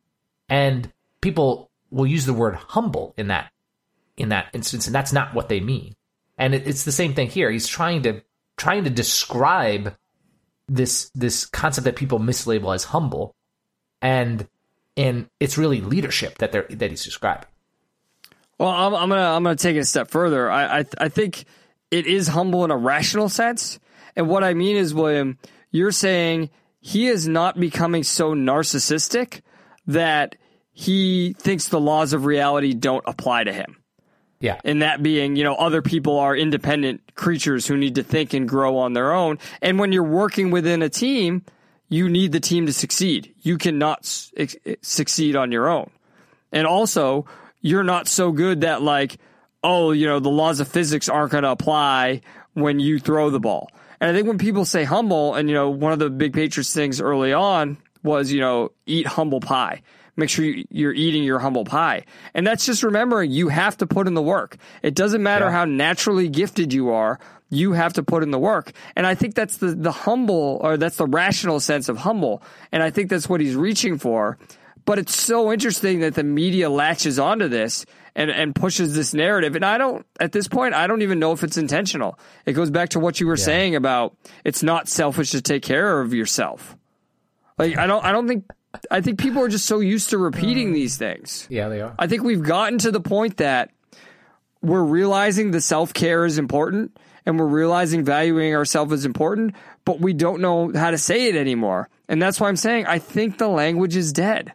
And 0.49 0.91
people 1.21 1.69
will 1.91 2.07
use 2.07 2.25
the 2.25 2.33
word 2.33 2.55
humble 2.55 3.13
in 3.17 3.27
that 3.27 3.51
in 4.17 4.29
that 4.29 4.47
instance, 4.53 4.87
and 4.87 4.95
that's 4.95 5.13
not 5.13 5.35
what 5.35 5.47
they 5.47 5.59
mean. 5.59 5.93
And 6.38 6.53
it, 6.53 6.67
it's 6.67 6.83
the 6.83 6.91
same 6.91 7.13
thing 7.13 7.29
here. 7.29 7.49
He's 7.49 7.67
trying 7.67 8.03
to 8.03 8.21
trying 8.57 8.83
to 8.86 8.89
describe 8.89 9.95
this 10.67 11.11
this 11.15 11.45
concept 11.45 11.86
that 11.86 11.95
people 11.95 12.19
mislabel 12.19 12.73
as 12.73 12.86
humble, 12.86 13.36
and 14.01 14.47
and 14.97 15.29
it's 15.39 15.57
really 15.57 15.81
leadership 15.81 16.38
that 16.39 16.51
they're 16.51 16.67
that 16.69 16.89
he's 16.89 17.03
describing. 17.03 17.47
Well, 18.57 18.69
I'm, 18.69 18.95
I'm 18.95 19.09
gonna 19.09 19.21
I'm 19.21 19.43
gonna 19.43 19.55
take 19.55 19.75
it 19.75 19.79
a 19.79 19.86
step 19.86 20.09
further. 20.09 20.49
I, 20.49 20.79
I 20.79 20.86
I 20.97 21.09
think 21.09 21.45
it 21.91 22.07
is 22.07 22.27
humble 22.27 22.65
in 22.65 22.71
a 22.71 22.77
rational 22.77 23.29
sense, 23.29 23.79
and 24.15 24.27
what 24.27 24.43
I 24.43 24.53
mean 24.53 24.75
is, 24.75 24.93
William, 24.93 25.38
you're 25.71 25.91
saying 25.91 26.49
he 26.79 27.07
is 27.07 27.27
not 27.27 27.59
becoming 27.59 28.03
so 28.03 28.33
narcissistic 28.33 29.41
that 29.88 30.36
he 30.71 31.33
thinks 31.33 31.67
the 31.67 31.79
laws 31.79 32.13
of 32.13 32.25
reality 32.25 32.73
don't 32.73 33.03
apply 33.07 33.43
to 33.45 33.53
him. 33.53 33.77
Yeah, 34.45 34.61
And 34.63 34.83
that 34.83 35.01
being, 35.01 35.35
you 35.35 35.43
know, 35.43 35.55
other 35.55 35.81
people 35.81 36.19
are 36.19 36.35
independent 36.35 37.15
creatures 37.15 37.65
who 37.65 37.75
need 37.77 37.95
to 37.95 38.03
think 38.03 38.35
and 38.35 38.47
grow 38.47 38.77
on 38.77 38.93
their 38.93 39.11
own. 39.11 39.39
And 39.59 39.79
when 39.79 39.91
you're 39.91 40.03
working 40.03 40.51
within 40.51 40.83
a 40.83 40.89
team, 40.89 41.43
you 41.89 42.09
need 42.09 42.31
the 42.31 42.39
team 42.39 42.67
to 42.67 42.73
succeed. 42.73 43.33
You 43.41 43.57
cannot 43.57 44.01
s- 44.03 44.31
ex- 44.37 44.55
eh, 44.63 44.75
succeed 44.83 45.35
on 45.35 45.51
your 45.51 45.67
own. 45.67 45.89
And 46.51 46.67
also, 46.67 47.25
you're 47.61 47.83
not 47.83 48.07
so 48.07 48.31
good 48.31 48.61
that 48.61 48.83
like, 48.83 49.17
oh, 49.63 49.91
you 49.91 50.05
know, 50.05 50.19
the 50.19 50.29
laws 50.29 50.59
of 50.59 50.67
physics 50.67 51.09
aren't 51.09 51.31
going 51.31 51.43
to 51.43 51.49
apply 51.49 52.21
when 52.53 52.79
you 52.79 52.99
throw 52.99 53.31
the 53.31 53.39
ball. 53.39 53.71
And 53.99 54.11
I 54.11 54.13
think 54.13 54.27
when 54.27 54.37
people 54.37 54.65
say 54.65 54.83
humble, 54.83 55.33
and 55.33 55.49
you 55.49 55.55
know, 55.55 55.71
one 55.71 55.91
of 55.91 55.97
the 55.97 56.11
big 56.11 56.33
Patriots 56.33 56.71
things 56.71 57.01
early 57.01 57.33
on 57.33 57.77
was, 58.03 58.31
you 58.31 58.41
know, 58.41 58.71
eat 58.85 59.07
humble 59.07 59.39
pie. 59.39 59.81
Make 60.18 60.30
sure 60.30 60.45
you- 60.45 60.66
you're 60.70 60.93
eating 60.93 61.24
your 61.24 61.39
humble 61.39 61.66
pie. 61.66 62.05
And 62.34 62.47
that's 62.47 62.66
just 62.66 62.84
remembering 62.84 63.32
you 63.32 63.49
have 63.49 63.78
to 63.78 63.88
put 63.88 64.07
in 64.07 64.13
the 64.13 64.22
work. 64.22 64.57
It 64.82 64.95
doesn't 64.95 65.22
matter 65.22 65.45
Yeah. 65.45 65.51
how 65.51 65.66
naturally 65.66 66.30
gifted 66.30 66.74
you 66.74 66.89
are. 66.91 67.20
You 67.49 67.74
have 67.74 67.93
to 67.93 68.03
put 68.03 68.24
in 68.24 68.32
the 68.32 68.39
work. 68.39 68.72
And 68.95 69.05
I 69.05 69.13
think 69.16 69.36
that's 69.36 69.57
the, 69.57 69.68
the 69.76 69.91
humble 69.91 70.59
or 70.63 70.78
that's 70.78 70.95
the 70.97 71.05
rational 71.05 71.59
sense 71.59 71.89
of 71.89 71.97
humble. 71.99 72.41
And 72.72 72.82
I 72.82 72.89
think 72.89 73.09
that's 73.09 73.28
what 73.30 73.41
he's 73.41 73.55
reaching 73.55 73.97
for. 73.97 74.38
But 74.86 74.99
it's 74.99 75.16
so 75.20 75.51
interesting 75.51 75.99
that 75.99 76.16
the 76.16 76.24
media 76.24 76.70
latches 76.70 77.18
onto 77.20 77.47
this 77.47 77.86
and, 78.16 78.30
and 78.32 78.55
pushes 78.55 78.95
this 78.95 79.13
narrative. 79.13 79.55
And 79.55 79.66
I 79.66 79.78
don't, 79.78 80.05
at 80.20 80.32
this 80.32 80.47
point, 80.47 80.74
I 80.76 80.88
don't 80.88 81.01
even 81.01 81.20
know 81.20 81.34
if 81.34 81.43
it's 81.43 81.57
intentional. 81.57 82.18
It 82.45 82.53
goes 82.53 82.70
back 82.70 82.89
to 82.89 82.99
what 82.99 83.20
you 83.20 83.28
were 83.28 83.36
saying 83.38 83.76
about 83.76 84.16
it's 84.45 84.63
not 84.63 84.88
selfish 84.88 85.32
to 85.32 85.41
take 85.41 85.63
care 85.63 85.99
of 86.01 86.13
yourself. 86.13 86.78
Like, 87.57 87.78
I 87.78 87.88
don't, 87.88 88.03
I 88.05 88.11
don't 88.11 88.28
think, 88.28 88.45
I 88.91 89.01
think 89.01 89.19
people 89.19 89.41
are 89.41 89.47
just 89.47 89.65
so 89.65 89.80
used 89.80 90.09
to 90.11 90.17
repeating 90.17 90.67
um, 90.67 90.73
these 90.73 90.97
things. 90.97 91.47
yeah, 91.49 91.69
they 91.69 91.82
are. 91.82 91.95
I 91.97 92.07
think 92.07 92.23
we've 92.23 92.43
gotten 92.43 92.78
to 92.80 92.91
the 92.91 92.99
point 92.99 93.38
that 93.38 93.71
we're 94.61 94.84
realizing 94.84 95.51
the 95.51 95.61
self 95.61 95.93
care 95.93 96.26
is 96.26 96.38
important 96.38 96.97
and 97.26 97.39
we're 97.39 97.45
realizing 97.45 98.03
valuing 98.03 98.55
ourselves 98.55 98.93
is 98.93 99.05
important, 99.05 99.55
but 99.84 99.99
we 99.99 100.13
don't 100.13 100.41
know 100.41 100.71
how 100.73 100.91
to 100.91 100.97
say 100.97 101.28
it 101.28 101.36
anymore. 101.36 101.89
And 102.07 102.21
that's 102.21 102.39
why 102.39 102.47
I'm 102.47 102.55
saying 102.55 102.86
I 102.86 102.99
think 102.99 103.38
the 103.38 103.47
language 103.47 103.95
is 103.95 104.13
dead. 104.13 104.53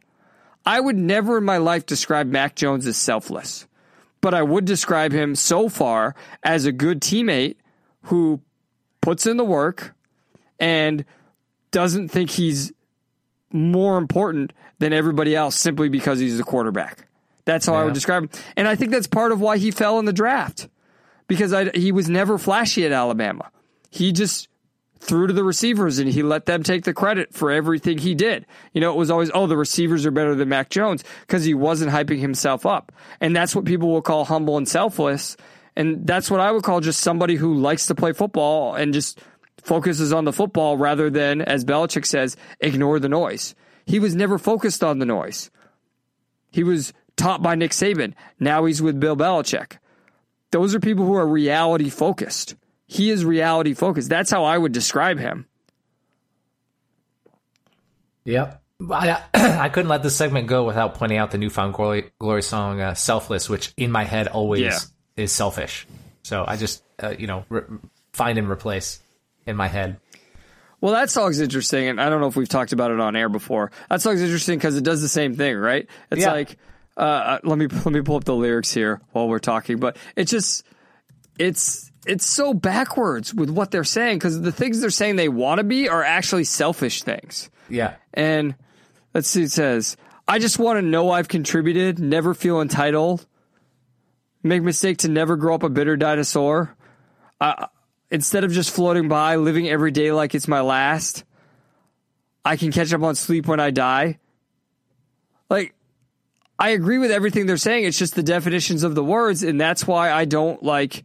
I 0.64 0.78
would 0.78 0.96
never 0.96 1.38
in 1.38 1.44
my 1.44 1.58
life 1.58 1.86
describe 1.86 2.26
Mac 2.26 2.54
Jones 2.54 2.86
as 2.86 2.96
selfless, 2.96 3.66
but 4.20 4.34
I 4.34 4.42
would 4.42 4.64
describe 4.64 5.12
him 5.12 5.34
so 5.34 5.68
far 5.68 6.14
as 6.42 6.66
a 6.66 6.72
good 6.72 7.00
teammate 7.00 7.56
who 8.04 8.40
puts 9.00 9.26
in 9.26 9.36
the 9.36 9.44
work 9.44 9.94
and 10.58 11.04
doesn't 11.70 12.08
think 12.08 12.30
he's 12.30 12.72
more 13.52 13.98
important 13.98 14.52
than 14.78 14.92
everybody 14.92 15.34
else 15.34 15.56
simply 15.56 15.88
because 15.88 16.18
he's 16.18 16.38
a 16.38 16.44
quarterback. 16.44 17.06
That's 17.44 17.66
how 17.66 17.74
I 17.74 17.84
would 17.84 17.94
describe 17.94 18.24
him. 18.24 18.30
And 18.56 18.68
I 18.68 18.76
think 18.76 18.92
that's 18.92 19.06
part 19.06 19.32
of 19.32 19.40
why 19.40 19.58
he 19.58 19.70
fell 19.70 19.98
in 19.98 20.04
the 20.04 20.12
draft 20.12 20.68
because 21.26 21.52
I, 21.52 21.70
he 21.70 21.92
was 21.92 22.08
never 22.08 22.38
flashy 22.38 22.84
at 22.84 22.92
Alabama. 22.92 23.50
He 23.90 24.12
just 24.12 24.48
threw 25.00 25.26
to 25.26 25.32
the 25.32 25.42
receivers 25.42 25.98
and 25.98 26.08
he 26.08 26.22
let 26.22 26.46
them 26.46 26.62
take 26.62 26.84
the 26.84 26.92
credit 26.92 27.32
for 27.32 27.50
everything 27.50 27.98
he 27.98 28.14
did. 28.14 28.46
You 28.72 28.80
know, 28.80 28.92
it 28.92 28.96
was 28.96 29.10
always, 29.10 29.30
oh, 29.32 29.46
the 29.46 29.56
receivers 29.56 30.04
are 30.06 30.10
better 30.10 30.34
than 30.34 30.48
Mac 30.48 30.68
Jones 30.70 31.02
because 31.22 31.44
he 31.44 31.54
wasn't 31.54 31.90
hyping 31.90 32.18
himself 32.18 32.66
up. 32.66 32.92
And 33.20 33.34
that's 33.34 33.56
what 33.56 33.64
people 33.64 33.88
will 33.88 34.02
call 34.02 34.24
humble 34.24 34.56
and 34.56 34.68
selfless. 34.68 35.36
And 35.74 36.06
that's 36.06 36.30
what 36.30 36.40
I 36.40 36.52
would 36.52 36.62
call 36.62 36.80
just 36.80 37.00
somebody 37.00 37.36
who 37.36 37.54
likes 37.54 37.86
to 37.86 37.94
play 37.94 38.12
football 38.12 38.74
and 38.74 38.92
just 38.92 39.18
focuses 39.64 40.12
on 40.12 40.24
the 40.24 40.32
football 40.32 40.76
rather 40.76 41.10
than, 41.10 41.40
as 41.40 41.64
Belichick 41.64 42.06
says, 42.06 42.36
ignore 42.60 42.98
the 42.98 43.08
noise. 43.08 43.54
He 43.86 43.98
was 43.98 44.14
never 44.14 44.38
focused 44.38 44.84
on 44.84 44.98
the 44.98 45.06
noise. 45.06 45.50
He 46.50 46.62
was 46.64 46.92
taught 47.16 47.42
by 47.42 47.54
Nick 47.54 47.70
Saban. 47.72 48.14
Now 48.38 48.64
he's 48.64 48.82
with 48.82 48.98
Bill 49.00 49.16
Belichick. 49.16 49.78
Those 50.50 50.74
are 50.74 50.80
people 50.80 51.04
who 51.04 51.14
are 51.14 51.26
reality 51.26 51.90
focused. 51.90 52.56
He 52.86 53.10
is 53.10 53.24
reality 53.24 53.74
focused. 53.74 54.08
That's 54.08 54.30
how 54.30 54.44
I 54.44 54.58
would 54.58 54.72
describe 54.72 55.18
him. 55.18 55.46
Yep. 58.24 58.62
I, 58.90 59.22
I 59.34 59.68
couldn't 59.68 59.88
let 59.88 60.02
this 60.02 60.16
segment 60.16 60.46
go 60.48 60.64
without 60.64 60.94
pointing 60.94 61.18
out 61.18 61.30
the 61.30 61.38
New 61.38 61.50
Found 61.50 61.74
Glory, 61.74 62.10
glory 62.18 62.42
song 62.42 62.80
uh, 62.80 62.94
"Selfless," 62.94 63.48
which 63.48 63.72
in 63.76 63.90
my 63.90 64.04
head 64.04 64.26
always 64.28 64.60
Yeah. 64.60 64.78
is 65.16 65.32
selfish. 65.32 65.86
So 66.22 66.44
I 66.46 66.56
just 66.56 66.82
uh, 67.02 67.14
you 67.18 67.26
know 67.26 67.44
re- 67.48 67.62
find 68.12 68.38
and 68.38 68.48
replace 68.48 69.00
in 69.46 69.56
my 69.56 69.68
head. 69.68 69.98
Well, 70.80 70.94
that 70.94 71.10
song's 71.10 71.40
interesting, 71.40 71.88
and 71.88 72.00
I 72.00 72.08
don't 72.08 72.20
know 72.20 72.26
if 72.26 72.36
we've 72.36 72.48
talked 72.48 72.72
about 72.72 72.90
it 72.90 73.00
on 73.00 73.14
air 73.14 73.28
before. 73.28 73.70
That 73.90 74.00
song's 74.00 74.22
interesting 74.22 74.58
because 74.58 74.76
it 74.76 74.84
does 74.84 75.02
the 75.02 75.08
same 75.08 75.36
thing, 75.36 75.56
right? 75.56 75.86
It's 76.10 76.22
Yeah. 76.22 76.32
like, 76.32 76.56
uh, 76.96 77.00
uh, 77.00 77.38
let 77.44 77.58
me 77.58 77.66
let 77.66 77.86
me 77.92 78.00
pull 78.00 78.16
up 78.16 78.24
the 78.24 78.34
lyrics 78.34 78.72
here 78.72 79.00
while 79.12 79.28
we're 79.28 79.38
talking, 79.40 79.78
but 79.78 79.96
it's 80.16 80.30
just, 80.30 80.64
it's 81.38 81.90
it's 82.06 82.24
so 82.24 82.54
backwards 82.54 83.34
with 83.34 83.50
what 83.50 83.70
they're 83.70 83.84
saying 83.84 84.16
because 84.18 84.40
the 84.40 84.52
things 84.52 84.80
they're 84.80 84.88
saying 84.88 85.16
they 85.16 85.28
want 85.28 85.58
to 85.58 85.64
be 85.64 85.86
are 85.88 86.02
actually 86.02 86.44
selfish 86.44 87.02
things. 87.02 87.50
Yeah. 87.68 87.96
And 88.14 88.54
let's 89.12 89.28
see, 89.28 89.42
it 89.42 89.50
says, 89.50 89.98
I 90.26 90.38
just 90.38 90.58
want 90.58 90.78
to 90.78 90.82
know 90.82 91.10
I've 91.10 91.28
contributed, 91.28 91.98
never 91.98 92.32
feel 92.32 92.62
entitled, 92.62 93.26
make 94.42 94.62
mistake 94.62 94.98
to 94.98 95.08
never 95.08 95.36
grow 95.36 95.54
up 95.54 95.62
a 95.62 95.68
bitter 95.68 95.96
dinosaur. 95.98 96.74
Uh, 97.38 97.66
instead 98.10 98.44
of 98.44 98.52
just 98.52 98.70
floating 98.70 99.08
by, 99.08 99.36
living 99.36 99.68
every 99.68 99.90
day 99.90 100.12
like 100.12 100.34
it's 100.34 100.48
my 100.48 100.60
last, 100.60 101.24
I 102.44 102.56
can 102.56 102.72
catch 102.72 102.92
up 102.92 103.02
on 103.02 103.14
sleep 103.14 103.46
when 103.46 103.60
I 103.60 103.70
die. 103.70 104.18
Like, 105.48 105.74
I 106.58 106.70
agree 106.70 106.98
with 106.98 107.10
everything 107.10 107.46
they're 107.46 107.56
saying. 107.56 107.84
It's 107.84 107.98
just 107.98 108.14
the 108.14 108.22
definitions 108.22 108.82
of 108.82 108.94
the 108.94 109.04
words, 109.04 109.42
and 109.42 109.60
that's 109.60 109.86
why 109.86 110.12
I 110.12 110.24
don't 110.24 110.62
like. 110.62 111.04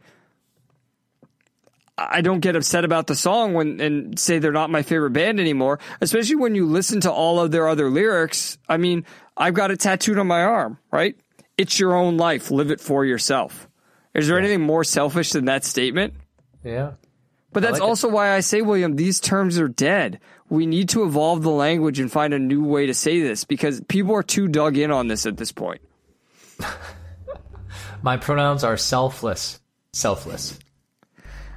I 1.98 2.20
don't 2.20 2.40
get 2.40 2.56
upset 2.56 2.84
about 2.84 3.06
the 3.06 3.14
song 3.14 3.54
when 3.54 3.80
and 3.80 4.18
say 4.18 4.38
they're 4.38 4.52
not 4.52 4.68
my 4.68 4.82
favorite 4.82 5.12
band 5.12 5.40
anymore, 5.40 5.78
especially 6.02 6.36
when 6.36 6.54
you 6.54 6.66
listen 6.66 7.00
to 7.00 7.12
all 7.12 7.40
of 7.40 7.52
their 7.52 7.68
other 7.68 7.88
lyrics. 7.88 8.58
I 8.68 8.76
mean, 8.76 9.06
I've 9.34 9.54
got 9.54 9.70
it 9.70 9.80
tattooed 9.80 10.18
on 10.18 10.26
my 10.26 10.42
arm, 10.42 10.78
right? 10.90 11.16
It's 11.56 11.80
your 11.80 11.94
own 11.94 12.18
life, 12.18 12.50
live 12.50 12.70
it 12.70 12.82
for 12.82 13.06
yourself. 13.06 13.66
Is 14.12 14.28
there 14.28 14.38
anything 14.38 14.60
more 14.60 14.84
selfish 14.84 15.30
than 15.30 15.46
that 15.46 15.64
statement? 15.64 16.14
Yeah. 16.64 16.92
But 17.52 17.62
that's 17.62 17.74
like 17.74 17.82
it. 17.82 17.88
also 17.88 18.08
why 18.08 18.32
I 18.32 18.40
say, 18.40 18.60
William, 18.60 18.96
these 18.96 19.18
terms 19.18 19.58
are 19.58 19.68
dead. 19.68 20.20
We 20.48 20.66
need 20.66 20.90
to 20.90 21.04
evolve 21.04 21.42
the 21.42 21.50
language 21.50 21.98
and 21.98 22.12
find 22.12 22.34
a 22.34 22.38
new 22.38 22.62
way 22.64 22.86
to 22.86 22.94
say 22.94 23.20
this 23.20 23.44
because 23.44 23.80
people 23.88 24.14
are 24.14 24.22
too 24.22 24.46
dug 24.46 24.76
in 24.76 24.90
on 24.90 25.08
this 25.08 25.26
at 25.26 25.36
this 25.36 25.52
point. 25.52 25.80
My 28.02 28.16
pronouns 28.18 28.62
are 28.62 28.76
selfless. 28.76 29.60
Selfless. 29.92 30.58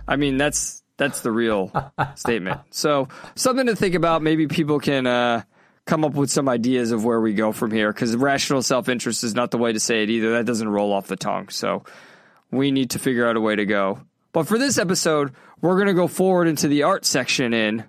I 0.07 0.15
mean, 0.15 0.37
that's 0.37 0.81
that's 0.97 1.21
the 1.21 1.31
real 1.31 1.71
statement. 2.15 2.61
So 2.71 3.09
something 3.35 3.67
to 3.67 3.75
think 3.75 3.95
about. 3.95 4.21
Maybe 4.21 4.47
people 4.47 4.79
can 4.79 5.05
uh, 5.05 5.43
come 5.85 6.05
up 6.05 6.13
with 6.13 6.29
some 6.31 6.47
ideas 6.47 6.91
of 6.91 7.03
where 7.03 7.19
we 7.19 7.33
go 7.33 7.51
from 7.51 7.71
here 7.71 7.91
because 7.91 8.15
rational 8.15 8.61
self 8.61 8.89
interest 8.89 9.23
is 9.23 9.35
not 9.35 9.51
the 9.51 9.57
way 9.57 9.73
to 9.73 9.79
say 9.79 10.03
it 10.03 10.09
either. 10.09 10.31
That 10.31 10.45
doesn't 10.45 10.69
roll 10.69 10.93
off 10.93 11.07
the 11.07 11.15
tongue. 11.15 11.49
So 11.49 11.83
we 12.51 12.71
need 12.71 12.91
to 12.91 12.99
figure 12.99 13.27
out 13.27 13.35
a 13.35 13.41
way 13.41 13.55
to 13.55 13.65
go. 13.65 14.01
But 14.31 14.47
for 14.47 14.57
this 14.57 14.77
episode, 14.77 15.33
we're 15.61 15.75
going 15.75 15.87
to 15.87 15.93
go 15.93 16.07
forward 16.07 16.47
into 16.47 16.67
the 16.67 16.83
art 16.83 17.05
section 17.05 17.53
in 17.53 17.85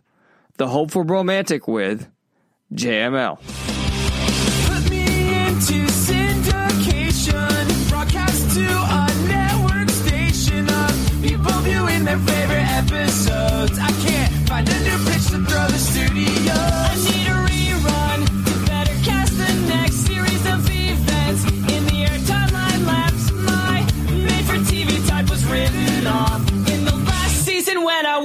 the 0.57 0.69
Hopeful 0.69 1.03
Romantic 1.03 1.69
with 1.69 2.09
JML. 2.75 3.80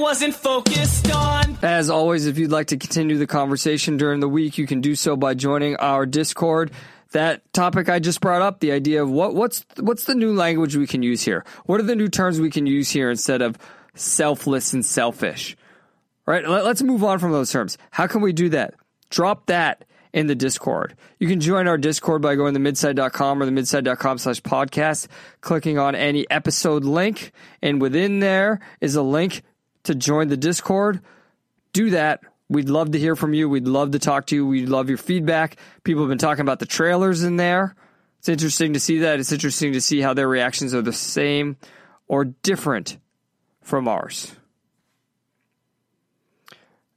Wasn't 0.06 0.34
focused 0.34 1.12
on. 1.12 1.58
As 1.62 1.90
always, 1.90 2.26
if 2.26 2.38
you'd 2.38 2.52
like 2.52 2.68
to 2.68 2.76
continue 2.76 3.18
the 3.18 3.26
conversation 3.26 3.96
during 3.96 4.20
the 4.20 4.28
week, 4.28 4.56
you 4.56 4.64
can 4.64 4.80
do 4.80 4.94
so 4.94 5.16
by 5.16 5.34
joining 5.34 5.74
our 5.78 6.06
Discord. 6.06 6.70
That 7.10 7.42
topic 7.52 7.88
I 7.88 7.98
just 7.98 8.20
brought 8.20 8.40
up, 8.40 8.60
the 8.60 8.70
idea 8.70 9.02
of 9.02 9.10
what 9.10 9.34
what's 9.34 9.66
what's 9.80 10.04
the 10.04 10.14
new 10.14 10.32
language 10.32 10.76
we 10.76 10.86
can 10.86 11.02
use 11.02 11.24
here? 11.24 11.44
What 11.64 11.80
are 11.80 11.82
the 11.82 11.96
new 11.96 12.06
terms 12.06 12.38
we 12.38 12.50
can 12.50 12.66
use 12.66 12.88
here 12.88 13.10
instead 13.10 13.42
of 13.42 13.58
selfless 13.96 14.72
and 14.72 14.86
selfish? 14.86 15.56
right? 16.24 16.48
Let- 16.48 16.64
Let's 16.64 16.82
move 16.82 17.02
on 17.02 17.18
from 17.18 17.32
those 17.32 17.50
terms. 17.50 17.76
How 17.90 18.06
can 18.06 18.20
we 18.20 18.32
do 18.32 18.48
that? 18.50 18.74
Drop 19.10 19.46
that 19.46 19.86
in 20.12 20.28
the 20.28 20.36
Discord. 20.36 20.94
You 21.18 21.26
can 21.26 21.40
join 21.40 21.66
our 21.66 21.78
Discord 21.78 22.22
by 22.22 22.36
going 22.36 22.54
to 22.54 22.60
midside.com 22.60 23.42
or 23.42 23.44
the 23.44 23.50
midside.com 23.50 24.18
slash 24.18 24.40
podcast, 24.40 25.08
clicking 25.40 25.80
on 25.80 25.96
any 25.96 26.30
episode 26.30 26.84
link. 26.84 27.32
And 27.60 27.80
within 27.80 28.20
there 28.20 28.60
is 28.80 28.94
a 28.94 29.02
link 29.02 29.42
to 29.86 29.94
join 29.94 30.28
the 30.28 30.36
Discord. 30.36 31.00
Do 31.72 31.90
that. 31.90 32.20
We'd 32.48 32.68
love 32.68 32.92
to 32.92 32.98
hear 32.98 33.16
from 33.16 33.34
you. 33.34 33.48
We'd 33.48 33.66
love 33.66 33.90
to 33.92 33.98
talk 33.98 34.26
to 34.26 34.36
you. 34.36 34.46
We'd 34.46 34.68
love 34.68 34.88
your 34.88 34.98
feedback. 34.98 35.56
People 35.82 36.02
have 36.02 36.08
been 36.08 36.18
talking 36.18 36.42
about 36.42 36.60
the 36.60 36.66
trailers 36.66 37.22
in 37.22 37.36
there. 37.36 37.74
It's 38.18 38.28
interesting 38.28 38.72
to 38.74 38.80
see 38.80 39.00
that. 39.00 39.18
It's 39.18 39.32
interesting 39.32 39.72
to 39.72 39.80
see 39.80 40.00
how 40.00 40.14
their 40.14 40.28
reactions 40.28 40.74
are 40.74 40.82
the 40.82 40.92
same 40.92 41.56
or 42.08 42.24
different 42.24 42.98
from 43.62 43.88
ours. 43.88 44.32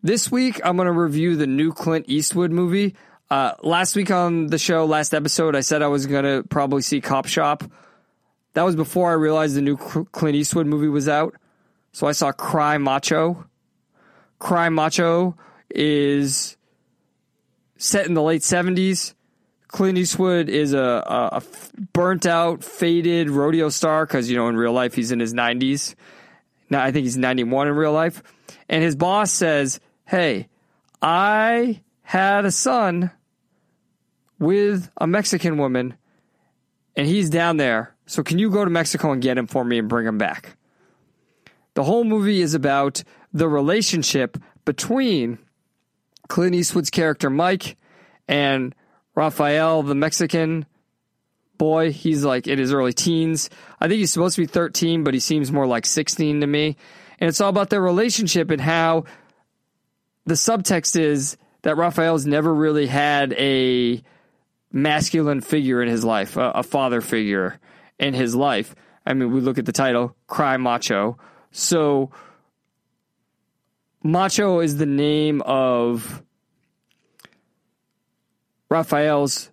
This 0.02 0.32
week, 0.32 0.62
I'm 0.64 0.78
going 0.78 0.86
to 0.86 0.92
review 0.92 1.36
the 1.36 1.48
new 1.48 1.74
Clint 1.74 2.06
Eastwood 2.08 2.52
movie. 2.52 2.96
Uh, 3.30 3.54
last 3.62 3.96
week 3.96 4.12
on 4.12 4.48
the 4.48 4.58
show, 4.58 4.86
last 4.86 5.14
episode, 5.14 5.56
I 5.56 5.60
said 5.60 5.82
I 5.82 5.88
was 5.88 6.06
going 6.06 6.24
to 6.24 6.48
probably 6.48 6.82
see 6.82 7.02
Cop 7.02 7.28
Shop. 7.28 7.64
That 8.54 8.64
was 8.64 8.76
before 8.76 9.10
I 9.10 9.14
realized 9.14 9.56
the 9.56 9.62
new 9.62 9.78
Clint 9.78 10.36
Eastwood 10.36 10.68
movie 10.68 10.88
was 10.88 11.10
out. 11.10 11.36
So 11.92 12.08
I 12.08 12.12
saw 12.12 12.32
Cry 12.32 12.78
Macho. 12.78 13.46
Cry 14.40 14.70
Macho 14.70 15.36
is 15.70 16.58
set 17.78 18.06
in 18.06 18.14
the 18.14 18.22
late 18.22 18.42
70s. 18.42 19.14
Clint 19.68 19.98
Eastwood 19.98 20.50
is 20.50 20.74
a, 20.74 20.80
a, 20.80 21.30
a 21.38 21.44
burnt 21.94 22.26
out, 22.26 22.64
faded 22.64 23.30
rodeo 23.30 23.70
star 23.70 24.06
because, 24.06 24.30
you 24.30 24.36
know, 24.36 24.48
in 24.48 24.58
real 24.58 24.74
life 24.74 24.96
he's 24.96 25.12
in 25.12 25.20
his 25.20 25.34
90s. 25.34 25.96
Now 26.70 26.84
I 26.84 26.92
think 26.92 27.04
he's 27.04 27.18
91 27.18 27.68
in 27.68 27.76
real 27.76 27.94
life. 27.94 28.24
And 28.68 28.84
his 28.84 28.96
boss 28.96 29.32
says, 29.32 29.80
Hey, 30.06 30.48
I 31.02 31.82
had 32.02 32.46
a 32.46 32.52
son 32.52 33.12
with 34.40 34.90
a 34.98 35.06
Mexican 35.06 35.58
woman 35.58 35.96
and 36.96 37.08
he's 37.08 37.30
down 37.30 37.58
there. 37.58 37.96
So 38.08 38.24
can 38.24 38.40
you 38.40 38.50
go 38.50 38.66
to 38.66 38.72
Mexico 38.72 39.12
and 39.12 39.22
get 39.22 39.38
him 39.38 39.46
for 39.46 39.64
me 39.64 39.78
and 39.78 39.88
bring 39.88 40.08
him 40.08 40.18
back? 40.18 40.58
The 41.74 41.84
whole 41.84 42.04
movie 42.04 42.42
is 42.42 42.54
about 42.54 43.04
the 43.34 43.48
relationship 43.48 44.38
between 44.66 45.40
Clint 46.28 46.56
Eastwood's 46.56 46.90
character 46.90 47.30
Mike 47.30 47.78
and 48.28 48.74
Raphael, 49.16 49.84
the 49.84 49.96
Mexican 49.96 50.66
boy. 51.58 51.92
He's 51.92 52.24
like 52.24 52.48
in 52.48 52.60
his 52.60 52.74
early 52.74 52.94
teens. 52.94 53.50
I 53.80 53.88
think 53.88 54.00
he's 54.00 54.12
supposed 54.12 54.36
to 54.36 54.42
be 54.42 54.48
13, 54.48 55.04
but 55.04 55.14
he 55.14 55.20
seems 55.20 55.52
more 55.52 55.68
like 55.68 55.86
16 55.86 56.42
to 56.42 56.48
me. 56.48 56.78
And 57.20 57.28
it's 57.28 57.42
all 57.42 57.50
about 57.50 57.70
their 57.70 57.82
relationship 57.82 58.50
and 58.50 58.62
how 58.62 59.04
the 60.26 60.36
subtext 60.36 61.00
is 61.00 61.38
that 61.64 61.76
Raphael's 61.78 62.26
never 62.26 62.54
really 62.54 62.88
had 62.88 63.34
a 63.34 64.02
masculine 64.72 65.42
figure 65.42 65.82
in 65.82 65.90
his 65.90 66.06
life, 66.06 66.38
a, 66.38 66.52
a 66.52 66.64
father 66.64 67.02
figure 67.02 67.60
in 68.00 68.14
his 68.14 68.36
life. 68.36 68.76
I 69.06 69.14
mean, 69.14 69.34
we 69.34 69.42
look 69.42 69.58
at 69.58 69.66
the 69.66 69.72
title, 69.72 70.16
Cry 70.28 70.58
Macho. 70.58 71.18
So, 71.52 72.12
Macho 74.04 74.60
is 74.60 74.78
the 74.78 74.86
name 74.86 75.42
of 75.42 76.24
Raphael's 78.70 79.50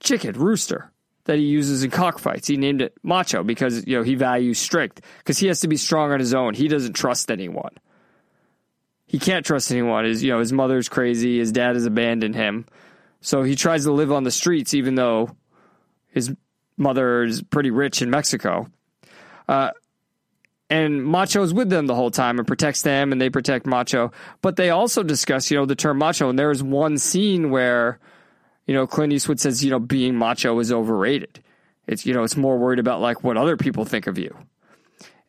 chicken, 0.00 0.34
rooster, 0.38 0.90
that 1.24 1.38
he 1.38 1.44
uses 1.44 1.82
in 1.82 1.90
cockfights. 1.90 2.46
He 2.48 2.56
named 2.56 2.80
it 2.80 2.94
Macho 3.02 3.42
because, 3.42 3.86
you 3.86 3.96
know, 3.96 4.02
he 4.02 4.14
values 4.14 4.58
strength 4.58 5.00
because 5.18 5.38
he 5.38 5.48
has 5.48 5.60
to 5.60 5.68
be 5.68 5.76
strong 5.76 6.12
on 6.12 6.20
his 6.20 6.34
own. 6.34 6.54
He 6.54 6.68
doesn't 6.68 6.94
trust 6.94 7.30
anyone. 7.30 7.72
He 9.06 9.18
can't 9.18 9.44
trust 9.44 9.70
anyone. 9.70 10.04
His, 10.04 10.22
you 10.22 10.32
know, 10.32 10.38
his 10.38 10.52
mother's 10.52 10.88
crazy. 10.88 11.38
His 11.38 11.52
dad 11.52 11.74
has 11.74 11.86
abandoned 11.86 12.34
him. 12.34 12.66
So 13.20 13.42
he 13.42 13.56
tries 13.56 13.84
to 13.84 13.92
live 13.92 14.12
on 14.12 14.24
the 14.24 14.30
streets 14.30 14.74
even 14.74 14.94
though 14.94 15.30
his 16.08 16.32
mother 16.76 17.24
is 17.24 17.42
pretty 17.42 17.70
rich 17.70 18.00
in 18.00 18.10
Mexico. 18.10 18.66
Uh, 19.48 19.70
and 20.70 21.02
Macho's 21.04 21.54
with 21.54 21.70
them 21.70 21.86
the 21.86 21.94
whole 21.94 22.10
time 22.10 22.38
and 22.38 22.46
protects 22.46 22.82
them 22.82 23.12
and 23.12 23.20
they 23.20 23.30
protect 23.30 23.66
Macho. 23.66 24.12
But 24.42 24.56
they 24.56 24.70
also 24.70 25.02
discuss, 25.02 25.50
you 25.50 25.56
know, 25.56 25.64
the 25.64 25.76
term 25.76 25.98
macho. 25.98 26.28
And 26.28 26.38
there 26.38 26.50
is 26.50 26.62
one 26.62 26.98
scene 26.98 27.50
where, 27.50 27.98
you 28.66 28.74
know, 28.74 28.86
Clint 28.86 29.12
Eastwood 29.12 29.40
says, 29.40 29.64
you 29.64 29.70
know, 29.70 29.78
being 29.78 30.14
macho 30.14 30.58
is 30.58 30.70
overrated. 30.70 31.42
It's, 31.86 32.04
you 32.04 32.12
know, 32.12 32.22
it's 32.22 32.36
more 32.36 32.58
worried 32.58 32.78
about 32.78 33.00
like 33.00 33.24
what 33.24 33.38
other 33.38 33.56
people 33.56 33.86
think 33.86 34.06
of 34.06 34.18
you. 34.18 34.36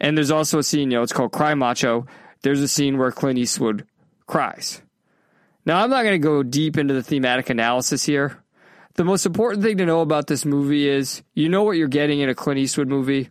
And 0.02 0.18
there's 0.18 0.32
also 0.32 0.60
a 0.60 0.64
scene, 0.64 0.92
you 0.92 0.98
know, 0.98 1.04
it's 1.04 1.14
called 1.14 1.32
Cry 1.32 1.54
Macho. 1.54 2.06
There's 2.42 2.62
a 2.62 2.68
scene 2.68 2.98
where 2.98 3.12
Clint 3.12 3.40
Eastwood 3.40 3.86
cries. 4.28 4.82
Now, 5.66 5.84
I'm 5.84 5.90
not 5.90 6.04
going 6.04 6.20
to 6.20 6.26
go 6.26 6.44
deep 6.44 6.78
into 6.78 6.94
the 6.94 7.04
thematic 7.04 7.50
analysis 7.50 8.06
here. 8.06 8.42
The 8.96 9.04
most 9.06 9.26
important 9.26 9.64
thing 9.64 9.78
to 9.78 9.86
know 9.86 10.02
about 10.02 10.28
this 10.28 10.46
movie 10.46 10.88
is 10.88 11.22
you 11.34 11.48
know 11.48 11.64
what 11.64 11.78
you're 11.78 11.88
getting 11.88 12.20
in 12.20 12.30
a 12.30 12.36
Clint 12.36 12.60
Eastwood 12.60 12.88
movie. 12.88 13.30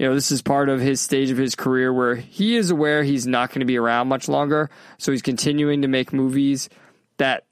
You 0.00 0.06
know, 0.06 0.14
this 0.14 0.32
is 0.32 0.40
part 0.40 0.70
of 0.70 0.80
his 0.80 0.98
stage 0.98 1.28
of 1.28 1.36
his 1.36 1.54
career 1.54 1.92
where 1.92 2.14
he 2.14 2.56
is 2.56 2.70
aware 2.70 3.02
he's 3.02 3.26
not 3.26 3.50
going 3.50 3.60
to 3.60 3.66
be 3.66 3.76
around 3.76 4.08
much 4.08 4.30
longer. 4.30 4.70
So 4.96 5.12
he's 5.12 5.20
continuing 5.20 5.82
to 5.82 5.88
make 5.88 6.14
movies 6.14 6.70
that 7.18 7.44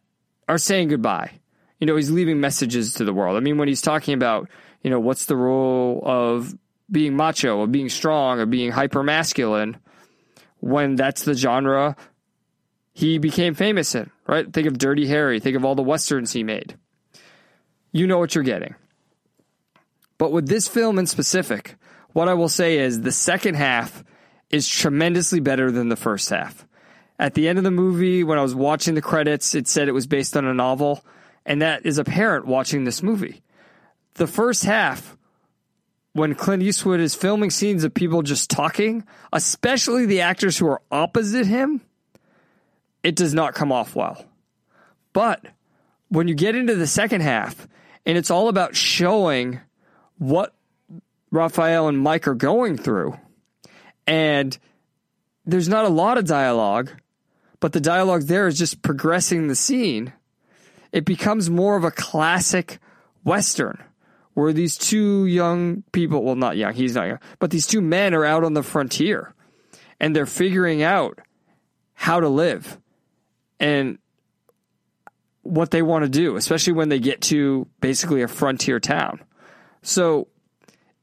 are 0.48 0.56
saying 0.56 0.88
goodbye. 0.88 1.40
You 1.78 1.86
know, 1.86 1.94
he's 1.94 2.10
leaving 2.10 2.40
messages 2.40 2.94
to 2.94 3.04
the 3.04 3.12
world. 3.12 3.36
I 3.36 3.40
mean, 3.40 3.58
when 3.58 3.68
he's 3.68 3.82
talking 3.82 4.14
about, 4.14 4.48
you 4.80 4.88
know, 4.88 4.98
what's 4.98 5.26
the 5.26 5.36
role 5.36 6.00
of 6.02 6.56
being 6.90 7.14
macho, 7.14 7.60
of 7.60 7.70
being 7.70 7.90
strong, 7.90 8.40
of 8.40 8.48
being 8.48 8.70
hyper 8.70 9.02
masculine, 9.02 9.76
when 10.60 10.96
that's 10.96 11.24
the 11.24 11.34
genre 11.34 11.96
he 12.94 13.18
became 13.18 13.52
famous 13.52 13.94
in, 13.94 14.10
right? 14.26 14.50
Think 14.50 14.66
of 14.66 14.78
Dirty 14.78 15.06
Harry, 15.08 15.38
think 15.38 15.54
of 15.54 15.66
all 15.66 15.74
the 15.74 15.82
westerns 15.82 16.32
he 16.32 16.44
made. 16.44 16.78
You 17.92 18.06
know 18.06 18.18
what 18.18 18.34
you're 18.34 18.42
getting. 18.42 18.74
But 20.16 20.32
with 20.32 20.48
this 20.48 20.66
film 20.66 20.98
in 20.98 21.06
specific, 21.06 21.74
what 22.12 22.28
I 22.28 22.34
will 22.34 22.48
say 22.48 22.78
is 22.78 23.00
the 23.00 23.12
second 23.12 23.54
half 23.54 24.04
is 24.50 24.68
tremendously 24.68 25.40
better 25.40 25.70
than 25.70 25.88
the 25.88 25.96
first 25.96 26.30
half. 26.30 26.66
At 27.18 27.34
the 27.34 27.48
end 27.48 27.58
of 27.58 27.64
the 27.64 27.70
movie, 27.70 28.24
when 28.24 28.38
I 28.38 28.42
was 28.42 28.54
watching 28.54 28.94
the 28.94 29.02
credits, 29.02 29.54
it 29.54 29.66
said 29.66 29.88
it 29.88 29.92
was 29.92 30.06
based 30.06 30.36
on 30.36 30.44
a 30.44 30.54
novel, 30.54 31.04
and 31.44 31.62
that 31.62 31.84
is 31.84 31.98
apparent 31.98 32.46
watching 32.46 32.84
this 32.84 33.02
movie. 33.02 33.42
The 34.14 34.26
first 34.26 34.64
half, 34.64 35.16
when 36.12 36.34
Clint 36.34 36.62
Eastwood 36.62 37.00
is 37.00 37.14
filming 37.14 37.50
scenes 37.50 37.84
of 37.84 37.92
people 37.92 38.22
just 38.22 38.50
talking, 38.50 39.04
especially 39.32 40.06
the 40.06 40.20
actors 40.20 40.56
who 40.58 40.66
are 40.68 40.82
opposite 40.90 41.46
him, 41.46 41.80
it 43.02 43.16
does 43.16 43.34
not 43.34 43.54
come 43.54 43.72
off 43.72 43.94
well. 43.94 44.24
But 45.12 45.44
when 46.08 46.28
you 46.28 46.34
get 46.34 46.54
into 46.54 46.74
the 46.74 46.86
second 46.86 47.20
half, 47.20 47.68
and 48.06 48.16
it's 48.16 48.30
all 48.30 48.48
about 48.48 48.74
showing 48.74 49.60
what 50.18 50.54
Raphael 51.30 51.88
and 51.88 51.98
Mike 51.98 52.26
are 52.26 52.34
going 52.34 52.76
through, 52.76 53.18
and 54.06 54.56
there's 55.44 55.68
not 55.68 55.84
a 55.84 55.90
lot 55.90 56.18
of 56.18 56.26
dialogue, 56.26 56.90
but 57.60 57.72
the 57.72 57.80
dialogue 57.80 58.22
there 58.22 58.46
is 58.46 58.58
just 58.58 58.82
progressing 58.82 59.48
the 59.48 59.54
scene. 59.54 60.12
It 60.92 61.04
becomes 61.04 61.50
more 61.50 61.76
of 61.76 61.84
a 61.84 61.90
classic 61.90 62.78
Western 63.24 63.82
where 64.34 64.52
these 64.52 64.76
two 64.76 65.26
young 65.26 65.82
people, 65.92 66.22
well, 66.22 66.36
not 66.36 66.56
young, 66.56 66.72
he's 66.72 66.94
not 66.94 67.08
young, 67.08 67.18
but 67.38 67.50
these 67.50 67.66
two 67.66 67.80
men 67.80 68.14
are 68.14 68.24
out 68.24 68.44
on 68.44 68.54
the 68.54 68.62
frontier 68.62 69.34
and 69.98 70.14
they're 70.14 70.26
figuring 70.26 70.82
out 70.82 71.18
how 71.94 72.20
to 72.20 72.28
live 72.28 72.78
and 73.58 73.98
what 75.42 75.70
they 75.70 75.82
want 75.82 76.04
to 76.04 76.08
do, 76.08 76.36
especially 76.36 76.72
when 76.72 76.88
they 76.88 77.00
get 77.00 77.20
to 77.20 77.66
basically 77.80 78.22
a 78.22 78.28
frontier 78.28 78.78
town. 78.78 79.20
So, 79.82 80.28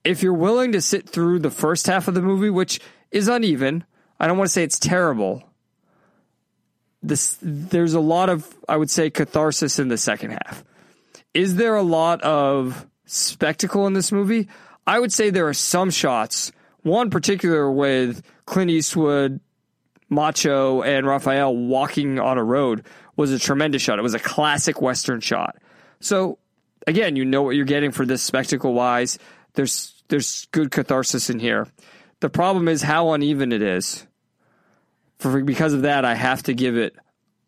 if 0.06 0.24
you're 0.24 0.34
willing 0.34 0.72
to 0.74 0.82
sit 0.82 1.10
through 1.10 1.40
the 1.40 1.50
first 1.50 1.88
half 1.88 2.08
of 2.08 2.14
the 2.14 2.22
movie, 2.22 2.50
which 2.50 2.80
is 3.12 3.28
uneven, 3.28 3.84
I 4.20 4.28
don't 4.28 4.38
want 4.38 4.48
to 4.48 4.54
say 4.54 4.64
it's 4.64 4.80
terrible. 4.80 5.44
This 7.04 7.38
there's 7.42 7.94
a 7.94 8.00
lot 8.00 8.30
of 8.30 8.48
I 8.68 8.78
would 8.78 8.90
say 8.90 9.10
catharsis 9.10 9.80
in 9.80 9.90
the 9.90 9.98
second 9.98 10.32
half. 10.32 10.64
Is 11.34 11.56
there 11.56 11.76
a 11.76 11.84
lot 11.84 12.22
of 12.22 12.88
spectacle 13.06 13.88
in 13.88 13.94
this 13.94 14.12
movie? 14.12 14.48
I 14.88 15.00
would 15.00 15.12
say 15.12 15.30
there 15.30 15.48
are 15.48 15.54
some 15.54 15.90
shots. 15.92 16.52
One 16.84 17.10
particular 17.10 17.70
with 17.70 18.24
Clint 18.46 18.72
Eastwood, 18.72 19.40
Macho, 20.10 20.84
and 20.84 21.06
Raphael 21.06 21.56
walking 21.56 22.20
on 22.20 22.38
a 22.38 22.44
road 22.44 22.86
was 23.16 23.32
a 23.32 23.40
tremendous 23.40 23.82
shot. 23.82 23.98
It 23.98 24.04
was 24.04 24.14
a 24.14 24.20
classic 24.20 24.82
Western 24.82 25.20
shot. 25.20 25.58
So 26.00 26.38
again, 26.86 27.16
you 27.16 27.26
know 27.26 27.42
what 27.42 27.56
you're 27.56 27.66
getting 27.66 27.92
for 27.92 28.06
this 28.06 28.22
spectacle 28.22 28.74
wise. 28.74 29.18
There's 29.54 29.95
there's 30.08 30.46
good 30.52 30.72
catharsis 30.72 31.30
in 31.30 31.40
here. 31.40 31.68
The 32.20 32.30
problem 32.30 32.68
is 32.68 32.82
how 32.82 33.12
uneven 33.14 33.52
it 33.52 33.62
is. 33.62 34.06
For 35.20 35.42
because 35.44 35.74
of 35.74 35.84
that, 35.84 36.06
I 36.06 36.16
have 36.16 36.44
to 36.44 36.54
give 36.54 36.78
it 36.78 36.96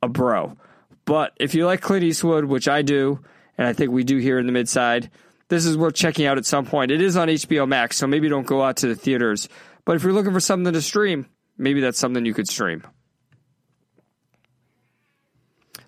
a 0.02 0.08
bro. 0.08 0.58
But 1.06 1.34
if 1.40 1.56
you 1.56 1.66
like 1.66 1.82
Clint 1.82 2.04
Eastwood, 2.04 2.46
which 2.46 2.68
I 2.68 2.82
do, 2.82 3.20
and 3.58 3.68
I 3.68 3.74
think 3.74 3.92
we 3.92 4.04
do 4.04 4.18
here 4.18 4.40
in 4.40 4.46
the 4.46 4.52
midside, 4.52 5.10
this 5.50 5.66
is 5.66 5.78
worth 5.78 5.96
checking 5.96 6.26
out 6.26 6.38
at 6.38 6.46
some 6.46 6.66
point. 6.66 6.92
It 6.92 7.02
is 7.02 7.16
on 7.16 7.30
HBO 7.30 7.68
Max, 7.68 7.98
so 7.98 8.08
maybe 8.08 8.28
don't 8.28 8.46
go 8.46 8.62
out 8.62 8.78
to 8.78 8.88
the 8.88 8.96
theaters. 8.96 9.48
But 9.86 9.96
if 9.96 10.04
you're 10.04 10.14
looking 10.14 10.34
for 10.34 10.40
something 10.40 10.74
to 10.74 10.82
stream, 10.82 11.28
maybe 11.58 11.80
that's 11.80 11.98
something 11.98 12.26
you 12.26 12.34
could 12.34 12.50
stream. 12.50 12.84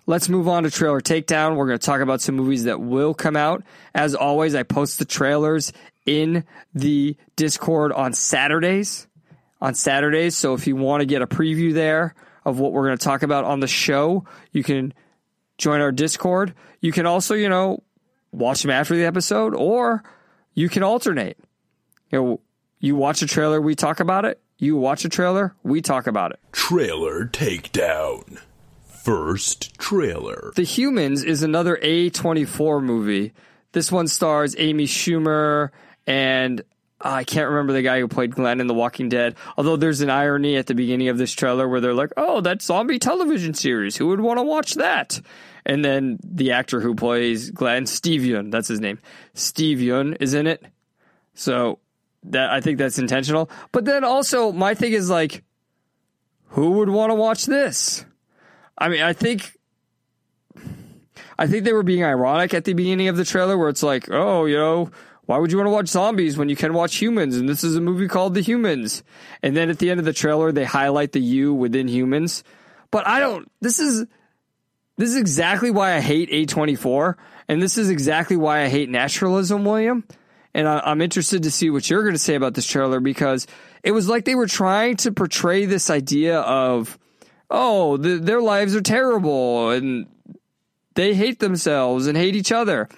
Let's 0.06 0.28
move 0.28 0.48
on 0.48 0.64
to 0.64 0.70
trailer 0.70 1.00
takedown. 1.00 1.56
We're 1.56 1.66
going 1.66 1.78
to 1.78 1.86
talk 1.86 2.00
about 2.00 2.20
some 2.20 2.34
movies 2.34 2.64
that 2.64 2.80
will 2.80 3.14
come 3.14 3.36
out. 3.36 3.62
As 3.94 4.14
always, 4.14 4.54
I 4.54 4.62
post 4.62 4.98
the 4.98 5.04
trailers 5.04 5.72
in 6.10 6.44
the 6.74 7.16
Discord 7.36 7.92
on 7.92 8.12
Saturdays. 8.12 9.06
On 9.60 9.74
Saturdays, 9.74 10.36
so 10.36 10.54
if 10.54 10.66
you 10.66 10.74
want 10.74 11.02
to 11.02 11.06
get 11.06 11.20
a 11.20 11.26
preview 11.26 11.74
there 11.74 12.14
of 12.46 12.58
what 12.58 12.72
we're 12.72 12.86
going 12.86 12.96
to 12.96 13.04
talk 13.04 13.22
about 13.22 13.44
on 13.44 13.60
the 13.60 13.66
show, 13.66 14.24
you 14.52 14.62
can 14.62 14.94
join 15.58 15.82
our 15.82 15.92
Discord. 15.92 16.54
You 16.80 16.92
can 16.92 17.04
also, 17.04 17.34
you 17.34 17.50
know, 17.50 17.82
watch 18.32 18.62
them 18.62 18.70
after 18.70 18.96
the 18.96 19.04
episode, 19.04 19.54
or 19.54 20.02
you 20.54 20.70
can 20.70 20.82
alternate. 20.82 21.36
You 22.10 22.18
know, 22.18 22.40
you 22.78 22.96
watch 22.96 23.20
a 23.20 23.26
trailer, 23.26 23.60
we 23.60 23.74
talk 23.74 24.00
about 24.00 24.24
it. 24.24 24.40
You 24.56 24.76
watch 24.76 25.04
a 25.04 25.10
trailer, 25.10 25.54
we 25.62 25.82
talk 25.82 26.06
about 26.06 26.32
it. 26.32 26.40
Trailer 26.52 27.26
takedown. 27.26 28.38
First 28.86 29.78
trailer. 29.78 30.52
The 30.56 30.62
Humans 30.62 31.22
is 31.22 31.42
another 31.42 31.78
A24 31.82 32.82
movie. 32.82 33.32
This 33.72 33.92
one 33.92 34.08
stars 34.08 34.54
Amy 34.58 34.86
Schumer 34.86 35.70
and 36.06 36.62
I 37.00 37.24
can't 37.24 37.48
remember 37.48 37.72
the 37.72 37.82
guy 37.82 38.00
who 38.00 38.08
played 38.08 38.34
Glenn 38.34 38.60
in 38.60 38.66
The 38.66 38.74
Walking 38.74 39.08
Dead. 39.08 39.36
Although 39.56 39.76
there's 39.76 40.02
an 40.02 40.10
irony 40.10 40.56
at 40.56 40.66
the 40.66 40.74
beginning 40.74 41.08
of 41.08 41.18
this 41.18 41.32
trailer 41.32 41.68
where 41.68 41.80
they're 41.80 41.94
like, 41.94 42.12
"Oh, 42.16 42.40
that 42.42 42.62
zombie 42.62 42.98
television 42.98 43.54
series. 43.54 43.96
Who 43.96 44.08
would 44.08 44.20
want 44.20 44.38
to 44.38 44.42
watch 44.42 44.74
that?" 44.74 45.20
And 45.64 45.84
then 45.84 46.18
the 46.22 46.52
actor 46.52 46.80
who 46.80 46.94
plays 46.94 47.50
Glenn, 47.50 47.86
Steve 47.86 48.22
Yeun, 48.22 48.50
that's 48.50 48.68
his 48.68 48.80
name. 48.80 48.98
Steve 49.34 49.78
Yeun 49.78 50.16
is 50.20 50.34
in 50.34 50.46
it. 50.46 50.64
So 51.34 51.78
that 52.24 52.50
I 52.50 52.60
think 52.60 52.78
that's 52.78 52.98
intentional. 52.98 53.50
But 53.72 53.84
then 53.84 54.04
also 54.04 54.52
my 54.52 54.74
thing 54.74 54.92
is 54.92 55.08
like, 55.08 55.42
who 56.48 56.72
would 56.72 56.90
want 56.90 57.10
to 57.10 57.14
watch 57.14 57.46
this? 57.46 58.04
I 58.76 58.88
mean, 58.88 59.02
I 59.02 59.12
think 59.12 59.56
I 61.38 61.46
think 61.46 61.64
they 61.64 61.72
were 61.72 61.82
being 61.82 62.04
ironic 62.04 62.52
at 62.52 62.64
the 62.64 62.74
beginning 62.74 63.08
of 63.08 63.16
the 63.16 63.24
trailer 63.24 63.56
where 63.56 63.68
it's 63.68 63.82
like, 63.82 64.10
oh, 64.10 64.44
you 64.44 64.56
know, 64.56 64.90
why 65.30 65.38
would 65.38 65.52
you 65.52 65.58
want 65.58 65.68
to 65.68 65.72
watch 65.72 65.86
zombies 65.86 66.36
when 66.36 66.48
you 66.48 66.56
can 66.56 66.74
watch 66.74 66.96
humans? 66.96 67.36
And 67.36 67.48
this 67.48 67.62
is 67.62 67.76
a 67.76 67.80
movie 67.80 68.08
called 68.08 68.34
The 68.34 68.40
Humans. 68.40 69.04
And 69.44 69.56
then 69.56 69.70
at 69.70 69.78
the 69.78 69.88
end 69.88 70.00
of 70.00 70.04
the 70.04 70.12
trailer, 70.12 70.50
they 70.50 70.64
highlight 70.64 71.12
the 71.12 71.20
you 71.20 71.54
within 71.54 71.86
humans. 71.86 72.42
But 72.90 73.06
I 73.06 73.20
don't, 73.20 73.48
this 73.60 73.78
is, 73.78 74.06
this 74.96 75.10
is 75.10 75.16
exactly 75.16 75.70
why 75.70 75.94
I 75.94 76.00
hate 76.00 76.30
A24. 76.30 77.14
And 77.46 77.62
this 77.62 77.78
is 77.78 77.90
exactly 77.90 78.36
why 78.36 78.62
I 78.62 78.68
hate 78.68 78.88
naturalism, 78.88 79.64
William. 79.64 80.02
And 80.52 80.66
I, 80.66 80.80
I'm 80.80 81.00
interested 81.00 81.44
to 81.44 81.50
see 81.52 81.70
what 81.70 81.88
you're 81.88 82.02
going 82.02 82.16
to 82.16 82.18
say 82.18 82.34
about 82.34 82.54
this 82.54 82.66
trailer 82.66 82.98
because 82.98 83.46
it 83.84 83.92
was 83.92 84.08
like 84.08 84.24
they 84.24 84.34
were 84.34 84.48
trying 84.48 84.96
to 84.96 85.12
portray 85.12 85.64
this 85.64 85.90
idea 85.90 86.40
of, 86.40 86.98
oh, 87.48 87.96
the, 87.98 88.16
their 88.16 88.40
lives 88.40 88.74
are 88.74 88.80
terrible 88.80 89.70
and 89.70 90.06
they 90.94 91.14
hate 91.14 91.38
themselves 91.38 92.08
and 92.08 92.16
hate 92.16 92.34
each 92.34 92.50
other, 92.50 92.88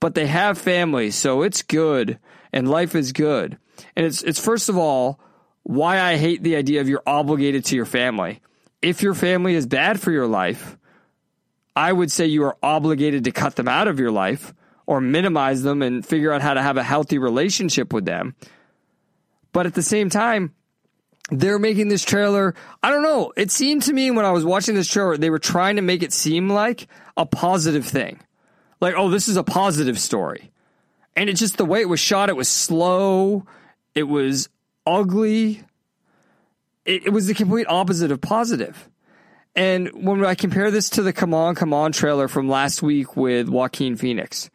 but 0.00 0.14
they 0.14 0.26
have 0.26 0.58
families, 0.58 1.14
so 1.14 1.42
it's 1.42 1.62
good 1.62 2.18
and 2.52 2.68
life 2.68 2.94
is 2.94 3.12
good. 3.12 3.58
And 3.96 4.06
it's 4.06 4.22
it's 4.22 4.40
first 4.40 4.68
of 4.68 4.76
all 4.76 5.20
why 5.62 6.00
I 6.00 6.16
hate 6.16 6.42
the 6.42 6.56
idea 6.56 6.80
of 6.80 6.88
you're 6.88 7.02
obligated 7.06 7.64
to 7.66 7.76
your 7.76 7.86
family. 7.86 8.40
If 8.82 9.02
your 9.02 9.14
family 9.14 9.54
is 9.54 9.66
bad 9.66 10.00
for 10.00 10.10
your 10.10 10.26
life, 10.26 10.76
I 11.76 11.92
would 11.92 12.10
say 12.10 12.26
you 12.26 12.44
are 12.44 12.56
obligated 12.62 13.24
to 13.24 13.30
cut 13.30 13.56
them 13.56 13.68
out 13.68 13.88
of 13.88 14.00
your 14.00 14.10
life 14.10 14.54
or 14.86 15.00
minimize 15.00 15.62
them 15.62 15.82
and 15.82 16.04
figure 16.04 16.32
out 16.32 16.42
how 16.42 16.54
to 16.54 16.62
have 16.62 16.76
a 16.76 16.82
healthy 16.82 17.18
relationship 17.18 17.92
with 17.92 18.04
them. 18.04 18.34
But 19.52 19.66
at 19.66 19.74
the 19.74 19.82
same 19.82 20.10
time, 20.10 20.54
they're 21.30 21.58
making 21.58 21.88
this 21.88 22.04
trailer. 22.04 22.54
I 22.82 22.90
don't 22.90 23.02
know. 23.02 23.32
It 23.36 23.50
seemed 23.50 23.82
to 23.82 23.92
me 23.92 24.10
when 24.10 24.24
I 24.24 24.32
was 24.32 24.44
watching 24.44 24.74
this 24.74 24.88
trailer, 24.88 25.16
they 25.16 25.30
were 25.30 25.38
trying 25.38 25.76
to 25.76 25.82
make 25.82 26.02
it 26.02 26.12
seem 26.12 26.48
like 26.48 26.88
a 27.16 27.26
positive 27.26 27.86
thing. 27.86 28.20
Like, 28.80 28.94
oh, 28.96 29.10
this 29.10 29.28
is 29.28 29.36
a 29.36 29.44
positive 29.44 29.98
story. 29.98 30.50
And 31.16 31.28
it's 31.28 31.40
just 31.40 31.56
the 31.56 31.64
way 31.64 31.80
it 31.80 31.88
was 31.88 32.00
shot, 32.00 32.28
it 32.28 32.36
was 32.36 32.48
slow, 32.48 33.44
it 33.94 34.04
was 34.04 34.48
ugly. 34.86 35.62
It, 36.84 37.06
it 37.06 37.10
was 37.10 37.26
the 37.26 37.34
complete 37.34 37.66
opposite 37.68 38.10
of 38.10 38.20
positive. 38.20 38.88
And 39.54 39.90
when 39.92 40.24
I 40.24 40.34
compare 40.34 40.70
this 40.70 40.90
to 40.90 41.02
the 41.02 41.12
Come 41.12 41.34
On, 41.34 41.54
Come 41.54 41.74
On 41.74 41.92
trailer 41.92 42.28
from 42.28 42.48
last 42.48 42.82
week 42.82 43.16
with 43.16 43.48
Joaquin 43.48 43.96
Phoenix, 43.96 44.48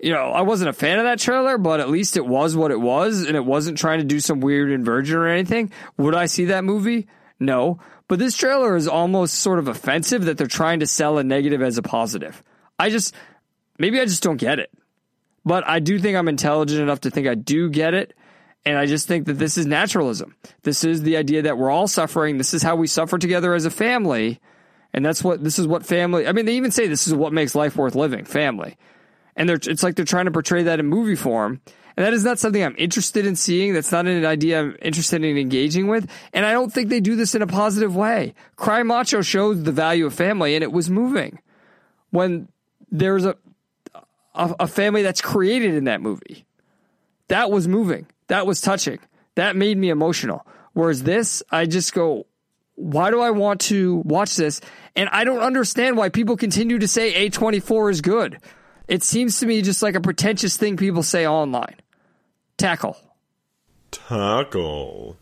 you 0.00 0.12
know, 0.12 0.30
I 0.30 0.42
wasn't 0.42 0.70
a 0.70 0.72
fan 0.72 0.98
of 0.98 1.04
that 1.04 1.18
trailer, 1.18 1.58
but 1.58 1.80
at 1.80 1.90
least 1.90 2.16
it 2.16 2.26
was 2.26 2.56
what 2.56 2.70
it 2.70 2.80
was, 2.80 3.24
and 3.24 3.36
it 3.36 3.44
wasn't 3.44 3.78
trying 3.78 3.98
to 3.98 4.04
do 4.04 4.20
some 4.20 4.40
weird 4.40 4.70
inversion 4.70 5.16
or 5.16 5.28
anything. 5.28 5.72
Would 5.96 6.14
I 6.14 6.26
see 6.26 6.46
that 6.46 6.64
movie? 6.64 7.08
No. 7.40 7.80
But 8.06 8.18
this 8.18 8.36
trailer 8.36 8.76
is 8.76 8.88
almost 8.88 9.34
sort 9.34 9.58
of 9.58 9.68
offensive 9.68 10.24
that 10.24 10.38
they're 10.38 10.46
trying 10.46 10.80
to 10.80 10.86
sell 10.86 11.18
a 11.18 11.24
negative 11.24 11.62
as 11.62 11.78
a 11.78 11.82
positive. 11.82 12.42
I 12.78 12.90
just, 12.90 13.14
maybe 13.78 14.00
I 14.00 14.04
just 14.04 14.22
don't 14.22 14.36
get 14.36 14.58
it. 14.58 14.70
But 15.44 15.66
I 15.66 15.78
do 15.78 15.98
think 15.98 16.16
I'm 16.16 16.28
intelligent 16.28 16.80
enough 16.80 17.00
to 17.00 17.10
think 17.10 17.26
I 17.26 17.34
do 17.34 17.70
get 17.70 17.94
it. 17.94 18.14
And 18.64 18.76
I 18.76 18.86
just 18.86 19.08
think 19.08 19.26
that 19.26 19.34
this 19.34 19.56
is 19.56 19.66
naturalism. 19.66 20.36
This 20.62 20.84
is 20.84 21.02
the 21.02 21.16
idea 21.16 21.42
that 21.42 21.56
we're 21.56 21.70
all 21.70 21.88
suffering. 21.88 22.38
This 22.38 22.52
is 22.52 22.62
how 22.62 22.76
we 22.76 22.86
suffer 22.86 23.18
together 23.18 23.54
as 23.54 23.64
a 23.64 23.70
family. 23.70 24.40
And 24.92 25.04
that's 25.04 25.24
what, 25.24 25.42
this 25.42 25.58
is 25.58 25.66
what 25.66 25.86
family, 25.86 26.26
I 26.26 26.32
mean, 26.32 26.44
they 26.44 26.56
even 26.56 26.70
say 26.70 26.86
this 26.86 27.06
is 27.06 27.14
what 27.14 27.32
makes 27.32 27.54
life 27.54 27.76
worth 27.76 27.94
living 27.94 28.24
family 28.24 28.76
and 29.38 29.48
they're 29.48 29.56
it's 29.62 29.82
like 29.82 29.94
they're 29.94 30.04
trying 30.04 30.26
to 30.26 30.30
portray 30.30 30.64
that 30.64 30.80
in 30.80 30.86
movie 30.86 31.14
form. 31.14 31.62
And 31.96 32.04
that 32.04 32.12
is 32.12 32.24
not 32.24 32.38
something 32.38 32.62
I'm 32.62 32.76
interested 32.78 33.26
in 33.26 33.34
seeing. 33.34 33.72
That's 33.72 33.90
not 33.90 34.06
an 34.06 34.24
idea 34.24 34.60
I'm 34.60 34.76
interested 34.82 35.24
in 35.24 35.36
engaging 35.36 35.88
with. 35.88 36.08
And 36.32 36.46
I 36.46 36.52
don't 36.52 36.72
think 36.72 36.90
they 36.90 37.00
do 37.00 37.16
this 37.16 37.34
in 37.34 37.42
a 37.42 37.46
positive 37.46 37.96
way. 37.96 38.34
Cry 38.54 38.84
Macho 38.84 39.20
shows 39.20 39.64
the 39.64 39.72
value 39.72 40.06
of 40.06 40.14
family, 40.14 40.54
and 40.54 40.62
it 40.62 40.70
was 40.70 40.90
moving 40.90 41.40
when 42.10 42.48
there's 42.90 43.24
a, 43.24 43.36
a 44.34 44.54
a 44.60 44.66
family 44.66 45.02
that's 45.02 45.20
created 45.20 45.74
in 45.74 45.84
that 45.84 46.00
movie. 46.00 46.46
That 47.28 47.50
was 47.50 47.68
moving. 47.68 48.06
That 48.28 48.46
was 48.46 48.60
touching. 48.60 48.98
That 49.34 49.56
made 49.56 49.78
me 49.78 49.90
emotional. 49.90 50.46
Whereas 50.72 51.02
this, 51.02 51.42
I 51.50 51.66
just 51.66 51.92
go, 51.92 52.26
why 52.74 53.10
do 53.10 53.20
I 53.20 53.30
want 53.30 53.60
to 53.62 53.96
watch 54.04 54.36
this? 54.36 54.60
And 54.94 55.08
I 55.10 55.24
don't 55.24 55.40
understand 55.40 55.96
why 55.96 56.08
people 56.08 56.36
continue 56.36 56.78
to 56.78 56.88
say 56.88 57.28
A24 57.28 57.90
is 57.90 58.00
good. 58.00 58.38
It 58.86 59.02
seems 59.02 59.40
to 59.40 59.46
me 59.46 59.60
just 59.62 59.82
like 59.82 59.94
a 59.94 60.00
pretentious 60.00 60.56
thing 60.56 60.76
people 60.76 61.02
say 61.02 61.26
online. 61.26 61.76
Tackle. 62.56 62.96
Tackle. 63.90 65.16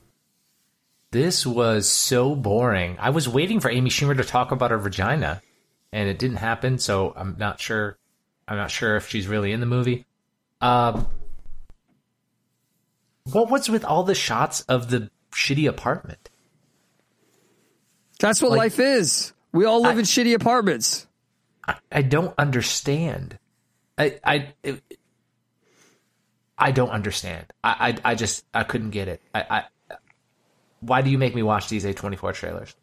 This 1.10 1.46
was 1.46 1.88
so 1.88 2.34
boring. 2.34 2.96
I 3.00 3.10
was 3.10 3.28
waiting 3.28 3.60
for 3.60 3.70
Amy 3.70 3.90
Schumer 3.90 4.16
to 4.16 4.24
talk 4.24 4.52
about 4.52 4.70
her 4.70 4.78
vagina, 4.78 5.40
and 5.96 6.10
it 6.10 6.18
didn't 6.18 6.36
happen. 6.36 6.78
So 6.78 7.14
I'm 7.16 7.36
not 7.38 7.58
sure. 7.58 7.96
I'm 8.46 8.58
not 8.58 8.70
sure 8.70 8.96
if 8.96 9.08
she's 9.08 9.26
really 9.26 9.50
in 9.50 9.60
the 9.60 9.66
movie. 9.66 10.04
Um, 10.60 11.06
what 13.32 13.50
was 13.50 13.70
with 13.70 13.82
all 13.82 14.02
the 14.04 14.14
shots 14.14 14.60
of 14.62 14.90
the 14.90 15.10
shitty 15.32 15.66
apartment? 15.66 16.28
That's 18.20 18.42
what 18.42 18.50
Like- 18.50 18.58
life 18.58 18.78
is. 18.78 19.32
We 19.52 19.64
all 19.64 19.80
live 19.80 19.96
I- 19.96 20.00
in 20.00 20.04
shitty 20.04 20.34
apartments. 20.34 21.06
I, 21.66 21.76
I 21.90 22.02
don't 22.02 22.34
understand. 22.38 23.38
I 23.98 24.18
I 24.22 24.52
it, 24.62 24.82
I 26.58 26.72
don't 26.72 26.90
understand. 26.90 27.46
I, 27.64 27.96
I 28.04 28.10
I 28.12 28.14
just 28.14 28.44
I 28.52 28.64
couldn't 28.64 28.90
get 28.90 29.08
it. 29.08 29.22
I, 29.34 29.40
I 29.90 29.96
why 30.80 31.00
do 31.00 31.08
you 31.10 31.16
make 31.16 31.34
me 31.34 31.42
watch 31.42 31.68
these 31.70 31.86
A24 31.86 32.34
trailers? 32.34 32.76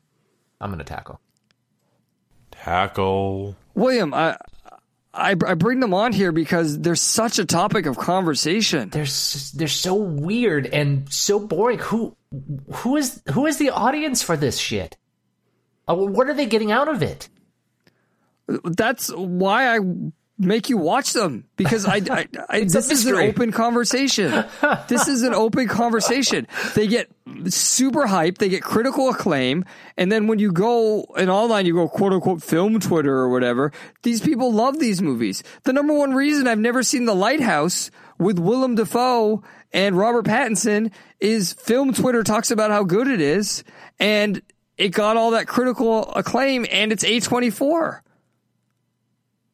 I'm 0.59 0.72
gonna 0.72 0.84
tackle. 0.84 1.22
Tackle. 2.64 3.57
William, 3.76 4.14
I, 4.14 4.38
I 5.14 5.32
I 5.32 5.53
bring 5.53 5.82
them 5.82 5.93
on 5.93 6.14
here 6.14 6.32
because 6.32 6.80
they're 6.80 6.95
such 6.95 7.38
a 7.38 7.45
topic 7.45 7.86
of 7.86 7.97
conversation. 7.97 8.89
They're 8.89 9.05
they're 9.55 9.68
so 9.68 9.95
weird 9.95 10.68
and 10.68 11.11
so 11.11 11.39
boring. 11.39 11.80
Who 11.80 12.16
who 12.72 12.95
is 12.95 13.22
who 13.34 13.47
is 13.47 13.57
the 13.57 13.72
audience 13.72 14.24
for 14.24 14.38
this 14.38 14.57
shit? 14.57 14.95
Uh, 15.89 15.95
what 15.95 16.30
are 16.30 16.34
they 16.34 16.45
getting 16.45 16.72
out 16.72 16.88
of 16.88 17.03
it? 17.03 17.28
That's 18.47 19.09
why 19.09 19.76
I 19.76 19.80
make 20.44 20.70
you 20.70 20.78
watch 20.78 21.14
them 21.14 21.46
because 21.56 21.86
I, 21.86 22.02
I, 22.10 22.28
I 22.50 22.60
this 22.68 22.91
is 22.91 23.06
an 23.06 23.16
open 23.16 23.52
conversation. 23.52 24.46
this 24.88 25.08
is 25.08 25.24
an 25.24 25.34
open 25.34 25.68
conversation. 25.68 26.48
They 26.76 26.88
get 26.88 27.10
super 27.48 28.06
hyped, 28.06 28.38
they 28.38 28.50
get 28.50 28.64
critical 28.64 29.10
acclaim, 29.10 29.66
and 29.98 30.12
then 30.12 30.28
when 30.28 30.39
you 30.39 30.52
go 30.52 31.04
and 31.18 31.30
online, 31.30 31.66
you 31.66 31.74
go 31.74 31.88
quote 31.88 32.14
unquote 32.14 32.44
film 32.44 32.80
Twitter 32.80 33.16
or 33.16 33.30
whatever. 33.30 33.72
These 34.04 34.22
people 34.22 34.52
love 34.52 34.80
these 34.80 35.02
movies. 35.02 35.44
The 35.64 35.74
number 35.74 35.94
one 35.94 36.14
reason 36.14 36.48
I've 36.48 36.60
never 36.60 36.84
seen 36.84 37.06
The 37.06 37.16
Lighthouse 37.16 37.91
with 38.18 38.39
Willem 38.39 38.76
Dafoe 38.76 39.44
and 39.72 39.98
Robert 39.98 40.26
Pattinson 40.26 40.91
is 41.20 41.54
film 41.54 41.94
Twitter 41.94 42.24
talks 42.24 42.52
about 42.52 42.72
how 42.72 42.84
good 42.84 43.08
it 43.08 43.22
is, 43.22 43.64
and 44.00 44.41
it 44.78 44.89
got 44.89 45.18
all 45.18 45.32
that 45.32 45.48
critical 45.48 46.12
acclaim, 46.14 46.66
and 46.72 46.91
it's 46.91 47.04
A 47.04 47.20
twenty 47.20 47.50
four. 47.50 48.04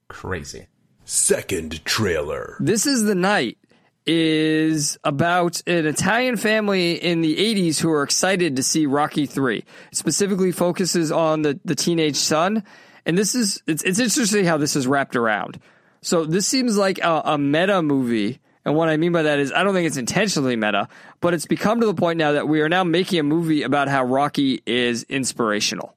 Crazy. 0.07 0.67
Second 1.09 1.83
trailer. 1.85 2.55
This 2.59 2.85
is 2.85 3.01
the 3.01 3.15
night. 3.15 3.57
is 4.05 4.99
about 5.03 5.59
an 5.65 5.87
Italian 5.87 6.37
family 6.37 7.03
in 7.03 7.21
the 7.21 7.35
80s 7.35 7.79
who 7.79 7.89
are 7.91 8.03
excited 8.03 8.55
to 8.57 8.61
see 8.61 8.85
Rocky 8.85 9.25
3. 9.25 9.57
It 9.57 9.65
specifically 9.91 10.51
focuses 10.51 11.11
on 11.11 11.41
the, 11.41 11.59
the 11.65 11.73
teenage 11.73 12.15
son. 12.15 12.63
And 13.07 13.17
this 13.17 13.33
is, 13.33 13.59
it's, 13.65 13.81
it's 13.81 13.97
interesting 13.97 14.45
how 14.45 14.57
this 14.57 14.75
is 14.75 14.85
wrapped 14.85 15.15
around. 15.15 15.59
So 16.03 16.25
this 16.25 16.45
seems 16.45 16.77
like 16.77 16.99
a, 16.99 17.23
a 17.25 17.37
meta 17.39 17.81
movie. 17.81 18.39
And 18.63 18.75
what 18.75 18.87
I 18.87 18.97
mean 18.97 19.11
by 19.11 19.23
that 19.23 19.39
is 19.39 19.51
I 19.51 19.63
don't 19.63 19.73
think 19.73 19.87
it's 19.87 19.97
intentionally 19.97 20.55
meta, 20.55 20.89
but 21.21 21.33
it's 21.33 21.47
become 21.47 21.79
to 21.79 21.87
the 21.87 21.95
point 21.95 22.19
now 22.19 22.33
that 22.33 22.47
we 22.47 22.61
are 22.61 22.69
now 22.69 22.83
making 22.83 23.17
a 23.17 23.23
movie 23.23 23.63
about 23.63 23.87
how 23.87 24.03
Rocky 24.03 24.61
is 24.67 25.07
inspirational. 25.09 25.95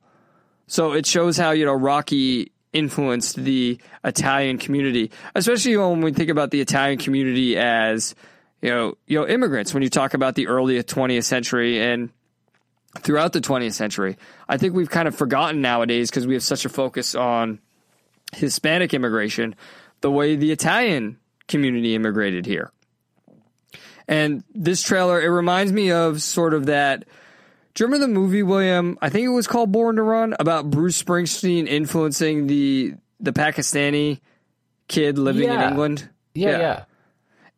So 0.69 0.93
it 0.93 1.05
shows 1.05 1.37
how, 1.37 1.51
you 1.51 1.67
know, 1.67 1.75
Rocky 1.75 2.52
influenced 2.73 3.37
the 3.37 3.79
Italian 4.05 4.59
community, 4.59 5.11
especially 5.35 5.77
when 5.77 6.01
we 6.01 6.13
think 6.13 6.31
about 6.31 6.51
the 6.51 6.61
Italian 6.61 6.99
community 6.99 7.57
as, 7.57 8.15
you 8.61 8.71
know, 8.71 8.95
you 9.07 9.19
know, 9.19 9.27
immigrants. 9.27 9.75
When 9.75 9.83
you 9.83 9.91
talk 9.91 10.15
about 10.15 10.35
the 10.35 10.47
early 10.47 10.83
20th 10.83 11.25
century 11.25 11.81
and 11.81 12.11
throughout 13.01 13.33
the 13.33 13.41
20th 13.41 13.75
century, 13.75 14.17
I 14.49 14.57
think 14.57 14.75
we've 14.75 14.91
kind 14.91 15.09
of 15.09 15.15
forgotten 15.15 15.61
nowadays 15.61 16.11
because 16.11 16.27
we 16.27 16.35
have 16.35 16.43
such 16.43 16.65
a 16.65 16.69
focus 16.69 17.15
on 17.15 17.61
Hispanic 18.35 18.95
immigration, 18.95 19.55
the 20.01 20.11
way 20.11 20.37
the 20.37 20.53
Italian 20.53 21.19
community 21.49 21.95
immigrated 21.95 22.47
here. 22.47 22.71
And 24.09 24.43
this 24.55 24.83
trailer, 24.83 25.21
it 25.21 25.29
reminds 25.29 25.73
me 25.73 25.93
of 25.93 26.23
sort 26.23 26.55
of 26.55 26.67
that. 26.67 27.05
Do 27.75 27.83
you 27.85 27.87
remember 27.89 28.07
the 28.07 28.13
movie, 28.13 28.43
William? 28.43 28.99
I 29.01 29.09
think 29.09 29.25
it 29.25 29.31
was 29.31 29.47
called 29.47 29.73
Born 29.73 29.97
to 29.97 30.03
Run 30.03 30.35
about 30.39 30.71
Bruce 30.71 31.03
Springsteen 31.03 31.67
influencing 31.67 32.47
the 32.47 32.95
the 33.21 33.33
Pakistani 33.33 34.21
kid 34.89 35.17
living 35.19 35.45
Yeah. 35.45 35.63
in 35.65 35.69
England. 35.71 36.09
Yeah, 36.35 36.59
yeah. 36.59 36.85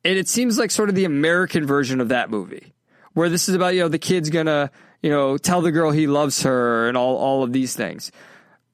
And 0.04 0.18
it 0.18 0.28
seems 0.28 0.58
like 0.58 0.70
sort 0.70 0.88
of 0.88 0.94
the 0.94 1.04
American 1.06 1.66
version 1.66 2.00
of 2.00 2.10
that 2.10 2.30
movie, 2.30 2.74
where 3.14 3.28
this 3.28 3.48
is 3.48 3.54
about 3.54 3.74
you 3.74 3.80
know 3.80 3.88
the 3.88 3.98
kid's 3.98 4.30
gonna 4.30 4.70
you 5.02 5.10
know 5.10 5.36
tell 5.36 5.62
the 5.62 5.72
girl 5.72 5.90
he 5.90 6.06
loves 6.06 6.42
her 6.42 6.86
and 6.88 6.96
all 6.96 7.16
all 7.16 7.42
of 7.42 7.52
these 7.52 7.74
things. 7.74 8.12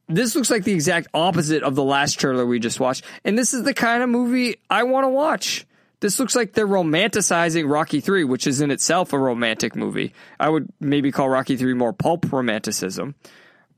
This 0.09 0.35
looks 0.35 0.51
like 0.51 0.65
the 0.65 0.73
exact 0.73 1.07
opposite 1.15 1.63
of 1.63 1.77
the 1.77 1.85
last 1.85 2.19
trailer 2.19 2.45
we 2.45 2.59
just 2.59 2.81
watched, 2.81 3.05
and 3.25 3.39
this 3.39 3.55
is 3.55 3.63
the 3.63 3.73
kind 3.75 4.03
of 4.03 4.09
movie 4.11 4.57
I 4.69 4.83
want 4.83 5.05
to 5.05 5.09
watch. 5.09 5.67
This 6.01 6.19
looks 6.19 6.35
like 6.35 6.55
they're 6.55 6.67
romanticizing 6.67 7.71
Rocky 7.71 8.01
3, 8.01 8.25
which 8.25 8.47
is 8.47 8.61
in 8.61 8.71
itself 8.71 9.13
a 9.13 9.19
romantic 9.19 9.77
movie. 9.77 10.15
I 10.39 10.49
would 10.49 10.69
maybe 10.81 11.13
call 11.13 11.29
Rocky 11.29 11.57
3 11.57 11.75
more 11.75 11.93
pulp 11.93 12.33
romanticism. 12.33 13.15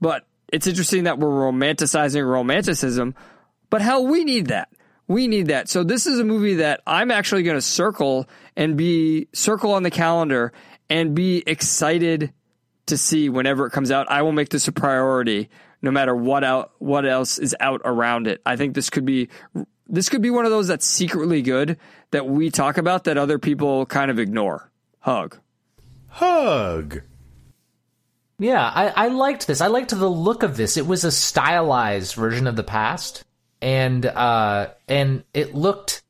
But 0.00 0.24
it's 0.52 0.66
interesting 0.66 1.04
that 1.04 1.18
we're 1.18 1.28
romanticizing 1.28 2.26
romanticism. 2.28 3.14
But 3.70 3.82
hell, 3.82 4.06
we 4.06 4.22
need 4.24 4.46
that. 4.46 4.68
We 5.08 5.26
need 5.26 5.48
that. 5.48 5.68
So 5.68 5.82
this 5.82 6.06
is 6.06 6.20
a 6.20 6.24
movie 6.24 6.54
that 6.56 6.80
I'm 6.86 7.10
actually 7.10 7.42
going 7.42 7.56
to 7.56 7.62
circle 7.62 8.28
and 8.56 8.76
be 8.76 9.28
circle 9.32 9.72
on 9.72 9.82
the 9.82 9.90
calendar 9.90 10.52
and 10.88 11.14
be 11.14 11.42
excited 11.46 12.32
to 12.86 12.96
see 12.96 13.28
whenever 13.28 13.66
it 13.66 13.70
comes 13.70 13.90
out. 13.90 14.10
I 14.10 14.22
will 14.22 14.32
make 14.32 14.50
this 14.50 14.68
a 14.68 14.72
priority 14.72 15.48
no 15.80 15.90
matter 15.90 16.14
what 16.14 16.44
out 16.44 16.72
what 16.78 17.04
else 17.04 17.38
is 17.38 17.56
out 17.58 17.82
around 17.84 18.28
it. 18.28 18.40
I 18.46 18.56
think 18.56 18.74
this 18.74 18.90
could 18.90 19.04
be 19.04 19.28
this 19.92 20.08
could 20.08 20.22
be 20.22 20.30
one 20.30 20.46
of 20.46 20.50
those 20.50 20.68
that's 20.68 20.86
secretly 20.86 21.42
good 21.42 21.78
that 22.10 22.26
we 22.26 22.50
talk 22.50 22.78
about 22.78 23.04
that 23.04 23.18
other 23.18 23.38
people 23.38 23.84
kind 23.86 24.10
of 24.10 24.18
ignore. 24.18 24.70
Hug. 25.00 25.38
Hug. 26.08 27.02
Yeah, 28.38 28.64
I, 28.64 28.88
I 28.88 29.08
liked 29.08 29.46
this. 29.46 29.60
I 29.60 29.66
liked 29.66 29.90
the 29.90 30.08
look 30.08 30.42
of 30.42 30.56
this. 30.56 30.76
It 30.76 30.86
was 30.86 31.04
a 31.04 31.12
stylized 31.12 32.14
version 32.14 32.46
of 32.46 32.56
the 32.56 32.64
past, 32.64 33.24
and 33.60 34.04
uh, 34.04 34.70
and 34.88 35.24
it 35.34 35.54
looked 35.54 36.02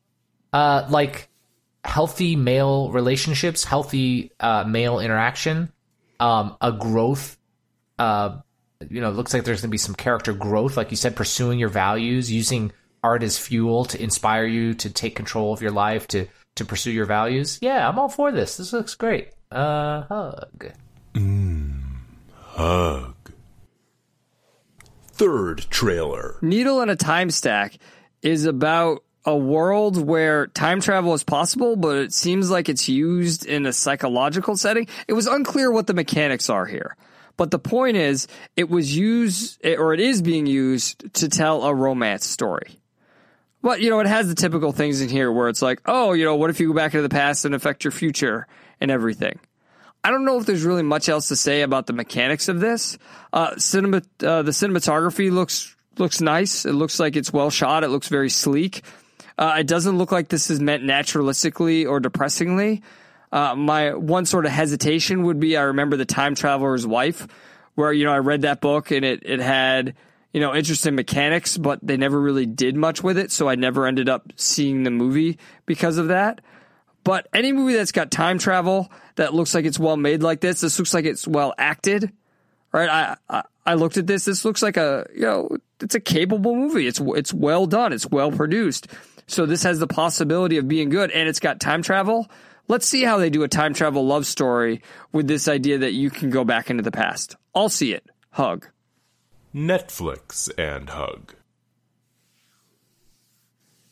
uh, 0.53 0.87
like 0.89 1.29
healthy 1.85 2.37
male 2.37 2.91
relationships, 2.91 3.65
healthy 3.65 4.31
uh, 4.39 4.65
male 4.65 5.01
interaction, 5.01 5.73
um, 6.21 6.57
a 6.61 6.73
growth. 6.73 7.37
Uh, 7.99 8.39
you 8.89 9.01
know, 9.01 9.11
it 9.11 9.15
looks 9.15 9.35
like 9.35 9.45
there's 9.45 9.61
going 9.61 9.69
to 9.69 9.73
be 9.73 9.79
some 9.79 9.95
character 9.95 10.33
growth, 10.33 10.77
like 10.77 10.91
you 10.91 10.97
said, 10.97 11.17
pursuing 11.17 11.59
your 11.59 11.69
values, 11.69 12.31
using 12.31 12.73
art 13.03 13.23
as 13.23 13.39
fuel 13.39 13.85
to 13.87 14.03
inspire 14.03 14.47
you 14.47 14.75
to 14.75 14.91
take 14.91 15.17
control 15.17 15.53
of 15.53 15.63
your 15.63 15.73
life, 15.73 16.07
to 16.09 16.27
to 16.57 16.65
pursue 16.65 16.91
your 16.91 17.07
values. 17.07 17.59
Yeah, 17.63 17.89
I'm 17.89 17.99
all 17.99 18.09
for 18.09 18.31
this. 18.31 18.59
This 18.59 18.73
looks 18.73 18.95
great. 18.95 19.31
Uh, 19.51 20.03
hug. 20.03 20.73
Hug. 22.41 23.15
Third 25.13 25.67
trailer. 25.71 26.37
Needle 26.43 26.83
in 26.83 26.91
a 26.91 26.97
Time 26.97 27.31
Stack 27.31 27.79
is 28.23 28.45
about 28.45 29.03
a 29.25 29.37
world 29.37 30.05
where 30.05 30.49
time 30.49 30.81
travel 30.81 31.15
is 31.15 31.23
possible, 31.23 31.77
but 31.77 31.97
it 31.97 32.13
seems 32.13 32.51
like 32.51 32.69
it's 32.69 32.89
used 32.89 33.47
in 33.47 33.67
a 33.67 33.73
psychological 33.73 34.57
setting. 34.57 34.89
It 35.07 35.13
was 35.13 35.27
unclear 35.27 35.71
what 35.71 35.87
the 35.87 35.95
mechanics 35.95 36.51
are 36.51 36.67
here. 36.67 36.97
But 37.37 37.51
the 37.51 37.59
point 37.59 37.97
is, 37.97 38.27
it 38.57 38.69
was 38.69 38.97
used, 38.97 39.65
or 39.65 39.95
it 39.95 40.01
is 40.01 40.23
being 40.23 40.47
used 40.47 41.15
to 41.15 41.29
tell 41.29 41.63
a 41.63 41.75
romance 41.75 42.27
story. 42.27 42.79
But, 43.63 43.81
you 43.81 43.91
know, 43.91 44.01
it 44.01 44.07
has 44.07 44.29
the 44.29 44.35
typical 44.35 44.73
things 44.73 45.01
in 45.01 45.09
here 45.09 45.31
where 45.31 45.49
it's 45.49 45.63
like, 45.63 45.81
oh, 45.87 46.13
you 46.13 46.25
know, 46.25 46.37
what 46.37 46.51
if 46.51 46.59
you 46.61 46.69
go 46.69 46.75
back 46.75 46.95
into 46.95 47.03
the 47.03 47.09
past 47.09 47.45
and 47.45 47.55
affect 47.55 47.85
your 47.85 47.93
future 47.93 48.47
and 48.81 48.91
everything? 48.91 49.39
I 50.05 50.11
don't 50.11 50.25
know 50.25 50.39
if 50.39 50.47
there's 50.47 50.65
really 50.65 50.83
much 50.83 51.09
else 51.09 51.29
to 51.29 51.37
say 51.37 51.63
about 51.63 51.87
the 51.87 51.93
mechanics 51.93 52.49
of 52.49 52.59
this. 52.59 52.99
Uh, 53.33 53.57
cinema, 53.57 53.99
uh, 54.21 54.43
the 54.43 54.51
cinematography 54.51 55.31
looks 55.31 55.77
looks 55.99 56.21
nice. 56.21 56.65
It 56.65 56.73
looks 56.73 56.99
like 56.99 57.17
it's 57.17 57.33
well 57.33 57.51
shot. 57.51 57.85
It 57.85 57.89
looks 57.89 58.09
very 58.09 58.31
sleek. 58.31 58.83
Uh, 59.39 59.57
it 59.61 59.67
doesn't 59.67 59.99
look 59.99 60.11
like 60.11 60.29
this 60.29 60.51
is 60.51 60.61
meant 60.61 60.83
naturalistically 60.83 61.89
or 61.89 62.01
depressingly. 62.01 62.83
Uh, 63.31 63.55
my 63.55 63.95
one 63.95 64.27
sort 64.27 64.45
of 64.45 64.53
hesitation 64.53 65.23
would 65.23 65.39
be 65.39 65.57
I 65.57 65.63
remember 65.63 65.97
the 65.97 66.05
Time 66.05 66.35
Traveler's 66.35 66.87
Wife, 66.87 67.29
where 67.75 67.93
you 67.93 68.05
know 68.05 68.13
I 68.13 68.19
read 68.19 68.43
that 68.43 68.61
book 68.61 68.91
and 68.91 69.05
it 69.05 69.23
it 69.25 69.41
had 69.41 69.95
you 70.33 70.41
know 70.41 70.55
interesting 70.55 70.95
mechanics, 70.95 71.57
but 71.59 71.79
they 71.83 71.97
never 71.97 72.21
really 72.21 72.47
did 72.47 72.77
much 72.77 73.03
with 73.03 73.19
it, 73.19 73.31
so 73.31 73.49
I 73.49 73.55
never 73.55 73.87
ended 73.87 74.09
up 74.09 74.33
seeing 74.37 74.83
the 74.83 74.91
movie 74.91 75.39
because 75.67 75.99
of 75.99 76.09
that. 76.09 76.41
But 77.05 77.27
any 77.33 77.53
movie 77.53 77.75
that's 77.75 77.93
got 77.93 78.11
time 78.11 78.39
travel 78.39 78.91
that 79.17 79.35
looks 79.35 79.55
like 79.55 79.65
it's 79.65 79.79
well 79.79 79.97
made 79.97 80.23
like 80.23 80.41
this, 80.41 80.61
this 80.61 80.79
looks 80.79 80.95
like 80.95 81.05
it's 81.05 81.27
well 81.27 81.53
acted, 81.59 82.13
right? 82.73 82.89
I, 82.89 83.17
I 83.29 83.43
I 83.67 83.75
looked 83.75 83.97
at 83.97 84.07
this. 84.07 84.25
This 84.25 84.45
looks 84.45 84.63
like 84.63 84.77
a 84.77 85.07
you 85.15 85.23
know 85.23 85.57
it's 85.81 85.95
a 85.95 86.01
capable 86.01 86.55
movie. 86.55 86.87
It's 86.87 87.01
it's 87.01 87.35
well 87.35 87.67
done. 87.67 87.93
It's 87.93 88.09
well 88.09 88.31
produced. 88.31 88.89
So 89.27 89.47
this 89.47 89.63
has 89.63 89.79
the 89.79 89.87
possibility 89.87 90.59
of 90.59 90.69
being 90.69 90.89
good, 90.89 91.11
and 91.11 91.29
it's 91.29 91.41
got 91.41 91.61
time 91.61 91.83
travel. 91.83 92.31
Let's 92.69 92.87
see 92.87 93.03
how 93.03 93.19
they 93.19 93.31
do 93.31 93.43
a 93.43 93.49
time 93.49 93.75
travel 93.75 94.07
love 94.07 94.27
story 94.27 94.83
with 95.13 95.27
this 95.27 95.49
idea 95.49 95.79
that 95.79 95.93
you 95.93 96.11
can 96.11 96.31
go 96.31 96.45
back 96.45 96.71
into 96.71 96.83
the 96.83 96.93
past. 96.93 97.37
I'll 97.55 97.69
see 97.69 97.93
it. 97.93 98.05
Hug. 98.31 98.69
Netflix 99.55 100.51
and 100.59 100.91
Hug. 100.91 101.35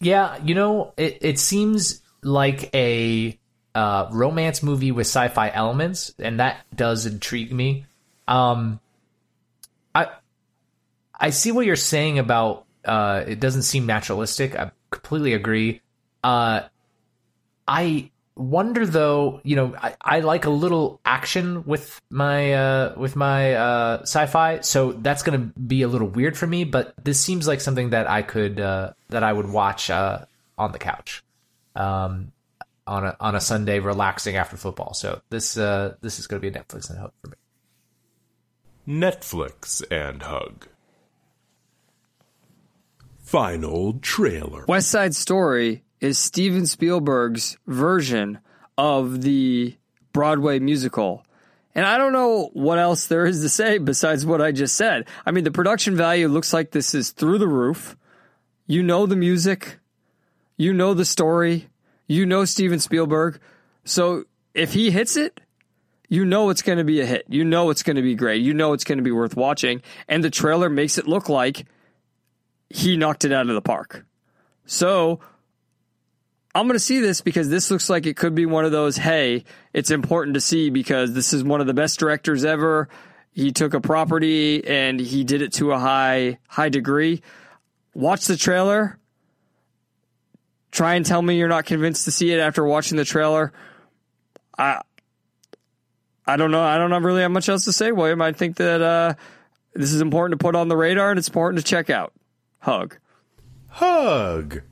Yeah, 0.01 0.39
you 0.43 0.55
know, 0.55 0.95
it, 0.97 1.19
it 1.21 1.39
seems 1.39 2.01
like 2.23 2.75
a 2.75 3.39
uh, 3.75 4.09
romance 4.11 4.63
movie 4.63 4.93
with 4.93 5.07
sci-fi 5.07 5.51
elements, 5.51 6.15
and 6.19 6.41
that 6.41 6.65
does 6.75 7.07
intrigue 7.07 7.53
me. 7.53 7.85
Um, 8.27 8.81
I 9.95 10.09
I 11.19 11.31
see 11.31 11.53
what 11.53 11.67
you're 11.67 11.77
saying 11.77 12.19
about 12.19 12.65
uh, 12.85 13.25
it 13.27 13.41
doesn't 13.41 13.63
seem 13.63 13.87
naturalistic. 13.87 14.57
I 14.57 14.71
completely 14.91 15.35
agree. 15.35 15.83
Uh, 16.25 16.63
I 17.69 18.11
wonder 18.41 18.87
though, 18.87 19.41
you 19.45 19.57
know, 19.57 19.75
I, 19.77 19.95
I 20.01 20.21
like 20.21 20.45
a 20.45 20.51
little 20.51 21.01
action 21.05 21.65
with 21.65 22.01
my 22.11 22.55
uh, 22.55 22.95
with 22.97 23.17
my 23.17 23.55
uh, 23.55 24.03
sci-fi, 24.03 24.61
so 24.61 24.93
that's 24.93 25.23
gonna 25.23 25.39
be 25.39 25.83
a 25.83 25.89
little 25.89 26.09
weird 26.09 26.37
for 26.37 26.47
me. 26.47 26.65
But 26.65 26.95
this 27.03 27.21
seems 27.21 27.47
like 27.47 27.61
something 27.61 27.91
that 27.91 28.09
I 28.09 28.23
could 28.23 28.59
uh, 28.59 28.93
that 29.09 29.23
I 29.23 29.33
would 29.33 29.49
watch 29.49 29.91
uh, 29.91 30.25
on 30.57 30.73
the 30.73 30.79
couch, 30.79 31.23
um, 31.77 32.33
on 32.87 33.05
a 33.05 33.17
on 33.21 33.35
a 33.35 33.41
Sunday, 33.41 33.79
relaxing 33.79 34.37
after 34.37 34.57
football. 34.57 34.95
So 34.95 35.21
this 35.31 35.57
uh, 35.57 35.95
this 36.01 36.19
is 36.19 36.27
gonna 36.27 36.41
be 36.41 36.49
a 36.49 36.53
Netflix 36.53 36.91
and 36.91 36.99
hug 36.99 37.13
for 37.23 37.29
me. 37.29 37.37
Netflix 38.89 39.83
and 39.91 40.23
Hug. 40.23 40.67
Final 43.23 43.95
trailer. 44.01 44.65
West 44.67 44.91
Side 44.91 45.15
Story 45.15 45.85
is 46.01 46.19
Steven 46.19 46.67
Spielberg's 46.67 47.57
version 47.67 48.39
of 48.79 49.23
the 49.23 49.77
Broadway 50.13 50.59
musical. 50.59 51.25
And 51.75 51.87
I 51.87 51.99
don't 51.99 52.13
know 52.13 52.51
what 52.53 52.79
else 52.79 53.07
there 53.07 53.27
is 53.27 53.43
to 53.43 53.49
say 53.49 53.79
besides 53.79 54.27
what 54.27 54.43
I 54.43 54.53
just 54.53 54.77
said. 54.77 55.07
I 55.25 55.31
mean, 55.31 55.45
the 55.45 55.51
production 55.51 55.97
value 55.97 56.29
looks 56.29 56.53
like 56.53 56.71
this 56.73 56.95
is 56.95 57.11
through 57.11 57.39
the 57.39 57.49
roof. 57.49 57.97
You 58.67 58.83
know 58.83 59.07
the 59.07 59.17
music, 59.17 59.79
you 60.57 60.73
know 60.73 60.95
the 60.95 61.05
story, 61.05 61.69
you 62.07 62.27
know 62.27 62.45
Steven 62.45 62.79
Spielberg. 62.79 63.41
So 63.85 64.25
if 64.55 64.73
he 64.73 64.91
hits 64.91 65.17
it, 65.17 65.41
you 66.09 66.25
know 66.25 66.51
it's 66.51 66.63
going 66.63 66.79
to 66.79 66.85
be 66.85 67.01
a 67.01 67.07
hit. 67.07 67.25
You 67.29 67.45
know 67.45 67.71
it's 67.71 67.83
going 67.83 67.97
to 67.97 68.03
be 68.03 68.15
great. 68.15 68.43
You 68.43 68.55
know 68.55 68.73
it's 68.73 68.85
going 68.85 68.99
to 68.99 69.05
be 69.05 69.13
worth 69.13 69.37
watching. 69.37 69.83
And 70.09 70.23
the 70.23 70.31
trailer 70.31 70.69
makes 70.69 70.99
it 70.99 71.07
look 71.07 71.29
like 71.29 71.67
he 72.69 72.97
knocked 72.97 73.25
it 73.25 73.33
out 73.33 73.49
of 73.49 73.55
the 73.55 73.63
park. 73.63 74.05
So 74.67 75.21
I'm 76.55 76.67
going 76.67 76.75
to 76.75 76.81
see 76.81 77.01
this 77.01 77.21
because 77.21 77.49
this 77.49 77.71
looks 77.71 77.89
like 77.89 78.07
it 78.07 78.17
could 78.17 78.35
be 78.35 78.45
one 78.45 78.65
of 78.65 78.73
those, 78.73 78.97
hey, 78.97 79.45
it's 79.73 79.91
important 79.91 80.35
to 80.35 80.41
see 80.41 80.71
because 80.71 81.13
this 81.13 81.33
is 81.33 81.45
one 81.45 81.61
of 81.61 81.69
the 81.69 81.75
best 81.75 81.99
directors 82.01 82.45
ever. 82.45 82.89
He 83.33 83.53
took 83.53 83.75
a 83.75 83.81
property 83.81 84.67
and 84.67 84.99
he 84.99 85.23
did 85.23 85.43
it 85.43 85.53
to 85.55 85.71
a 85.71 85.79
high 85.79 86.39
high 86.49 86.69
degree. 86.69 87.23
Watch 87.95 88.27
the 88.27 88.37
trailer. 88.37 88.99
Try 90.73 90.95
and 90.95 91.07
tell 91.07 91.23
me 91.23 91.39
you're 91.39 91.49
not 91.49 91.67
convinced 91.67 92.05
to 92.07 92.11
see 92.11 92.33
it 92.33 92.41
after 92.41 92.65
watching 92.65 92.97
the 92.97 93.05
trailer. 93.05 93.53
I 94.59 94.81
I 96.27 96.37
don't 96.37 96.51
know. 96.51 96.63
I 96.63 96.79
don't 96.79 97.03
really 97.03 97.23
have 97.23 97.31
much 97.31 97.49
else 97.49 97.65
to 97.65 97.73
say, 97.73 97.93
William. 97.93 98.21
I 98.21 98.33
think 98.33 98.57
that 98.57 98.83
uh, 98.83 99.15
this 99.75 99.93
is 99.93 100.01
important 100.01 100.39
to 100.39 100.45
put 100.45 100.57
on 100.57 100.69
the 100.69 100.77
radar 100.77 101.11
and 101.11 101.19
it's 101.19 101.29
important 101.29 101.65
to 101.65 101.69
check 101.69 101.91
out. 101.91 102.13
Hug. 102.59 102.99
Hug. 103.69 104.63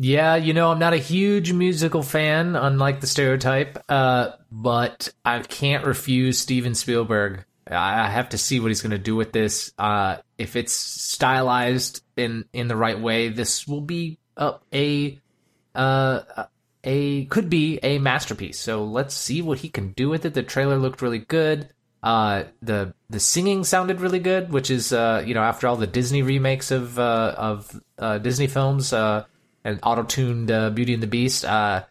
Yeah, 0.00 0.36
you 0.36 0.54
know, 0.54 0.70
I'm 0.70 0.78
not 0.78 0.92
a 0.92 0.98
huge 0.98 1.52
musical 1.52 2.04
fan, 2.04 2.54
unlike 2.54 3.00
the 3.00 3.08
stereotype, 3.08 3.82
uh, 3.88 4.30
but 4.50 5.08
I 5.24 5.40
can't 5.40 5.84
refuse 5.84 6.38
Steven 6.38 6.76
Spielberg. 6.76 7.44
I 7.68 8.08
have 8.08 8.28
to 8.30 8.38
see 8.38 8.60
what 8.60 8.68
he's 8.68 8.80
going 8.80 8.92
to 8.92 8.98
do 8.98 9.16
with 9.16 9.32
this. 9.32 9.72
Uh, 9.76 10.18
if 10.38 10.54
it's 10.54 10.72
stylized 10.72 12.02
in 12.16 12.44
in 12.52 12.68
the 12.68 12.76
right 12.76 12.98
way, 12.98 13.28
this 13.28 13.66
will 13.66 13.80
be 13.80 14.18
a 14.36 14.54
a 14.72 15.18
uh, 15.74 16.44
a 16.84 17.24
could 17.26 17.50
be 17.50 17.80
a 17.82 17.98
masterpiece. 17.98 18.58
So 18.58 18.84
let's 18.84 19.16
see 19.16 19.42
what 19.42 19.58
he 19.58 19.68
can 19.68 19.90
do 19.92 20.08
with 20.08 20.24
it. 20.24 20.32
The 20.32 20.44
trailer 20.44 20.78
looked 20.78 21.02
really 21.02 21.18
good. 21.18 21.70
Uh, 22.04 22.44
the 22.62 22.94
the 23.10 23.20
singing 23.20 23.64
sounded 23.64 24.00
really 24.00 24.20
good, 24.20 24.52
which 24.52 24.70
is 24.70 24.92
uh, 24.92 25.24
you 25.26 25.34
know 25.34 25.42
after 25.42 25.66
all 25.66 25.76
the 25.76 25.88
Disney 25.88 26.22
remakes 26.22 26.70
of 26.70 27.00
uh, 27.00 27.34
of 27.36 27.82
uh, 27.98 28.18
Disney 28.18 28.46
films 28.46 28.94
and 29.68 29.80
auto 29.82 30.02
tuned 30.02 30.50
uh, 30.50 30.70
Beauty 30.70 30.94
and 30.94 31.02
the 31.02 31.06
Beast. 31.06 31.44
Uh, 31.44 31.84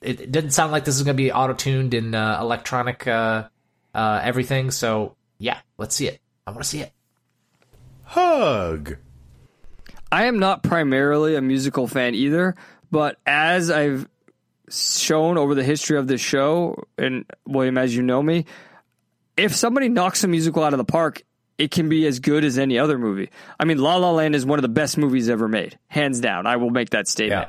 it, 0.00 0.20
it 0.20 0.32
didn't 0.32 0.50
sound 0.50 0.72
like 0.72 0.84
this 0.84 0.96
is 0.96 1.02
going 1.02 1.16
to 1.16 1.22
be 1.22 1.32
auto 1.32 1.54
tuned 1.54 1.94
in 1.94 2.14
uh, 2.14 2.38
electronic 2.40 3.06
uh, 3.06 3.48
uh, 3.94 4.20
everything. 4.22 4.70
So 4.70 5.16
yeah, 5.38 5.58
let's 5.78 5.94
see 5.94 6.08
it. 6.08 6.20
I 6.46 6.50
want 6.50 6.62
to 6.62 6.68
see 6.68 6.80
it. 6.80 6.92
Hug. 8.04 8.96
I 10.10 10.24
am 10.24 10.40
not 10.40 10.62
primarily 10.62 11.36
a 11.36 11.40
musical 11.40 11.86
fan 11.86 12.14
either, 12.14 12.56
but 12.90 13.18
as 13.24 13.70
I've 13.70 14.08
shown 14.68 15.38
over 15.38 15.54
the 15.54 15.62
history 15.62 15.98
of 15.98 16.08
this 16.08 16.20
show, 16.20 16.82
and 16.98 17.24
William, 17.46 17.78
as 17.78 17.94
you 17.94 18.02
know 18.02 18.20
me, 18.20 18.46
if 19.36 19.54
somebody 19.54 19.88
knocks 19.88 20.24
a 20.24 20.28
musical 20.28 20.64
out 20.64 20.74
of 20.74 20.78
the 20.78 20.84
park, 20.84 21.22
it 21.60 21.70
can 21.70 21.88
be 21.88 22.06
as 22.06 22.18
good 22.20 22.44
as 22.44 22.58
any 22.58 22.78
other 22.78 22.98
movie. 22.98 23.30
I 23.58 23.64
mean, 23.66 23.78
La 23.78 23.96
La 23.96 24.10
Land 24.10 24.34
is 24.34 24.46
one 24.46 24.58
of 24.58 24.62
the 24.62 24.68
best 24.68 24.96
movies 24.98 25.28
ever 25.28 25.46
made, 25.46 25.78
hands 25.88 26.18
down. 26.20 26.46
I 26.46 26.56
will 26.56 26.70
make 26.70 26.90
that 26.90 27.06
statement. 27.06 27.48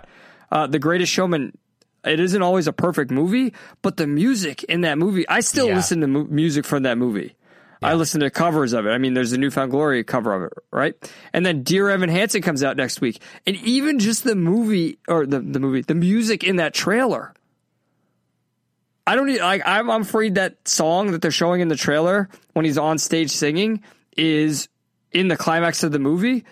Uh, 0.52 0.68
the 0.68 0.80
Greatest 0.80 1.12
Showman. 1.12 1.58
It 2.04 2.20
isn't 2.20 2.42
always 2.42 2.66
a 2.68 2.74
perfect 2.74 3.12
movie, 3.12 3.54
but 3.84 3.96
the 3.98 4.08
music 4.08 4.64
in 4.64 4.82
that 4.82 4.98
movie, 4.98 5.28
I 5.30 5.42
still 5.42 5.68
Yeah. 5.68 5.76
listen 5.76 6.02
to 6.02 6.08
mu- 6.08 6.26
music 6.28 6.66
from 6.66 6.84
that 6.84 6.98
movie. 6.98 7.36
I 7.84 7.94
listen 7.94 8.22
to 8.22 8.30
covers 8.30 8.74
of 8.74 8.86
it. 8.86 8.90
I 8.90 8.98
mean, 8.98 9.14
there's 9.14 9.34
a 9.34 9.38
New 9.38 9.50
Found 9.52 9.72
Glory 9.72 10.04
cover 10.04 10.34
of 10.36 10.44
it, 10.52 10.54
right? 10.72 10.94
And 11.34 11.46
then 11.46 11.64
Dear 11.64 11.90
Evan 11.90 12.10
Hansen 12.10 12.42
comes 12.42 12.64
out 12.64 12.76
next 12.78 13.02
week. 13.02 13.20
And 13.48 13.56
even 13.58 13.98
just 14.00 14.24
the 14.24 14.36
movie, 14.36 14.98
or 15.08 15.26
the, 15.26 15.40
the 15.40 15.60
movie, 15.60 15.82
the 15.82 15.96
music 15.96 16.44
in 16.44 16.58
that 16.58 16.74
trailer. 16.74 17.34
I 19.08 19.16
don't 19.16 19.26
need, 19.28 19.40
like, 19.42 19.64
I'm, 19.66 19.90
I'm 19.90 20.02
afraid 20.02 20.36
that 20.36 20.68
song 20.68 21.12
that 21.12 21.22
they're 21.22 21.32
showing 21.32 21.62
in 21.62 21.68
the 21.70 21.76
trailer 21.76 22.30
when 22.54 22.66
he's 22.66 22.78
on 22.78 22.98
stage 22.98 23.32
singing 23.32 23.82
is 24.18 24.68
in 25.12 25.28
the 25.28 25.38
climax 25.38 25.84
of 25.84 25.92
the 25.92 26.00
movie, 26.00 26.46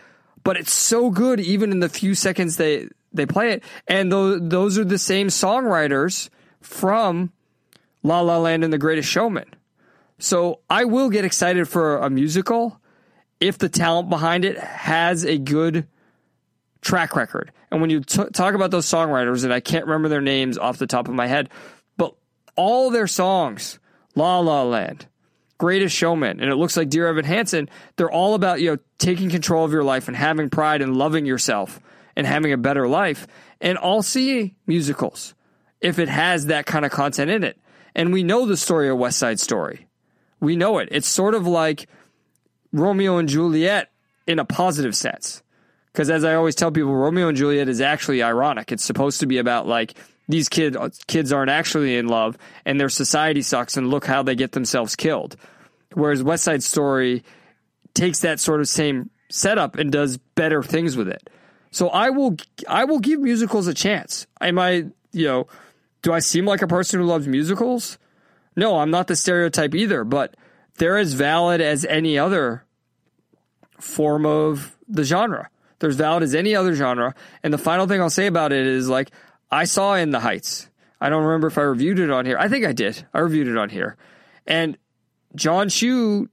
but 0.43 0.57
it's 0.57 0.74
so 0.74 1.10
good 1.10 1.39
even 1.39 1.72
in 1.72 1.80
the 1.80 1.89
few 1.89 2.16
seconds 2.16 2.57
they, 2.57 2.88
they 3.14 3.26
play 3.26 3.51
it. 3.51 3.64
And 3.88 4.12
those, 4.12 4.39
those 4.41 4.78
are 4.78 4.86
the 4.86 4.97
same 4.97 5.28
songwriters 5.28 6.30
from 6.62 7.32
La 8.03 8.22
La 8.22 8.38
Land 8.38 8.64
and 8.64 8.74
The 8.74 8.78
Greatest 8.78 9.10
Showman. 9.10 9.53
So 10.18 10.60
I 10.70 10.86
will 10.86 11.10
get 11.10 11.26
excited 11.26 11.68
for 11.68 11.97
a 11.97 12.10
musical 12.10 12.80
if 13.39 13.57
the 13.57 13.70
talent 13.70 14.10
behind 14.10 14.43
it 14.43 14.57
has 14.57 15.26
a 15.26 15.38
good 15.38 15.88
track 16.82 17.16
record. 17.16 17.51
And 17.72 17.82
when 17.82 17.89
you 17.89 18.01
t- 18.01 18.30
talk 18.34 18.53
about 18.53 18.72
those 18.72 18.86
songwriters, 18.86 19.43
and 19.43 19.53
I 19.53 19.60
can't 19.60 19.86
remember 19.86 20.10
their 20.10 20.22
names 20.22 20.57
off 20.57 20.78
the 20.78 20.88
top 20.88 21.07
of 21.07 21.14
my 21.14 21.28
head, 21.28 21.49
but 21.97 22.16
all 22.55 22.89
their 22.89 23.07
songs, 23.07 23.80
La 24.16 24.39
La 24.39 24.64
Land, 24.64 25.07
Greatest 25.60 25.95
Showman, 25.95 26.39
and 26.39 26.49
it 26.49 26.55
looks 26.55 26.76
like 26.76 26.89
Dear 26.89 27.07
Evan 27.07 27.26
Hansen, 27.26 27.70
they're 27.97 28.10
all 28.10 28.34
about 28.34 28.62
you 28.62 28.72
know 28.72 28.78
taking 28.97 29.30
control 29.30 29.64
of 29.64 29.72
your 29.72 29.84
life 29.84 30.07
and 30.07 30.18
having 30.18 30.49
pride 30.49 30.82
and 30.82 30.97
loving 30.97 31.26
yourself 31.28 31.80
and 32.16 32.26
having 32.26 32.51
a 32.51 32.57
better 32.57 32.88
life. 32.88 33.28
And 33.62 33.78
I'll 33.78 34.01
see 34.01 34.55
musicals 34.66 35.36
if 35.82 35.99
it 35.99 36.10
has 36.10 36.47
that 36.47 36.66
kind 36.66 36.86
of 36.86 36.91
content 36.91 37.30
in 37.30 37.43
it. 37.43 37.60
And 37.93 38.12
we 38.14 38.24
know 38.24 38.45
the 38.45 38.57
story 38.57 38.89
of 38.89 38.97
West 38.97 39.20
Side 39.20 39.39
Story. 39.39 39.88
We 40.39 40.55
know 40.55 40.80
it. 40.80 40.89
It's 40.91 41.07
sort 41.07 41.36
of 41.36 41.45
like 41.45 41.88
Romeo 42.72 43.18
and 43.18 43.28
Juliet 43.28 43.91
in 44.28 44.39
a 44.39 44.45
positive 44.45 44.95
sense. 44.95 45.43
Because 45.91 46.10
as 46.10 46.24
I 46.24 46.36
always 46.36 46.55
tell 46.55 46.72
people, 46.72 46.95
Romeo 46.95 47.28
and 47.28 47.38
Juliet 47.38 47.68
is 47.68 47.82
actually 47.82 48.24
ironic. 48.24 48.72
It's 48.72 48.86
supposed 48.86 49.20
to 49.20 49.26
be 49.26 49.39
about 49.39 49.68
like 49.68 49.95
these 50.30 50.47
kid 50.47 50.77
kids 51.07 51.34
aren't 51.34 51.49
actually 51.49 51.97
in 51.97 52.07
love 52.07 52.38
and 52.63 52.80
their 52.80 52.88
society 52.88 53.41
sucks 53.41 53.75
and 53.75 53.89
look 53.89 54.05
how 54.05 54.23
they 54.23 54.36
get 54.36 54.53
themselves 54.53 54.95
killed. 54.95 55.36
Whereas 55.93 56.23
West 56.23 56.43
Side 56.43 56.63
Story 56.63 57.23
takes 57.95 58.19
that 58.19 58.39
sort 58.39 58.61
of 58.61 58.67
same 58.67 59.09
setup 59.30 59.75
and 59.75 59.91
does 59.91 60.17
better 60.36 60.61
things 60.61 60.95
with 60.95 61.09
it. 61.09 61.30
So 61.71 61.89
I 61.89 62.11
will 62.11 62.38
I 62.67 62.86
will 62.86 62.99
give 62.99 63.19
musicals 63.19 63.67
a 63.67 63.73
chance. 63.73 64.27
Am 64.39 64.59
I 64.59 64.86
you 65.11 65.25
know 65.25 65.47
do 66.03 66.13
I 66.13 66.19
seem 66.19 66.45
like 66.45 66.61
a 66.61 66.67
person 66.67 66.99
who 66.99 67.07
loves 67.07 67.27
musicals? 67.27 67.97
No, 68.55 68.80
I'm 68.80 68.91
not 68.91 69.07
the 69.07 69.15
stereotype 69.15 69.73
either, 69.73 70.03
but 70.03 70.36
they're 70.77 70.97
as 70.97 71.13
valid 71.13 71.59
as 71.59 71.86
any 71.86 72.19
other 72.19 72.65
form 73.80 74.25
of 74.27 74.77
the 74.88 75.03
genre. 75.03 75.49
They're 75.80 75.89
as 75.89 75.95
valid 75.95 76.23
as 76.23 76.36
any 76.36 76.55
other 76.55 76.75
genre. 76.75 77.15
And 77.41 77.53
the 77.53 77.57
final 77.57 77.88
thing 77.88 77.99
I'll 77.99 78.09
say 78.09 78.27
about 78.27 78.51
it 78.51 78.65
is 78.65 78.89
like 78.89 79.11
I 79.51 79.65
saw 79.65 79.95
in 79.95 80.11
the 80.11 80.19
Heights. 80.19 80.69
I 81.01 81.09
don't 81.09 81.23
remember 81.23 81.47
if 81.47 81.57
I 81.57 81.61
reviewed 81.61 81.99
it 81.99 82.11
on 82.11 82.25
here. 82.25 82.37
I 82.37 82.49
think 82.49 82.65
I 82.65 82.73
did. 82.73 83.05
I 83.13 83.19
reviewed 83.19 83.47
it 83.47 83.57
on 83.57 83.69
here. 83.69 83.97
And 84.45 84.77
Jon 85.35 85.69
Chu, 85.69 86.29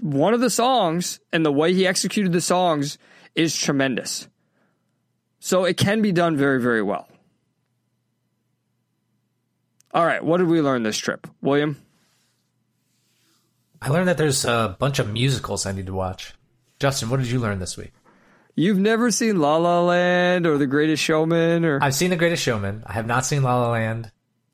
one 0.00 0.34
of 0.34 0.40
the 0.40 0.50
songs 0.50 1.20
and 1.32 1.44
the 1.44 1.52
way 1.52 1.72
he 1.72 1.86
executed 1.86 2.32
the 2.32 2.40
songs 2.40 2.98
is 3.34 3.56
tremendous. 3.56 4.28
So 5.38 5.64
it 5.64 5.76
can 5.76 6.02
be 6.02 6.12
done 6.12 6.36
very, 6.36 6.60
very 6.60 6.82
well. 6.82 7.08
All 9.92 10.04
right, 10.04 10.22
what 10.22 10.36
did 10.36 10.46
we 10.46 10.60
learn 10.60 10.82
this 10.82 10.98
trip, 10.98 11.26
William? 11.40 11.76
I 13.82 13.88
learned 13.88 14.08
that 14.08 14.18
there's 14.18 14.44
a 14.44 14.76
bunch 14.78 14.98
of 14.98 15.10
musicals 15.10 15.64
I 15.64 15.72
need 15.72 15.86
to 15.86 15.94
watch. 15.94 16.34
Justin, 16.78 17.08
what 17.08 17.18
did 17.18 17.30
you 17.30 17.40
learn 17.40 17.58
this 17.58 17.76
week? 17.76 17.92
You've 18.54 18.78
never 18.78 19.10
seen 19.10 19.38
La 19.40 19.56
La 19.56 19.80
Land 19.82 20.46
or 20.46 20.58
The 20.58 20.66
Greatest 20.66 21.02
Showman 21.02 21.64
or 21.64 21.82
I've 21.82 21.94
seen 21.94 22.10
The 22.10 22.16
Greatest 22.16 22.42
Showman. 22.42 22.82
I 22.86 22.92
have 22.92 23.06
not 23.06 23.24
seen 23.24 23.42
La 23.42 23.60
La 23.60 23.70
Land, 23.70 24.10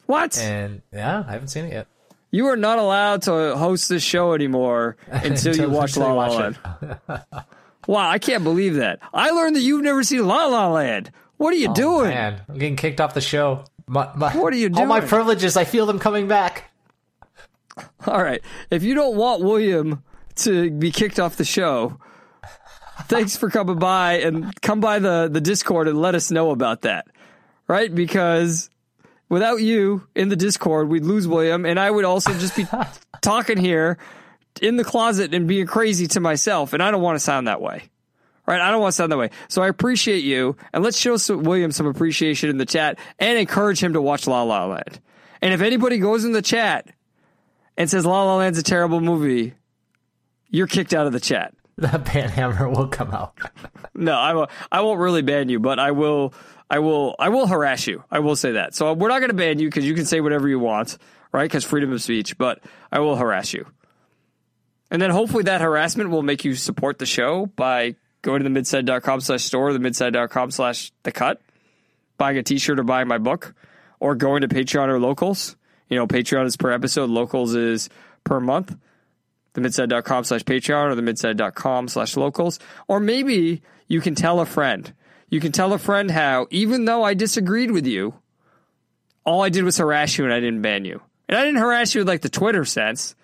what? 0.07 0.39
and 0.39 0.83
yeah, 0.93 1.25
I 1.27 1.33
haven't 1.33 1.49
seen 1.49 1.67
it 1.67 1.73
yet. 1.73 1.87
You 2.31 2.47
are 2.47 2.57
not 2.57 2.79
allowed 2.79 3.23
to 3.23 3.57
host 3.57 3.89
this 3.89 4.03
show 4.03 4.35
anymore 4.35 4.97
until, 5.09 5.57
you 5.57 5.71
watch 5.71 5.97
until 5.97 6.15
La 6.15 6.15
La 6.15 6.29
watch 6.29 6.57
Land. 7.09 7.25
wow, 7.87 8.09
I 8.11 8.19
can't 8.19 8.45
believe 8.45 8.75
that. 8.75 9.01
I 9.15 9.31
learned 9.31 9.57
that 9.57 9.63
you've 9.63 9.83
never 9.83 10.03
seen 10.03 10.27
La 10.27 10.47
La 10.47 10.69
Land. 10.69 11.11
What 11.37 11.53
are 11.53 11.57
you 11.57 11.71
oh, 11.71 11.75
doing? 11.75 12.11
Oh, 12.11 12.15
Man, 12.15 12.43
I'm 12.49 12.59
getting 12.59 12.77
kicked 12.77 13.01
off 13.01 13.15
the 13.15 13.21
show. 13.21 13.65
My, 13.87 14.11
my, 14.17 14.37
What 14.37 14.53
are 14.53 14.57
you 14.57 14.71
All 14.75 14.87
my 14.87 15.01
privileges, 15.01 15.57
I 15.57 15.65
feel 15.65 15.87
them 15.87 15.99
coming 15.99 16.27
back. 16.27 16.73
All 18.07 18.23
right. 18.23 18.43
If 18.71 18.83
you 18.83 18.95
don't 18.95 19.17
want 19.17 19.43
William 19.43 20.03
to 20.37 20.71
be 20.71 20.91
kicked 20.91 21.21
off 21.21 21.37
the 21.37 21.45
show, 21.45 21.99
thanks 23.05 23.37
for 23.37 23.51
coming 23.51 23.79
by 23.79 24.15
and 24.21 24.61
come 24.63 24.81
by 24.81 24.99
the, 24.99 25.29
the 25.31 25.41
Discord 25.41 25.89
and 25.89 26.01
let 26.01 26.15
us 26.15 26.31
know 26.31 26.51
about 26.51 26.83
that. 26.83 27.07
Right? 27.69 27.93
Because 27.93 28.71
without 29.29 29.61
you 29.61 30.07
in 30.15 30.29
the 30.29 30.37
Discord, 30.37 30.89
we'd 30.89 31.05
lose 31.05 31.27
William, 31.27 31.65
and 31.65 31.79
I 31.81 31.91
would 31.91 32.05
also 32.05 32.33
just 32.35 32.57
be 32.57 32.67
talking 33.21 33.59
here 33.59 33.99
in 34.63 34.77
the 34.77 34.85
closet 34.85 35.35
and 35.35 35.47
being 35.47 35.67
crazy 35.67 36.07
to 36.09 36.21
myself, 36.21 36.73
and 36.73 36.83
I 36.83 36.91
don't 36.91 37.03
want 37.03 37.17
to 37.17 37.21
sound 37.21 37.49
that 37.49 37.61
way. 37.61 37.91
Right? 38.47 38.61
I 38.61 38.71
don't 38.71 38.81
want 38.81 38.93
to 38.93 38.97
sound 38.97 39.11
that 39.11 39.19
way. 39.19 39.31
So 39.49 39.63
I 39.63 39.69
appreciate 39.69 40.23
you, 40.23 40.57
and 40.73 40.85
let's 40.85 40.99
show 40.99 41.17
some, 41.17 41.43
William 41.43 41.73
some 41.73 41.87
appreciation 41.87 42.49
in 42.49 42.59
the 42.59 42.67
chat 42.67 42.99
and 43.19 43.39
encourage 43.39 43.83
him 43.83 43.95
to 43.95 44.01
watch 44.01 44.29
La 44.29 44.45
La 44.45 44.67
Land. 44.67 45.01
And 45.43 45.53
if 45.53 45.61
anybody 45.61 45.99
goes 45.99 46.25
in 46.25 46.33
the 46.33 46.43
chat 46.43 46.89
and 47.77 47.91
says 47.91 48.07
La 48.07 48.23
La 48.23 48.37
Land's 48.37 48.59
a 48.59 48.63
terrible 48.63 49.01
movie, 49.01 49.55
you're 50.49 50.69
kicked 50.69 50.95
out 50.95 51.09
of 51.09 51.13
the 51.13 51.21
chat. 51.21 51.55
The 51.79 51.89
banhammer 51.89 52.75
will 52.75 52.89
come 52.89 53.11
out. 53.11 53.39
No, 53.95 54.15
I 54.15 54.33
won't, 54.33 54.51
I 54.73 54.81
won't 54.81 54.99
really 54.99 55.21
ban 55.21 55.51
you, 55.51 55.61
but 55.61 55.79
I 55.79 55.91
will 55.91 56.33
I 56.71 56.79
will 56.79 57.15
I 57.19 57.29
will 57.29 57.47
harass 57.47 57.87
you. 57.87 58.03
I 58.11 58.21
will 58.21 58.35
say 58.35 58.53
that. 58.53 58.75
So 58.75 58.95
we're 58.95 59.11
not 59.11 59.19
going 59.19 59.29
to 59.31 59.37
ban 59.37 59.59
you 59.59 59.69
because 59.69 59.85
you 59.85 59.93
can 59.93 60.07
say 60.07 60.23
whatever 60.23 60.49
you 60.49 60.59
want, 60.59 60.97
right? 61.33 61.45
Because 61.45 61.65
freedom 61.65 61.93
of 61.93 62.01
speech. 62.03 62.39
But 62.39 62.63
I 62.91 63.01
will 63.01 63.17
harass 63.17 63.53
you, 63.53 63.67
and 64.91 65.03
then 65.03 65.11
hopefully 65.11 65.43
that 65.45 65.61
harassment 65.61 66.09
will 66.09 66.23
make 66.23 66.47
you 66.47 66.55
support 66.55 66.99
the 66.99 67.05
show 67.05 67.45
by 67.45 67.97
going 68.23 68.41
to 68.41 68.45
the 68.45 68.51
midside.com 68.51 69.21
slash 69.21 69.45
store, 69.45 69.75
the 69.75 69.79
midside.com 69.79 70.51
slash 70.53 70.93
the 71.03 71.13
cut, 71.13 71.43
buying 72.17 72.39
a 72.39 72.43
t 72.43 72.57
shirt 72.57 72.79
or 72.79 72.85
buying 72.85 73.07
my 73.07 73.19
book, 73.19 73.55
or 74.01 74.15
going 74.15 74.41
to 74.41 74.49
Patreon 74.49 74.89
or 74.89 74.99
locals. 74.99 75.57
You 75.91 75.97
know, 75.99 76.07
Patreon 76.07 76.47
is 76.47 76.57
per 76.57 76.73
episode, 76.73 77.11
locals 77.11 77.55
is 77.55 77.91
per 78.25 78.41
month. 78.41 78.75
The 79.57 79.63
midside.com 79.63 80.25
slash 80.25 80.43
Patreon 80.43 80.91
or 80.91 80.95
the 80.95 81.01
midside.com 81.01 81.89
slash 81.89 82.15
locals. 82.15 82.59
Or 82.89 83.01
maybe 83.01 83.63
you 83.89 84.03
can 84.03 84.15
tell 84.15 84.39
a 84.41 84.45
friend. 84.45 84.93
You 85.31 85.41
can 85.41 85.51
tell 85.51 85.73
a 85.73 85.79
friend 85.79 86.11
how, 86.11 86.47
even 86.51 86.85
though 86.85 87.03
I 87.03 87.15
disagreed 87.15 87.71
with 87.71 87.87
you, 87.87 88.13
all 89.25 89.43
I 89.43 89.49
did 89.49 89.65
was 89.65 89.79
harass 89.79 90.19
you 90.19 90.25
and 90.25 90.35
I 90.35 90.41
didn't 90.41 90.61
ban 90.61 90.85
you. 90.85 91.01
And 91.27 91.39
I 91.39 91.45
didn't 91.47 91.61
harass 91.61 91.95
you 91.95 92.05
like 92.05 92.21
the 92.21 92.29
Twitter 92.29 92.67
sense. 92.67 93.15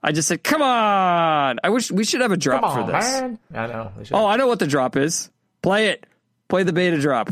I 0.00 0.12
just 0.12 0.28
said, 0.28 0.44
come 0.44 0.62
on. 0.62 1.58
I 1.64 1.70
wish 1.70 1.90
we 1.90 2.04
should 2.04 2.20
have 2.20 2.30
a 2.30 2.36
drop 2.36 2.60
Come 2.62 2.70
on, 2.70 2.86
for 2.86 2.92
this. 2.92 3.20
man. 3.20 3.38
I 3.52 3.66
know. 3.66 3.92
we 3.98 4.04
Oh, 4.12 4.26
I 4.28 4.36
know 4.36 4.46
what 4.46 4.60
the 4.60 4.68
drop 4.68 4.96
is. 4.96 5.28
Play 5.60 5.88
it. 5.88 6.06
Play 6.46 6.62
the 6.62 6.72
beta 6.72 7.00
drop. 7.00 7.30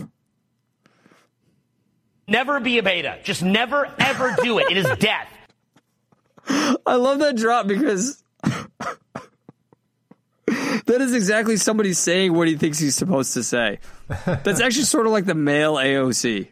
Never 2.27 2.59
be 2.59 2.79
a 2.79 2.83
beta. 2.83 3.21
Just 3.23 3.45
never, 3.45 3.89
ever 4.01 4.35
do 4.43 4.59
it. 4.59 4.67
It 4.73 4.79
is 4.79 4.89
death. 4.99 5.29
I 6.49 6.97
love 6.97 7.21
that 7.21 7.37
drop 7.37 7.69
because 7.69 8.21
that 10.87 11.01
is 11.01 11.15
exactly 11.15 11.57
somebody 11.57 11.93
saying 11.93 12.33
what 12.33 12.49
he 12.49 12.57
thinks 12.57 12.79
he's 12.79 12.95
supposed 12.95 13.35
to 13.35 13.43
say. 13.43 13.79
That's 14.27 14.61
actually 14.61 14.85
sort 14.85 15.07
of 15.07 15.13
like 15.13 15.25
the 15.25 15.35
male 15.35 15.75
AOC. 15.75 16.49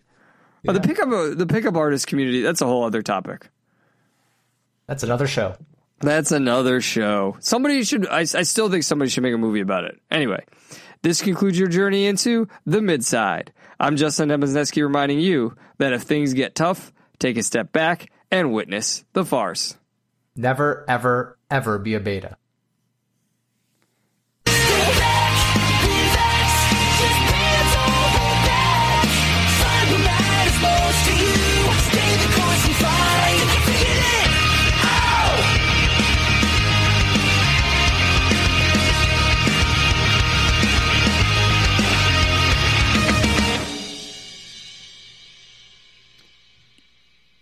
Oh, 0.68 0.72
the 0.72 0.80
pickup 0.80 1.08
uh, 1.08 1.34
the 1.34 1.46
pickup 1.46 1.76
artist 1.76 2.06
community, 2.06 2.42
that's 2.42 2.60
a 2.60 2.66
whole 2.66 2.84
other 2.84 3.02
topic. 3.02 3.48
That's 4.86 5.02
another 5.02 5.26
show. 5.26 5.56
That's 6.00 6.32
another 6.32 6.80
show. 6.80 7.36
Somebody 7.40 7.84
should 7.84 8.06
I, 8.08 8.20
I 8.20 8.42
still 8.42 8.68
think 8.68 8.82
somebody 8.82 9.10
should 9.10 9.22
make 9.22 9.34
a 9.34 9.38
movie 9.38 9.60
about 9.60 9.84
it. 9.84 10.00
Anyway, 10.10 10.44
this 11.02 11.22
concludes 11.22 11.58
your 11.58 11.68
journey 11.68 12.06
into 12.06 12.48
the 12.64 12.82
midside. 12.82 13.52
I'm 13.78 13.96
Justin 13.96 14.30
Ebensneski 14.30 14.82
reminding 14.82 15.20
you 15.20 15.54
that 15.78 15.92
if 15.92 16.02
things 16.02 16.34
get 16.34 16.54
tough, 16.54 16.92
take 17.18 17.36
a 17.36 17.42
step 17.42 17.72
back 17.72 18.10
and 18.30 18.52
witness 18.52 19.04
the 19.12 19.24
farce. 19.24 19.76
Never, 20.34 20.84
ever, 20.88 21.38
ever 21.50 21.78
be 21.78 21.94
a 21.94 22.00
beta. 22.00 22.36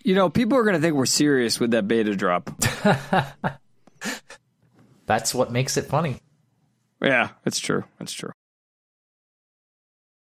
You 0.05 0.13
know, 0.13 0.29
people 0.29 0.55
are 0.55 0.61
going 0.61 0.75
to 0.75 0.79
think 0.79 0.93
we're 0.93 1.07
serious 1.07 1.59
with 1.59 1.71
that 1.71 1.87
beta 1.87 2.15
drop. 2.15 2.51
That's 5.07 5.33
what 5.33 5.51
makes 5.51 5.77
it 5.77 5.85
funny. 5.85 6.19
Yeah, 7.01 7.29
it's 7.43 7.57
true. 7.57 7.85
It's 7.99 8.13
true. 8.13 8.29